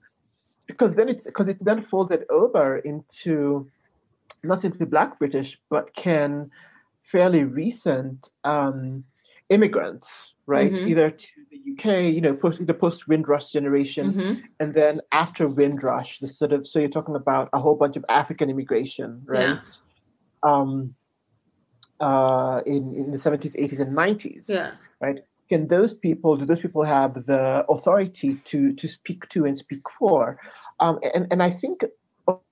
[0.67, 3.69] because then it's because it's then folded over into
[4.43, 6.51] not simply Black British, but can
[7.03, 9.05] fairly recent um,
[9.49, 10.73] immigrants, right?
[10.73, 10.89] Mm-hmm.
[10.89, 14.41] Either to the UK, you know, post the post Windrush generation, mm-hmm.
[14.61, 18.05] and then after Windrush, the sort of so you're talking about a whole bunch of
[18.09, 19.41] African immigration, right?
[19.43, 19.61] Yeah.
[20.43, 20.95] Um,
[22.01, 25.21] uh, in in the 70s, 80s, and 90s, yeah, right
[25.51, 29.83] can those people do those people have the authority to to speak to and speak
[29.99, 30.39] for
[30.81, 31.85] Um, and, and I think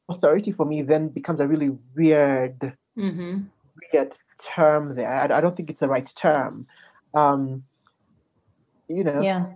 [0.08, 3.34] authority for me then becomes a really weird, Mm-hmm.
[3.92, 4.12] weird
[4.54, 5.14] term there.
[5.22, 6.66] I, I don't think it's the right term.
[7.14, 7.62] Um,
[8.88, 9.46] you know, Yeah.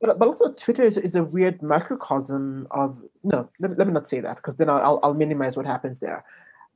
[0.00, 2.90] but, but also Twitter is, is a weird microcosm of
[3.24, 3.48] no.
[3.58, 6.24] Let, let me not say that because then I'll, I'll I'll minimize what happens there.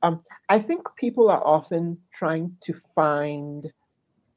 [0.01, 3.71] Um, I think people are often trying to find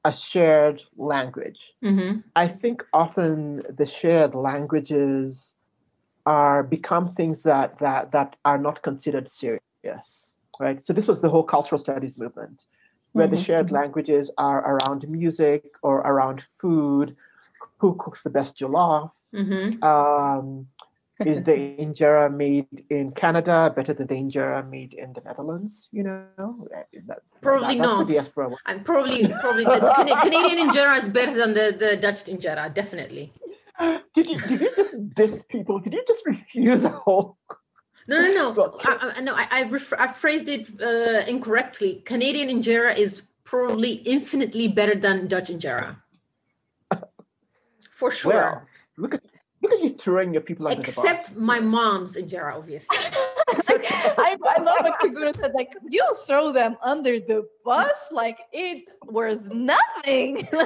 [0.06, 1.78] a shared language.
[1.84, 2.20] Mm-hmm.
[2.36, 5.54] I think often the shared languages
[6.26, 10.82] are become things that that that are not considered serious, right?
[10.82, 12.66] So this was the whole cultural studies movement,
[13.14, 13.72] where the Mhm, shared mhm.
[13.72, 17.16] languages are around music or around food,
[17.78, 19.82] who cooks the best jollof, Mm-hmm.
[19.82, 20.68] um,
[21.24, 25.88] is the injera made in Canada better than the injera made in the Netherlands?
[25.92, 26.68] You know,
[27.06, 28.10] That- Probably that- not.
[28.66, 33.32] And probably probably the Canadian injera is better than the, the Dutch injera, definitely.
[34.14, 35.78] Did you did you just diss people?
[35.80, 37.36] Did you just refuse a whole?
[38.08, 38.78] No, no, no.
[38.84, 42.02] I, I, no, I, I, ref- I phrased it uh, incorrectly.
[42.04, 45.96] Canadian injera is probably infinitely better than Dutch injera.
[47.90, 48.32] For sure.
[48.32, 48.62] Well,
[48.96, 49.22] look at
[49.62, 51.36] look at you throwing your people under the Except bus.
[51.38, 52.96] my mom's injera, obviously.
[52.98, 55.52] I, I love what Keguro said.
[55.54, 60.46] Like, you throw them under the bus like it was nothing.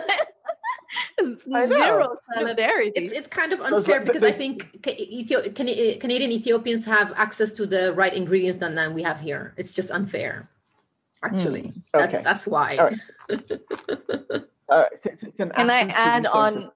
[1.19, 1.79] It's I know.
[1.79, 2.91] zero it's solidarity.
[2.97, 7.53] it's kind of unfair like- because I think Ca- Ethio- Cana- Canadian Ethiopians have access
[7.53, 9.55] to the right ingredients than, than we have here.
[9.57, 10.51] It's just unfair.
[11.23, 11.79] Actually, hmm.
[11.95, 12.25] that's Okay.
[12.25, 12.77] that's why.
[12.79, 12.99] All right.
[14.69, 15.01] All right.
[15.01, 16.57] So, so it's an Can I Athens to add resources.
[16.57, 16.73] on?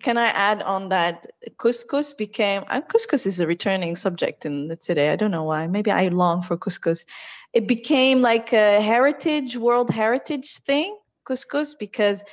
[0.00, 1.26] Can I add on that
[1.58, 5.10] couscous became uh, couscous is a returning subject in the today.
[5.10, 5.66] I don't know why.
[5.66, 7.04] Maybe I long for couscous.
[7.52, 12.24] It became like a heritage, world heritage thing, couscous, because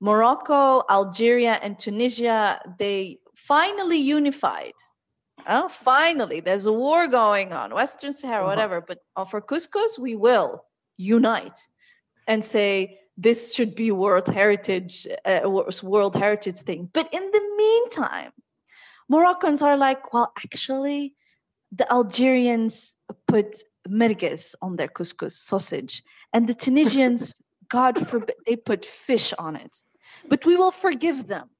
[0.00, 4.74] Morocco, Algeria, and Tunisia they finally unified.
[5.48, 8.50] Oh, finally, there's a war going on, Western Sahara, Uh-huh.
[8.50, 8.80] whatever.
[8.80, 10.64] But for couscous, we will
[10.96, 11.58] unite
[12.26, 15.40] and say this should be world heritage uh,
[15.82, 16.88] world heritage thing.
[16.92, 18.32] But in the meantime
[19.08, 21.14] moroccans are like well actually
[21.72, 22.94] the algerians
[23.26, 27.34] put merguez on their couscous sausage and the tunisians
[27.68, 29.76] god forbid they put fish on it.
[30.28, 31.50] But we will forgive them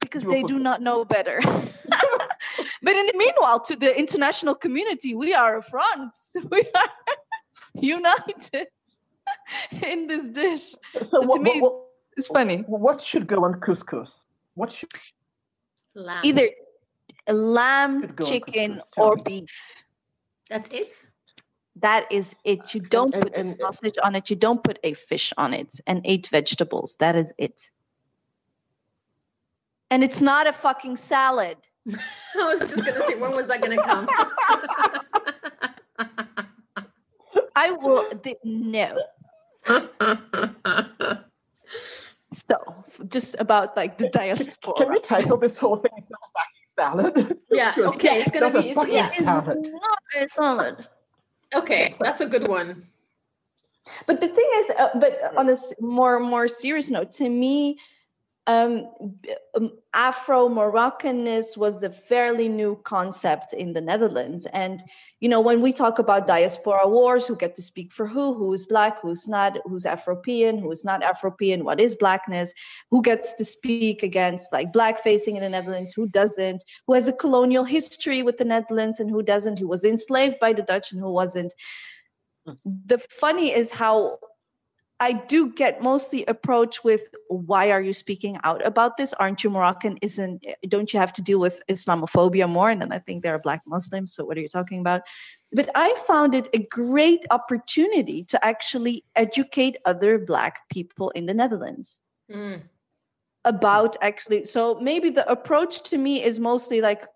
[0.00, 1.40] because they do not know better.
[2.82, 6.14] But in the meanwhile to the international community we are a front.
[6.50, 6.90] We are
[7.74, 8.68] united
[9.82, 11.74] in this dish So, So to me- what,
[12.16, 14.14] it's funny what, what should go on couscous?
[14.54, 14.90] What should
[15.94, 16.20] Lamb.
[16.24, 16.48] either
[17.26, 19.22] a lamb Could go on chicken couscous, or me.
[19.22, 19.84] beef
[20.50, 21.10] That's it.
[21.76, 24.78] that is it you don't and- put a and- sausage on it you don't put
[24.84, 27.70] a fish on it and eight vegetables that is it
[29.90, 31.56] and it's not a fucking salad
[31.88, 34.06] I was just gonna say, when was that gonna come?
[37.56, 38.96] i will the, no
[42.32, 42.56] so
[43.08, 44.08] just about like the
[44.76, 47.38] can we title this whole thing it's not a fucking salad?
[47.50, 47.74] yeah.
[47.74, 47.86] Good.
[47.94, 48.20] Okay.
[48.20, 48.70] It's gonna be.
[48.70, 49.08] It's, yeah.
[49.08, 49.58] salad.
[49.58, 50.88] It's not a salad
[51.54, 51.94] Okay.
[52.00, 52.84] That's a good one.
[54.06, 57.78] But the thing is, uh, but on a more more serious note, to me,
[58.48, 58.88] um,
[59.54, 64.46] um, Afro Moroccanness was a fairly new concept in the Netherlands.
[64.46, 64.82] And
[65.20, 68.52] you know, when we talk about diaspora wars, who get to speak for who, who
[68.54, 72.54] is black, who's not, who's Afropean, who is not Afropean, what is blackness,
[72.90, 77.06] who gets to speak against like black facing in the Netherlands, who doesn't, who has
[77.06, 80.90] a colonial history with the Netherlands and who doesn't, who was enslaved by the Dutch
[80.90, 81.52] and who wasn't
[82.64, 84.18] the funny is how
[85.00, 89.12] I do get mostly approached with why are you speaking out about this?
[89.14, 89.96] Aren't you Moroccan?
[90.02, 92.70] Isn't don't you have to deal with Islamophobia more?
[92.70, 95.02] And then I think they're black Muslims, so what are you talking about?
[95.52, 101.34] But I found it a great opportunity to actually educate other black people in the
[101.34, 102.60] Netherlands Mm.
[103.46, 107.06] about actually so maybe the approach to me is mostly like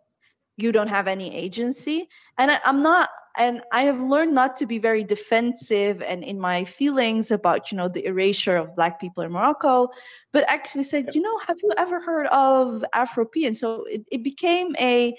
[0.56, 4.66] you don't have any agency and I, i'm not and i have learned not to
[4.66, 9.22] be very defensive and in my feelings about you know the erasure of black people
[9.22, 9.88] in morocco
[10.32, 13.56] but actually said you know have you ever heard of afropean?
[13.56, 15.14] So it, it became a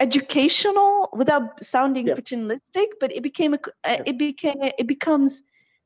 [0.00, 2.14] educational without sounding Yeah.
[2.14, 5.42] paternalistic but it became a c- it became it becomes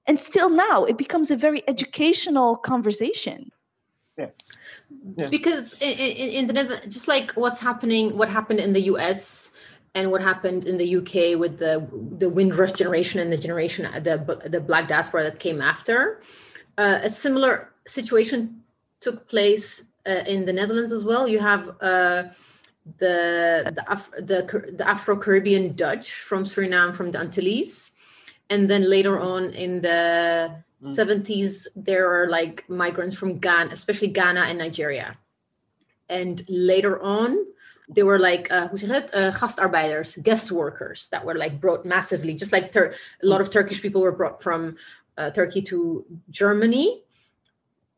[0.06, 3.50] and still now it becomes a very educational conversation.
[4.16, 5.28] Yeah.
[5.28, 9.50] Because in, in, in the Netherlands, just like what's happening, what happened in the US
[9.98, 11.74] and what happened in the UK with the
[12.22, 14.16] the Windrush generation and the generation the
[14.54, 15.98] the Black diaspora that came after,
[16.82, 17.52] uh, a similar
[17.96, 18.38] situation
[19.00, 19.66] took place
[20.10, 21.24] uh, in the Netherlands as well.
[21.34, 21.62] You have
[21.92, 22.20] uh,
[23.02, 23.16] the
[23.78, 24.38] the Af- the,
[24.78, 27.90] the Afro-Caribbean Dutch from Suriname from the Antilles,
[28.52, 29.98] and then later on in the
[30.80, 30.94] Mm.
[30.96, 35.18] 70s there are like migrants from Ghana, especially Ghana and Nigeria,
[36.08, 37.30] and later on
[37.88, 39.12] they were like uh, hoe zeg je?
[39.12, 43.50] Uh, gastarbeiders, guest workers that were like brought massively, just like Tur- a lot of
[43.50, 44.76] Turkish people were brought from
[45.16, 47.02] uh, Turkey to Germany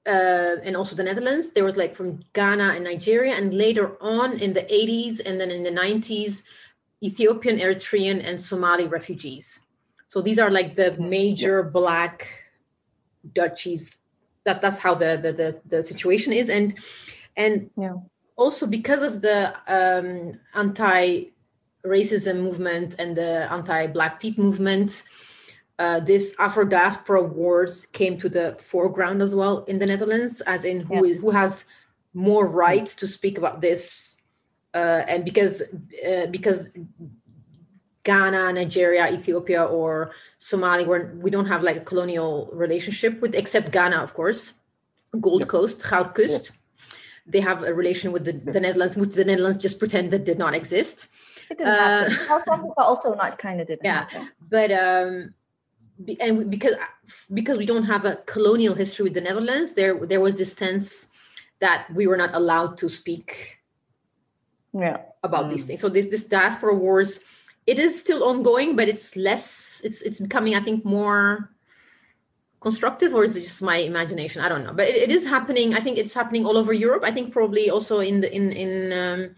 [0.07, 1.51] uh, and also the Netherlands.
[1.51, 5.51] There was like from Ghana and Nigeria, and later on in the 80s and then
[5.51, 6.43] in the 90s,
[7.03, 9.61] Ethiopian, Eritrean, and Somali refugees.
[10.09, 12.29] So these are like the major black
[13.33, 13.99] duchies.
[14.45, 16.79] That that's how the the the, the situation is, and
[17.37, 17.97] and Yeah.
[18.41, 25.05] Also because of the um, anti-racism movement and the anti-black people movement.
[25.79, 30.65] Uh, this Afro diaspora wars came to the foreground as well in the Netherlands, as
[30.65, 31.65] in who is who has
[32.13, 34.17] more rights to speak about this,
[34.75, 35.63] uh, and because
[36.07, 36.69] uh, because
[38.05, 43.73] Ghana, Nigeria, Ethiopia, or Somali, where we don't have like a colonial relationship with, except
[43.73, 44.53] Ghana, of course,
[45.19, 45.49] Gold Yep.
[45.49, 46.53] Coast, Goudkust.
[47.27, 50.55] They have a relation with the, the Netherlands, which the Netherlands just pretended did not
[50.55, 51.07] exist.
[51.51, 52.27] It didn't Uh, happen.
[52.29, 54.09] South Africa also not kind of didn't Yeah.
[54.09, 54.29] happen.
[54.49, 55.35] but um
[56.05, 56.75] be- and we- because
[57.33, 61.09] because we don't have a colonial history with the Netherlands, there there was this sense
[61.61, 63.61] that we were not allowed to speak
[64.73, 64.99] Yeah.
[65.23, 65.67] about these Mm.
[65.69, 65.81] things.
[65.81, 67.21] So this this diaspora wars,
[67.67, 69.81] it is still ongoing, but it's less.
[69.85, 71.51] It's it's becoming, I think, more
[72.61, 74.43] constructive, or is it just my imagination?
[74.43, 75.75] I don't know, but it, it is happening.
[75.75, 77.05] I think it's happening all over Europe.
[77.05, 79.35] I think probably also in the in in um,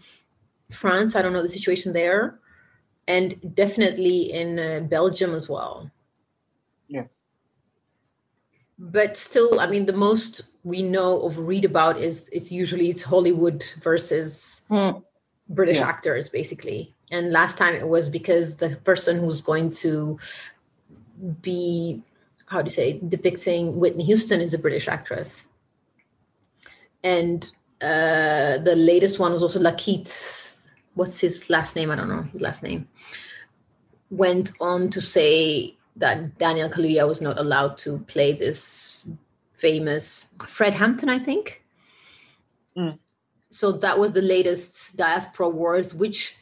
[0.71, 1.15] France.
[1.15, 2.39] I don't know the situation there,
[3.07, 5.89] and definitely in uh, Belgium as well.
[6.87, 7.05] Yeah.
[8.77, 13.03] But still, I mean, the most we know of read about is it's usually it's
[13.03, 14.99] Hollywood versus Hmm.
[15.49, 15.87] British Yeah.
[15.87, 16.93] actors, basically.
[17.11, 20.17] And last time it was because the person who's going to
[21.41, 22.01] be,
[22.53, 25.47] how do you say, depicting Whitney Houston is a British actress.
[27.03, 27.43] And
[27.81, 30.61] uh, the latest one was also LaKeith.
[30.93, 31.89] What's his last name?
[31.91, 32.87] I don't know his last name.
[34.11, 39.03] Went on to say that Daniel Kaluuya was not allowed to play this
[39.53, 41.63] famous Fred Hampton, I think.
[42.77, 42.99] Mm.
[43.49, 46.35] So that was the latest diaspora wars, which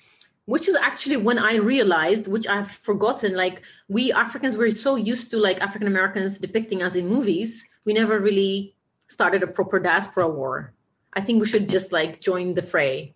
[0.45, 5.31] which is actually when I realized, which I've forgotten, like we Africans were so used
[5.31, 8.76] to like African Americans depicting us in movies, we never really
[9.07, 10.73] started a proper diaspora war.
[11.13, 13.13] I think we should just like join the fray.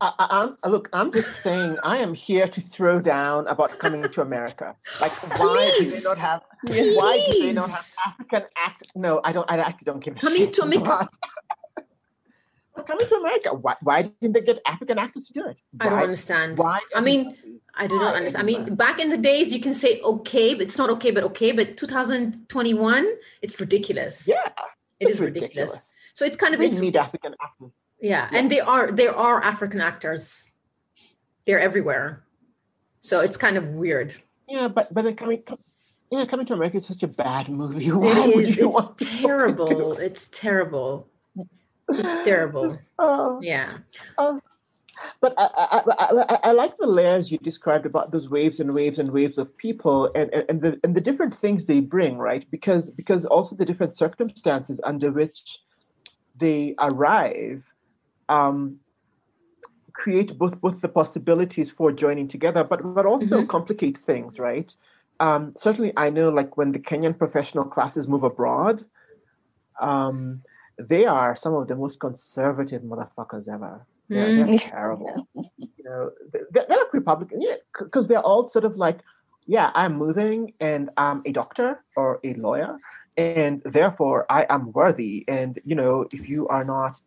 [0.00, 0.88] I, I, I'm look.
[0.92, 1.78] I'm just saying.
[1.82, 4.74] I am here to throw down about coming to America.
[5.00, 6.02] Like, why do Please.
[6.02, 6.42] they not have?
[6.66, 8.82] Why do they not have African act?
[8.96, 9.48] No, I don't.
[9.50, 10.52] I actually don't give a Coming shit.
[10.54, 11.08] to America.
[12.74, 13.54] But- coming to America.
[13.54, 13.74] Why?
[13.82, 15.58] Why didn't they get African actors to do it?
[15.80, 16.58] I don't understand.
[16.58, 16.80] Why?
[16.94, 17.36] I mean.
[17.76, 18.42] I do not Why understand.
[18.42, 21.24] I mean, back in the days, you can say okay, but it's not okay, but
[21.24, 21.50] okay.
[21.50, 23.06] But 2021,
[23.42, 24.28] it's ridiculous.
[24.28, 24.36] yeah,
[25.00, 25.92] it's is ridiculous.
[26.14, 27.70] So it's kind of We it's, need African actors.
[28.00, 30.44] yeah, and they are there are African actors.
[31.46, 32.22] They're everywhere.
[33.00, 34.14] So it's kind of weird.
[34.48, 35.42] Yeah, but but then coming.
[36.12, 37.90] Yeah, coming to America is such a bad movie.
[38.04, 38.58] Why It is.
[38.60, 39.94] It's terrible.
[39.94, 40.04] it?
[40.04, 41.08] It's terrible.
[41.88, 42.78] It's terrible.
[42.98, 43.40] Oh.
[43.42, 43.78] Yeah.
[45.20, 48.72] But I, I, I, I, I like the layers you described about those waves and
[48.72, 52.48] waves and waves of people and, and, the and the different things they bring, right?
[52.50, 55.58] Because because also the different circumstances under which
[56.36, 57.64] they arrive
[58.28, 58.78] um,
[59.92, 63.48] create both both the possibilities for joining together, but but also Mhm.
[63.48, 64.74] complicate things, right?
[65.20, 68.84] Um, certainly, I know like when the Kenyan professional classes move abroad,
[69.80, 70.42] um,
[70.78, 73.86] they are some of the most conservative motherfuckers ever.
[74.08, 74.36] They're, Mm.
[74.36, 75.26] they're terrible.
[75.34, 77.40] You know, they're, they're like Republican,
[77.78, 79.00] because they're all sort of like,
[79.46, 82.78] yeah, I'm moving and I'm a doctor or a lawyer,
[83.16, 85.24] and therefore I am worthy.
[85.28, 86.98] And you know, if you are not,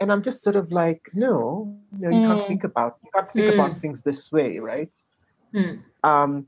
[0.00, 2.46] and I'm just sort of like, no, no, you can't Mm.
[2.48, 4.90] think about you can't think about things this way, right?
[5.54, 5.82] Mm.
[6.02, 6.46] Um,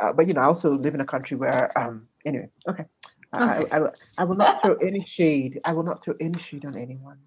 [0.00, 2.84] uh, but you know, I also live in a country where, um, anyway, okay.
[3.32, 3.70] I, Okay.
[3.70, 5.60] I, I, I will not throw any shade.
[5.64, 7.18] I will not throw any shade on anyone.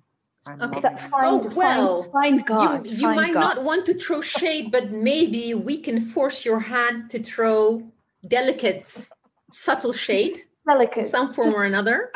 [0.48, 0.82] I'm Okay.
[0.82, 2.86] loving- Find, Oh, well, find, find God.
[2.88, 3.40] you you find might God.
[3.58, 7.82] not want to throw shade, but maybe we can force your hand to throw
[8.28, 9.10] delicate,
[9.52, 11.08] subtle shade, delicate.
[11.08, 12.12] some form Just- or another.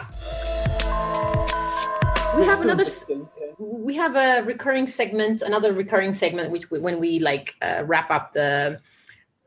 [2.38, 2.84] We have another.
[2.84, 3.48] s- distant, yeah.
[3.58, 8.12] We have a recurring segment, another recurring segment, which we, when we like uh, wrap
[8.12, 8.80] up the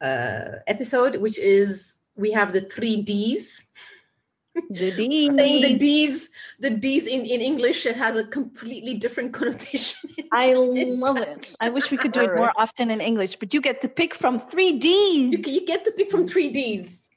[0.03, 3.65] uh, episode, which is we have the three Ds.
[4.71, 5.35] The D's.
[5.37, 6.31] Saying the D's,
[6.61, 10.11] the D's in, in English, it has a completely different connotation.
[10.33, 10.53] I
[11.05, 11.55] love it.
[11.61, 14.15] I wish we could do it more often in English, but you get to pick
[14.15, 15.45] from three D's.
[15.45, 17.09] c- you get to pick from three D's.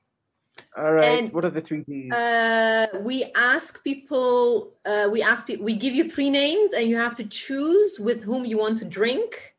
[0.78, 1.20] All right.
[1.24, 2.14] And- what are the three Ds?
[2.14, 6.95] Uh, we ask people, uh, we ask people, we give you three names and you
[6.98, 9.56] have to choose with whom you want to drink,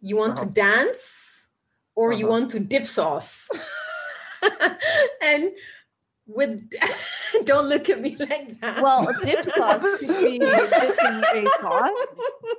[0.00, 0.50] you want to Uh-huh.
[0.52, 1.48] dance,
[1.94, 2.32] or you Uh-huh.
[2.40, 3.48] want to dip sauce.
[5.22, 5.50] and
[6.28, 6.70] with,
[7.44, 8.80] don't look at me like that.
[8.80, 10.38] Well, dip sauce could be
[10.78, 11.90] dipping a sauce.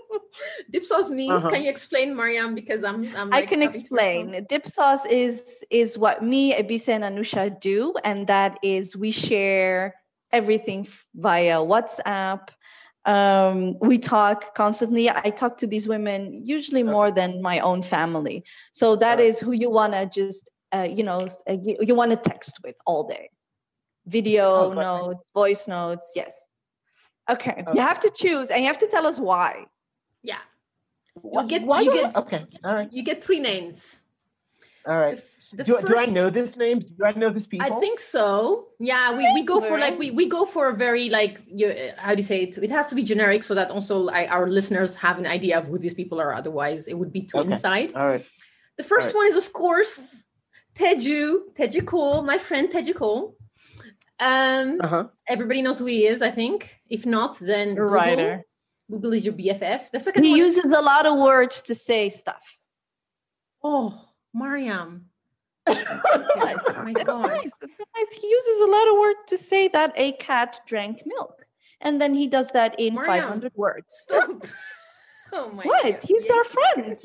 [0.71, 1.49] dip sauce means, Uh-huh.
[1.49, 2.55] can you explain, Mariam?
[2.55, 4.45] Because I'm, I'm I can explain.
[4.49, 9.95] Dip sauce is is what me, Ebise, and Anousha do, and that is we share
[10.31, 12.49] everything via WhatsApp.
[13.05, 15.09] Um, we talk constantly.
[15.09, 16.91] I talk to these women usually Okay.
[16.91, 18.43] more than my own family.
[18.73, 19.25] So that Alright.
[19.25, 22.59] is who you want to just uh, you know uh, you, you want to text
[22.63, 23.29] with all day.
[24.10, 24.84] Video Oh, got it.
[24.86, 26.11] notes, voice notes.
[26.15, 26.34] Yes.
[27.30, 27.52] Okay.
[27.52, 27.64] Okay.
[27.76, 29.65] You have to choose, and you have to tell us why.
[30.23, 30.41] Yeah,
[31.22, 32.41] Why- get- why you do I- get- okay.
[32.65, 32.90] All right.
[32.91, 33.77] you get three names.
[34.88, 35.18] All right.
[35.18, 35.18] The, right.
[35.18, 36.77] f- the Do, do I know this name?
[36.98, 37.65] Do I know this people?
[37.68, 38.68] I think so.
[38.80, 41.91] Yeah, we, we go for like we, we go for a very like you uh,
[41.98, 42.57] how do you say it?
[42.68, 45.65] It has to be generic so that also I, our listeners have an idea of
[45.69, 46.31] who these people are.
[46.34, 47.52] Otherwise, it would be too Okay.
[47.52, 47.90] inside.
[47.95, 48.26] All right.
[48.77, 49.15] The first Alright.
[49.22, 50.23] one is of course
[50.76, 51.19] Teju
[51.57, 53.36] Teju Cole, my friend Teju Cole.
[54.19, 55.07] Um, Uh huh.
[55.27, 56.21] everybody knows who he is.
[56.21, 56.75] I think.
[56.89, 57.95] If not, then Google.
[57.95, 58.43] Writer.
[58.91, 59.91] Google is your BFF.
[59.91, 62.57] The second He one is- uses a lot of words to say stuff.
[63.63, 64.01] oh
[64.33, 65.05] Mariam.
[65.67, 67.27] Oh my god.
[67.27, 67.51] Nice.
[67.61, 68.13] Nice.
[68.21, 71.45] He uses a lot of words to say that a cat drank milk.
[71.81, 73.23] And then he does that in Mariam.
[73.23, 73.93] 500 words.
[73.93, 74.45] Stop.
[75.31, 75.83] Oh my What?
[75.83, 75.99] God.
[76.03, 76.97] He's our friend.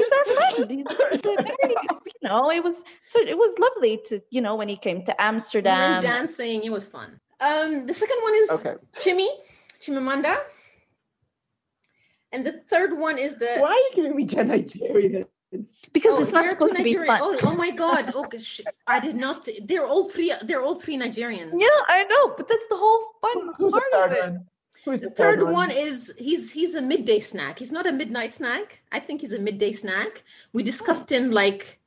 [0.00, 0.70] He's our friend.
[0.70, 1.74] He's, he's a very,
[2.06, 5.12] you know, it was so it was lovely to, you know, when he came to
[5.12, 6.02] We went Amsterdam.
[6.02, 6.62] dancing.
[6.64, 7.18] It was fun.
[7.40, 8.74] Um, the second one is Okay.
[8.96, 9.28] Chimmy,
[9.80, 10.36] Chimamanda.
[12.32, 15.26] And the third one is the Why are you giving me Gen Nigerians?
[15.92, 17.20] Because Oh, it's not supposed to be fun.
[17.22, 18.14] Oh, oh my god.
[18.14, 21.50] Okay, sh- I did not they're all three they're all three Nigerians.
[21.58, 24.40] Yeah, I know, but that's the whole fun Who's part of third it.
[24.84, 24.94] One?
[24.94, 27.58] Who's The third one is he's he's a midday snack.
[27.58, 28.80] He's not a midnight snack.
[28.92, 30.22] I think he's a midday snack.
[30.52, 31.80] We discussed him like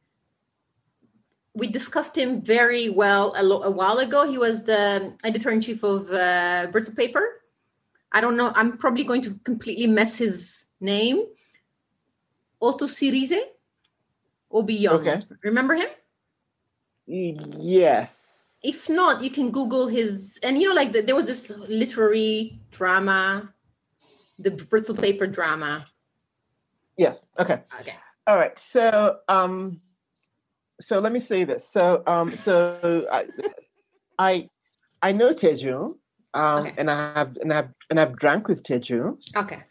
[1.56, 4.30] we discussed him very well a, lo- a while ago.
[4.30, 7.42] He was the editor in chief of uh, Brittle Paper.
[8.12, 8.52] I don't know.
[8.56, 11.26] I'm probably going to completely mess his name.
[12.62, 13.40] Otosirieze
[14.50, 15.08] or beyond.
[15.08, 15.22] Okay.
[15.44, 15.88] Remember him?
[17.06, 18.33] Yes.
[18.64, 20.40] If not, you can Google his.
[20.42, 23.54] And you know, like the, there was this literary drama,
[24.40, 25.86] the Brittle Paper drama.
[26.98, 27.26] Yes.
[27.38, 27.60] Okay.
[27.80, 27.96] Okay.
[28.26, 28.58] All right.
[28.60, 29.82] So, um,
[30.80, 31.68] so let me say this.
[31.68, 33.28] So, um, so I,
[34.18, 34.50] I,
[35.02, 35.96] I know Teju,
[36.34, 36.74] um, Okay.
[36.78, 39.18] and I have, and I've, and I've drank with Teju.
[39.36, 39.62] Okay.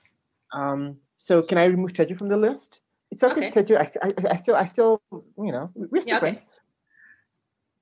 [0.53, 2.81] Um, so can I remove Teju from the list?
[3.11, 3.63] It's okay, Okay.
[3.63, 3.79] Teju.
[3.79, 6.33] I, I, I still, I still, you know, we're still Yeah, okay.
[6.33, 6.41] friends.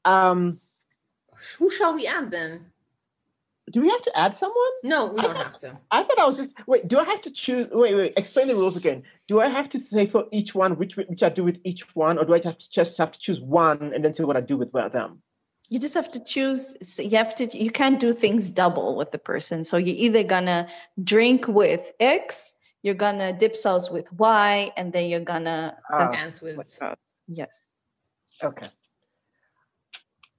[0.04, 0.60] Um,
[1.58, 2.66] Who shall we add then?
[3.70, 4.72] do we have to add someone?
[4.82, 5.78] No, we I don't thought- have to.
[5.92, 6.88] I thought I was just wait.
[6.88, 7.68] Do I have to choose?
[7.70, 8.14] Wait, wait.
[8.16, 9.04] Explain the rules again.
[9.28, 12.18] Do I have to say for each one which which I do with each one,
[12.18, 14.40] or do I have to just have to choose one and then say what I
[14.40, 15.22] do with one them?
[15.68, 16.74] You just have to choose.
[16.82, 17.44] so You have to.
[17.56, 19.62] You can't do things double with the person.
[19.62, 20.66] So you're either gonna
[21.04, 25.76] drink with X, you're gonna dip sauce with Y, and then you're gonna.
[25.96, 26.58] That's Dance with.
[27.28, 27.74] Yes.
[28.42, 28.66] Okay.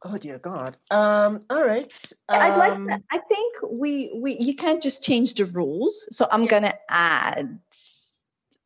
[0.04, 0.78] Oh dear God.
[0.90, 1.42] Um.
[1.50, 1.92] All right.
[2.28, 2.74] I'd like.
[2.74, 6.08] um, To, I think we we you can't just change the rules.
[6.10, 6.50] So I'm Yeah.
[6.50, 7.60] gonna add.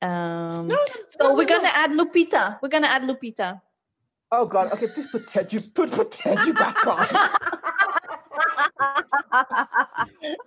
[0.02, 1.58] Um, No, so no, we're no, no.
[1.58, 2.60] gonna add Lupita.
[2.62, 3.62] We're gonna add Lupita.
[4.32, 4.72] Oh God.
[4.74, 4.88] Okay.
[4.88, 5.52] Please put Ted.
[5.52, 7.06] You Put put Teju back on.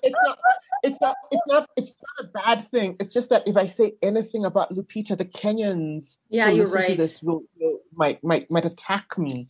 [0.03, 0.39] it's not.
[0.83, 1.17] It's not.
[1.31, 1.69] It's not.
[1.77, 2.97] It's not a bad thing.
[3.01, 6.81] It's just that if I say anything about Lupita, the Kenyans Yeah, who you're listen
[6.81, 6.97] to right.
[6.97, 9.49] this will, will might might might attack me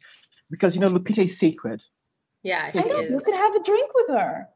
[0.51, 1.81] because you know Lupita is sacred.
[2.43, 4.49] Yeah, she I know, you could have a drink with her.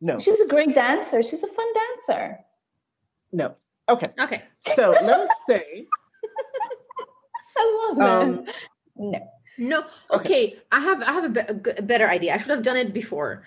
[0.00, 0.18] No.
[0.18, 1.22] She's a great dancer.
[1.22, 2.38] She's a fun dancer.
[3.32, 3.54] No.
[3.88, 4.10] Okay.
[4.18, 4.42] Okay.
[4.60, 5.86] So let us say.
[7.56, 8.44] I love Um.
[8.96, 9.30] No.
[9.58, 9.84] No.
[10.12, 10.58] Okay.
[10.72, 11.02] I have.
[11.02, 12.34] I have a, be- a g- a better idea.
[12.34, 13.42] I should have done it before.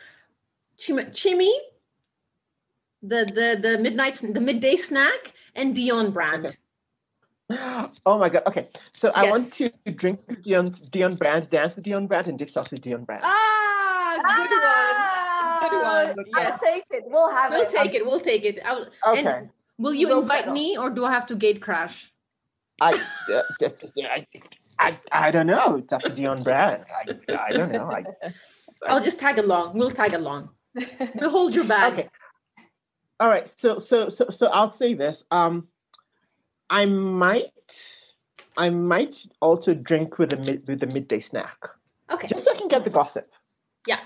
[0.78, 1.52] Chim- Chimmy,
[3.02, 6.46] the the the midnight the midday snack, and Dionne Brand.
[6.48, 6.56] Okay.
[8.06, 8.44] Oh my god.
[8.48, 8.68] Okay.
[8.94, 9.72] So I want Yes.
[9.86, 13.06] to drink with Dionne Dionne Brand, dance with Dionne Brand, and dip sauce with Dionne
[13.06, 13.24] Brand.
[13.26, 15.70] Ah, good one.
[15.70, 16.26] Good one.
[16.38, 16.60] Yes.
[16.64, 17.04] I'll take it.
[17.06, 17.56] We'll have it.
[17.56, 17.70] We'll it.
[17.70, 18.06] take it.
[18.06, 18.60] We'll take it.
[18.66, 19.26] I'll, Okay.
[19.26, 20.54] And will you We'll invite settle.
[20.54, 22.12] me, or do I have to gate crash?
[22.82, 22.94] I,
[23.34, 23.42] uh.
[24.10, 24.26] I,
[24.80, 25.78] I, I don't know.
[25.78, 26.86] It's up to Dionne Brand.
[27.30, 27.90] I, I don't know.
[27.92, 28.04] I,
[28.88, 29.78] I'll just tag along.
[29.78, 30.50] We'll tag along.
[31.16, 31.94] We'll hold your bag.
[31.94, 32.10] okay.
[33.20, 33.48] All right.
[33.60, 35.24] So so so so I'll say this.
[35.32, 35.68] Um,
[36.74, 37.52] I might
[38.58, 41.70] I might also drink with the mid with the midday snack
[42.10, 42.28] Okay.
[42.28, 43.32] just so I can get the gossip.
[43.88, 44.00] Yeah.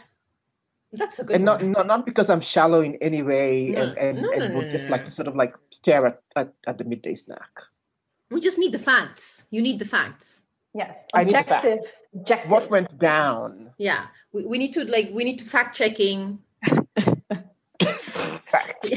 [0.92, 1.72] That's a good and not, one.
[1.72, 4.68] not not because I'm shallow in any way No, and and, no, and no, would
[4.68, 7.50] no, just no, like to sort of like stare at, at, at the midday snack.
[8.30, 9.46] We just need the facts.
[9.50, 10.42] You need the facts.
[10.74, 11.06] Yes.
[11.14, 11.52] I need facts.
[11.52, 11.94] Objective.
[12.14, 12.52] Objective.
[12.52, 13.72] What went down?
[13.78, 14.08] Yeah.
[14.34, 16.40] We, we need to like we need to fact checking.
[18.52, 18.88] Fact.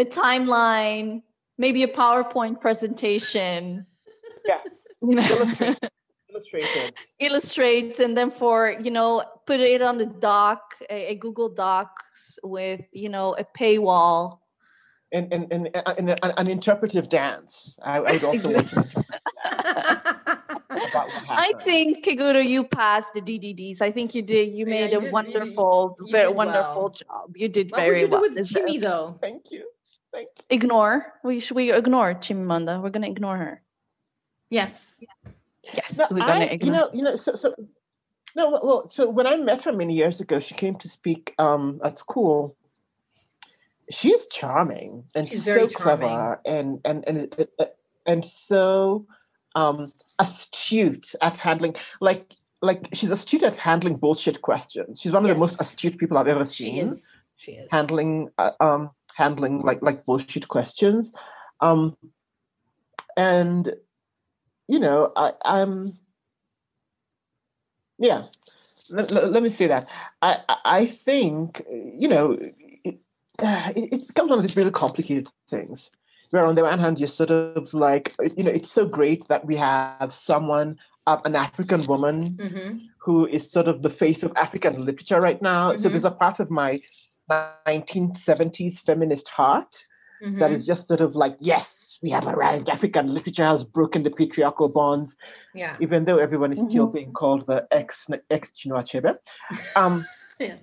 [0.00, 1.22] A timeline,
[1.58, 3.84] maybe a PowerPoint presentation.
[4.46, 4.86] Yes.
[5.02, 5.78] You know, Illustrate.
[6.32, 6.94] Illustrated.
[7.18, 12.38] illustrate and then for you know put it on the doc, a, a Google Docs
[12.44, 14.38] with you know a paywall.
[15.12, 17.74] And and, and, and, and an interpretive dance.
[17.82, 19.04] I, I would also want to
[21.28, 23.82] I think Keguro, you passed the DDDs.
[23.82, 24.50] I think you did.
[24.52, 26.88] You Yeah, made you a did- wonderful, you very wonderful well.
[26.90, 27.36] job.
[27.36, 28.20] You did what very would you do well.
[28.22, 29.18] with Is that- Jimmy though?
[29.20, 29.64] Thank you.
[30.12, 30.44] Thank you.
[30.50, 31.12] Ignore.
[31.24, 32.82] We should we ignore Chimamanda.
[32.82, 33.62] We're gonna ignore her.
[34.50, 34.94] Yes.
[35.74, 36.66] Yes, No, we're gonna I, ignore.
[36.66, 37.54] you know, you know, so so
[38.36, 41.34] no, well, well, so when I met her many years ago, she came to speak
[41.38, 42.56] um, at school.
[43.90, 47.68] She's charming and She's so very clever and and and and,
[48.06, 49.06] and so
[49.56, 55.00] um, astute at handling like like she's astute at handling bullshit questions.
[55.00, 56.66] She's one of the most astute people I've ever seen.
[56.66, 57.20] She seen is.
[57.36, 57.70] She is.
[57.72, 58.90] handling uh, um
[59.20, 61.12] handling like like bullshit questions
[61.60, 61.96] um
[63.16, 63.74] and
[64.66, 65.98] you know i i'm
[67.98, 68.24] yeah
[68.88, 69.86] let, let, me say that
[70.22, 71.62] i i think
[72.02, 72.38] you know
[72.84, 72.98] it,
[73.76, 75.90] it, becomes one of these really complicated things
[76.30, 79.44] where on the one hand you're sort of like you know it's so great that
[79.44, 82.70] we have someone uh, an african woman hmm
[83.00, 85.74] who is sort of the face of African literature right now.
[85.74, 85.92] So Mhm.
[85.92, 86.80] there's a part of my
[87.30, 89.76] 1970s feminist heart
[90.22, 90.38] Mm-hmm.
[90.38, 92.68] that is just sort of like, yes, we have arrived.
[92.68, 95.16] African literature has broken the patriarchal bonds,
[95.54, 95.76] Yeah.
[95.80, 96.92] even though everyone is still Mhm.
[96.92, 99.16] being called the ex ex Chinua Achebe.
[99.76, 100.04] Um,
[100.38, 100.56] Yeah.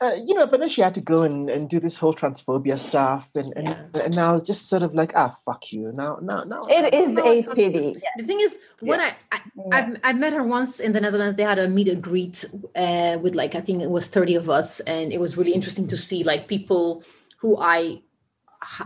[0.00, 2.78] Uh, you know, but then she had to go and, and do this whole transphobia
[2.78, 4.02] stuff, and and, Yeah.
[4.04, 5.92] and now it's just sort of like, ah, fuck you.
[5.92, 6.66] Now, now, now.
[6.68, 7.94] it is now a I can't- pity.
[8.16, 9.62] The thing is, what I, I Yeah.
[9.72, 11.36] I've, I've met her once in the Netherlands.
[11.36, 12.44] They had a meet and greet
[12.76, 15.86] uh, with like I think it was thirty of us, and it was really interesting
[15.88, 17.02] to see like people
[17.38, 18.02] who I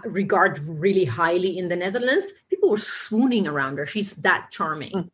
[0.05, 2.33] regard really highly in the Netherlands.
[2.51, 3.87] People were swooning around her.
[3.87, 4.91] She's that charming.
[4.93, 5.11] Mm.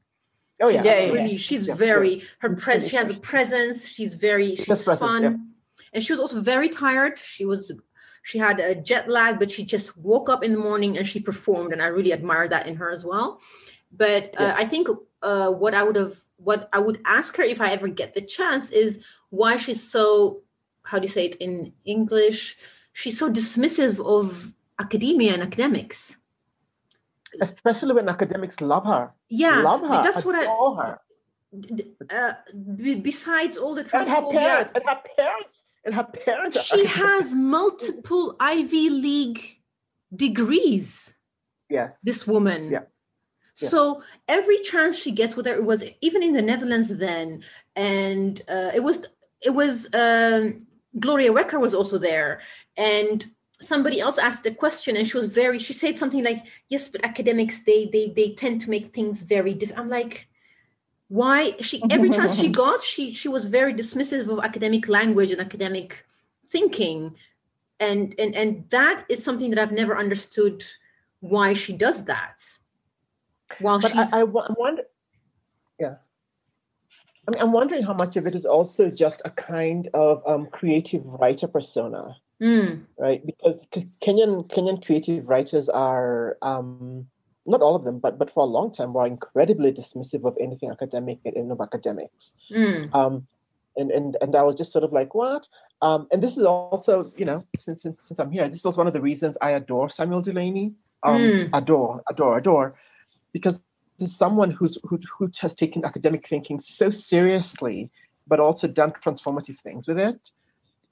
[0.61, 1.37] Oh She's yeah, Yeah, yeah, really.
[1.37, 2.89] She's Yeah, very her She's pres.
[2.89, 3.87] She has a presence.
[3.89, 4.57] She's very.
[4.57, 5.37] She's Just presence, fun, yeah.
[5.95, 7.19] And she was also very tired.
[7.19, 7.73] She was.
[8.27, 11.21] She had a jet lag, but she just woke up in the morning and she
[11.21, 13.39] performed, and I really admire that in her as well.
[13.93, 14.55] But uh, Yeah.
[14.57, 14.89] I think
[15.23, 18.23] uh, what I would have, what I would ask her if I ever get the
[18.23, 20.41] chance is why she's so,
[20.85, 22.57] how do you say it in English?
[22.95, 26.17] She's so dismissive of academia and academics.
[27.43, 30.45] especially when academics love her, Yeah, love her, that's what I.
[30.83, 31.01] her.
[32.11, 32.33] uh,
[33.03, 35.55] besides all the and her parents, and her parents,
[35.85, 36.63] and her parents.
[36.65, 39.61] she has multiple Ivy League
[40.15, 41.15] degrees.
[41.69, 41.97] yes.
[42.03, 42.71] This woman.
[42.71, 42.81] Yeah.
[43.61, 43.69] Yeah.
[43.69, 47.45] So every chance she gets with her, it was even in the Netherlands then,
[47.77, 49.07] and uh, it was
[49.41, 50.67] it was um,
[50.99, 52.41] Gloria Wekker was also there,
[52.77, 53.25] and
[53.61, 57.05] somebody else asked a question, and she was very she said something like, "Yes, but
[57.05, 60.29] academics they they they tend to make things very different." I'm like,
[61.09, 65.41] why she every chance she got she she was very dismissive of academic language and
[65.41, 66.07] academic
[66.51, 67.15] thinking
[67.81, 70.65] and and and that is something that i've never understood
[71.21, 72.41] why she does that
[73.61, 74.83] while but she's I, I wo- I wonder.
[75.79, 75.97] Yeah.
[77.27, 80.47] I mean, I'm wondering how much of it is also just a kind of um,
[80.47, 83.25] creative writer persona, Mm, right?
[83.25, 83.67] Because
[84.03, 87.07] Kenyan Kenyan creative writers are um,
[87.47, 90.71] not all of them, but but for a long time were incredibly dismissive of anything
[90.71, 92.35] academic and of academics.
[92.51, 93.27] mm, um,
[93.77, 95.47] and and and I was just sort of like, what?
[95.83, 98.87] Um, and this is also, you know, since since since I'm here, this was one
[98.87, 100.73] of the reasons I adore Samuel Delany.
[101.03, 101.51] Um, Mm.
[101.53, 102.75] Adore, adore, adore,
[103.35, 103.63] because
[103.99, 107.91] there's someone who's who who has taken academic thinking so seriously,
[108.27, 110.31] but also done transformative things with it.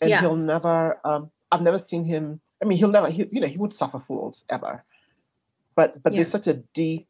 [0.02, 0.20] And Yeah.
[0.20, 1.00] he'll never.
[1.04, 2.40] Um, I've never seen him.
[2.62, 3.08] I mean, he'll never.
[3.08, 4.84] He, you know, he would suffer fools ever.
[5.74, 6.18] But but Yeah.
[6.18, 7.08] there's such a deep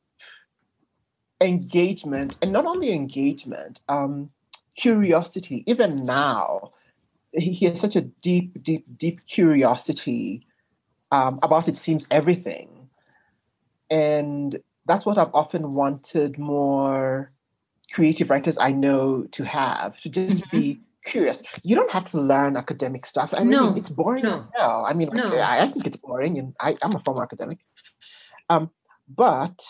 [1.41, 3.81] engagement, and not only engagement.
[3.89, 4.31] Um,
[4.75, 6.73] curiosity even now
[7.33, 10.47] he, he has such a deep deep deep curiosity
[11.11, 12.71] um, about it seems everything
[13.91, 17.33] and that's what I've often wanted more
[17.93, 20.57] creative writers I know to have to just Mm-hmm.
[20.57, 21.43] be curious.
[21.63, 23.35] You don't have to learn academic stuff.
[23.37, 24.49] I mean, No, it's boring as no.
[24.55, 24.87] hell.
[24.89, 25.37] I mean, No.
[25.37, 27.59] I, I think it's boring, and I, I'm a former academic.
[28.49, 28.71] Um,
[29.09, 29.63] but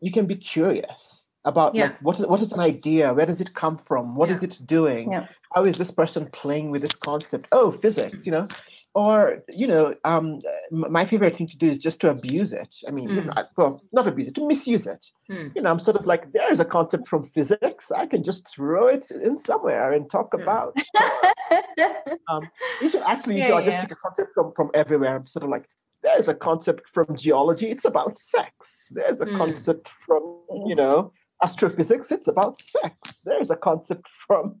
[0.00, 1.84] you can be curious about Yeah.
[1.84, 3.12] like what is, what is an idea?
[3.12, 4.14] Where does it come from?
[4.14, 4.48] What is Yeah.
[4.48, 5.12] it doing?
[5.12, 5.26] Yeah.
[5.54, 7.48] How is this person playing with this concept?
[7.52, 8.48] Oh, physics, you know,
[8.94, 10.40] or you know, um,
[10.70, 12.76] my favorite thing to do is just to abuse it.
[12.86, 13.26] I mean, you Mm.
[13.26, 15.04] know, well, not abuse it, to misuse it.
[15.30, 15.52] Mm.
[15.56, 17.90] You know, I'm sort of like, there's a concept from physics.
[17.90, 20.42] I can just throw it in somewhere and talk Mm.
[20.42, 20.76] about.
[22.80, 25.16] You should actually Yeah, just take a concept from from everywhere.
[25.16, 25.68] I'm sort of like,
[26.02, 27.70] there's a concept from geology.
[27.70, 28.88] It's about sex.
[28.90, 29.36] There's a Mm.
[29.36, 30.22] concept from
[30.66, 31.12] you know
[31.42, 32.10] astrophysics.
[32.12, 33.22] It's about sex.
[33.24, 34.60] There's a concept from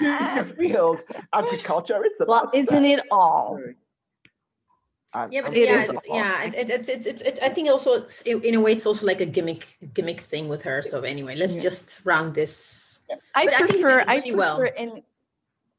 [0.00, 2.00] your field agriculture.
[2.04, 3.02] It's about well, isn't sex.
[3.02, 3.58] it all?
[5.14, 7.38] I'm- Yeah, but I'm It yeah, is it's, yeah, it, it, it's it's it's it,
[7.42, 10.48] I think also it's- in in a way it's also like a gimmick gimmick thing
[10.48, 10.82] with her.
[10.82, 11.62] So anyway, let's Yeah.
[11.68, 13.00] just round this.
[13.34, 14.56] I But I think you prefer did I really well.
[14.58, 15.02] prefer in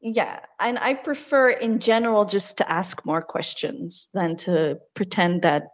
[0.04, 5.70] yeah, and I prefer in general just to ask more questions than to pretend that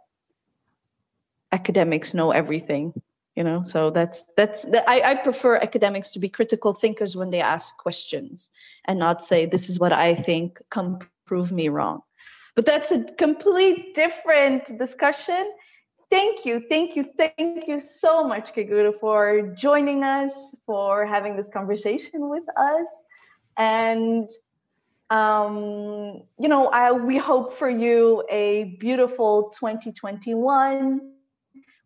[1.50, 2.94] academics know everything.
[3.34, 7.40] You know, so that's that's I, I prefer academics to be critical thinkers when they
[7.40, 8.50] ask questions
[8.84, 10.60] and not say this is what I think.
[10.70, 12.02] Come prove me wrong.
[12.54, 15.50] But that's a complete different discussion.
[16.08, 20.32] Thank you, thank you, thank you so much, Keguro, for joining us,
[20.66, 22.86] for having this conversation with us.
[23.56, 24.28] And
[25.10, 31.12] um, you know, I, we hope for you a beautiful 2021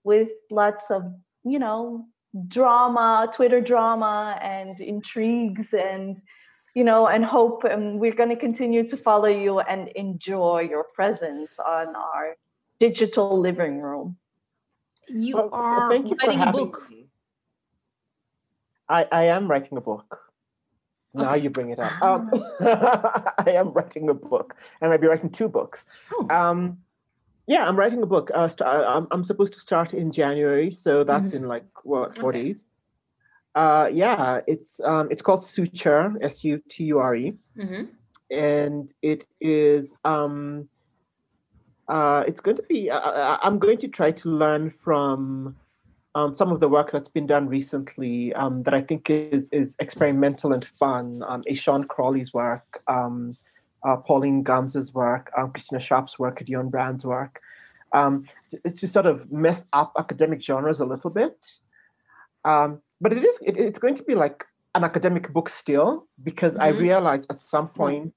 [0.04, 1.04] with lots of,
[1.42, 2.06] you know,
[2.48, 6.20] drama, Twitter drama, and intrigues, and
[6.74, 7.64] you know, and hope.
[7.64, 12.36] And we're going to continue to follow you and enjoy your presence on our
[12.78, 14.18] digital living room.
[15.08, 16.86] You Well, are thank you for writing a having book.
[16.90, 17.06] me.
[18.88, 20.18] I, I am writing a book.
[21.14, 21.44] Now Okay.
[21.44, 21.92] you bring it up.
[22.02, 22.28] Um,
[22.60, 25.86] I am writing a book, and I'll be writing two books.
[26.12, 26.78] Oh, Um,
[27.46, 28.30] yeah, I'm writing a book.
[28.34, 31.34] Uh, st- uh, I'm, I'm supposed to start in January, so that's Mhm.
[31.34, 32.42] in like what four Okay.
[32.42, 32.60] days.
[33.54, 37.88] Uh, yeah, it's um, it's called Suture, S U T U R E, mhm.
[38.30, 40.68] and it is um,
[41.88, 42.90] uh, it's going to be.
[42.90, 45.56] Uh, uh, I'm going to try to learn from
[46.14, 49.74] um, some of the work that's been done recently um, that I think is is
[49.80, 51.22] experimental and fun.
[51.26, 53.36] Um, Ashon Crawley's work, um,
[53.86, 57.40] uh, Pauline Gumbs's work, um, Christina Sharpe's work, Dionne Brand's work.
[57.92, 58.26] Um,
[58.64, 61.36] it's to sort of mess up academic genres a little bit,
[62.44, 66.56] um, but it is it, it's going to be like an academic book still because
[66.56, 66.78] I Mhm.
[66.80, 68.14] realized at some point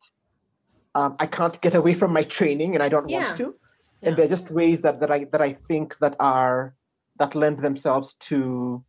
[0.96, 3.26] um, I can't get away from my training and I don't Yeah.
[3.26, 3.44] want to.
[3.44, 4.10] Yeah.
[4.10, 6.74] And they're just ways that, that I that I think that are
[7.20, 8.84] that lend themselves to,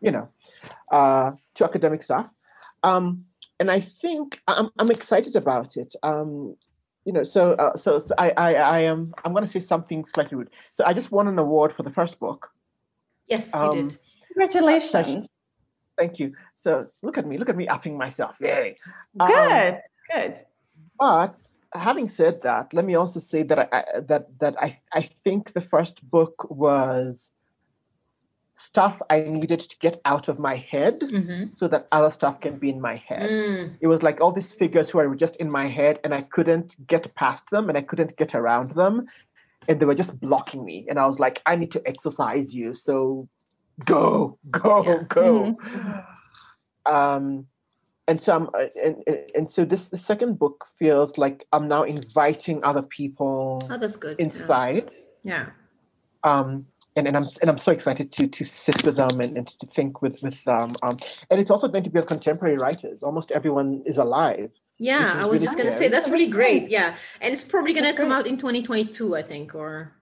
[0.00, 0.28] you know,
[0.90, 2.26] uh, to academic stuff.
[2.82, 3.24] Um,
[3.58, 5.94] and I think I'm I'm excited about it.
[6.02, 6.56] Um,
[7.04, 10.04] you know, so uh, so, so I, I I am I'm going to say something
[10.04, 10.50] slightly rude.
[10.72, 12.50] So I just won an award for the first book.
[13.26, 13.98] Yes, you Um, did.
[14.28, 15.28] Congratulations.
[15.98, 16.34] Thank you.
[16.54, 18.36] So look at me, look at me upping myself.
[18.40, 18.76] Yay.
[19.18, 20.36] Um, Good, good.
[20.98, 21.36] But
[21.74, 25.60] having said that, let me also say that I, that that I I think the
[25.60, 27.30] first book was
[28.56, 31.56] stuff I needed to get out of my head Mhm.
[31.56, 33.30] so that other stuff can be in my head.
[33.30, 36.22] Mm, It was like all these figures who were just in my head and I
[36.22, 39.06] couldn't get past them and I couldn't get around them.
[39.68, 40.86] And they were just blocking me.
[40.90, 42.74] And I was like, I need to exercise you.
[42.74, 43.28] So
[43.86, 45.02] go, go, Yeah.
[45.08, 45.56] go.
[46.84, 47.46] Um,
[48.10, 51.66] and so I'm, uh, and, and- and so this the second book feels like I'm
[51.68, 54.18] now inviting other people Oh, that's good.
[54.18, 54.90] inside.
[55.22, 55.46] Yeah.
[56.24, 56.66] Um,
[56.96, 59.66] and, and I'm and I'm so excited to to sit with them and, and to
[59.66, 60.68] think with with them.
[60.82, 60.98] Um,
[61.30, 63.02] and it's also going to be on contemporary writers.
[63.02, 64.50] Almost everyone is alive.
[64.78, 66.68] Yeah, is I was really just gonna say that's really great.
[66.70, 69.54] Yeah, and it's probably gonna come out in 2022, I think.
[69.54, 69.92] Or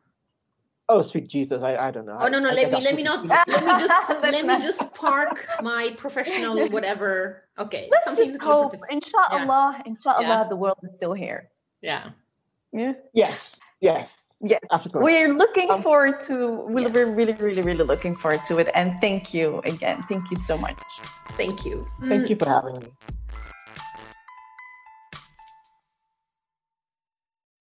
[0.90, 1.62] Oh, sweet Jesus!
[1.62, 2.16] I, I don't know.
[2.18, 4.46] oh no, no, I- I let me guess let me not let me just let
[4.46, 7.44] me just park my professional whatever.
[7.58, 8.92] Okay, Let's something just to look hope, at.
[8.92, 10.44] inshallah, inshallah, Yeah.
[10.48, 11.50] the world is still here.
[11.82, 12.10] Yeah.
[12.72, 12.94] Yeah.
[13.12, 14.24] Yes, yes.
[14.40, 14.60] Yes.
[14.70, 16.94] After We're looking Um, forward to, we're Yes.
[16.94, 18.68] really, really, really looking forward to it.
[18.74, 20.00] And thank you again.
[20.02, 20.78] Thank you so much.
[21.36, 21.84] Thank you.
[22.06, 22.88] Thank Mm, you for having me.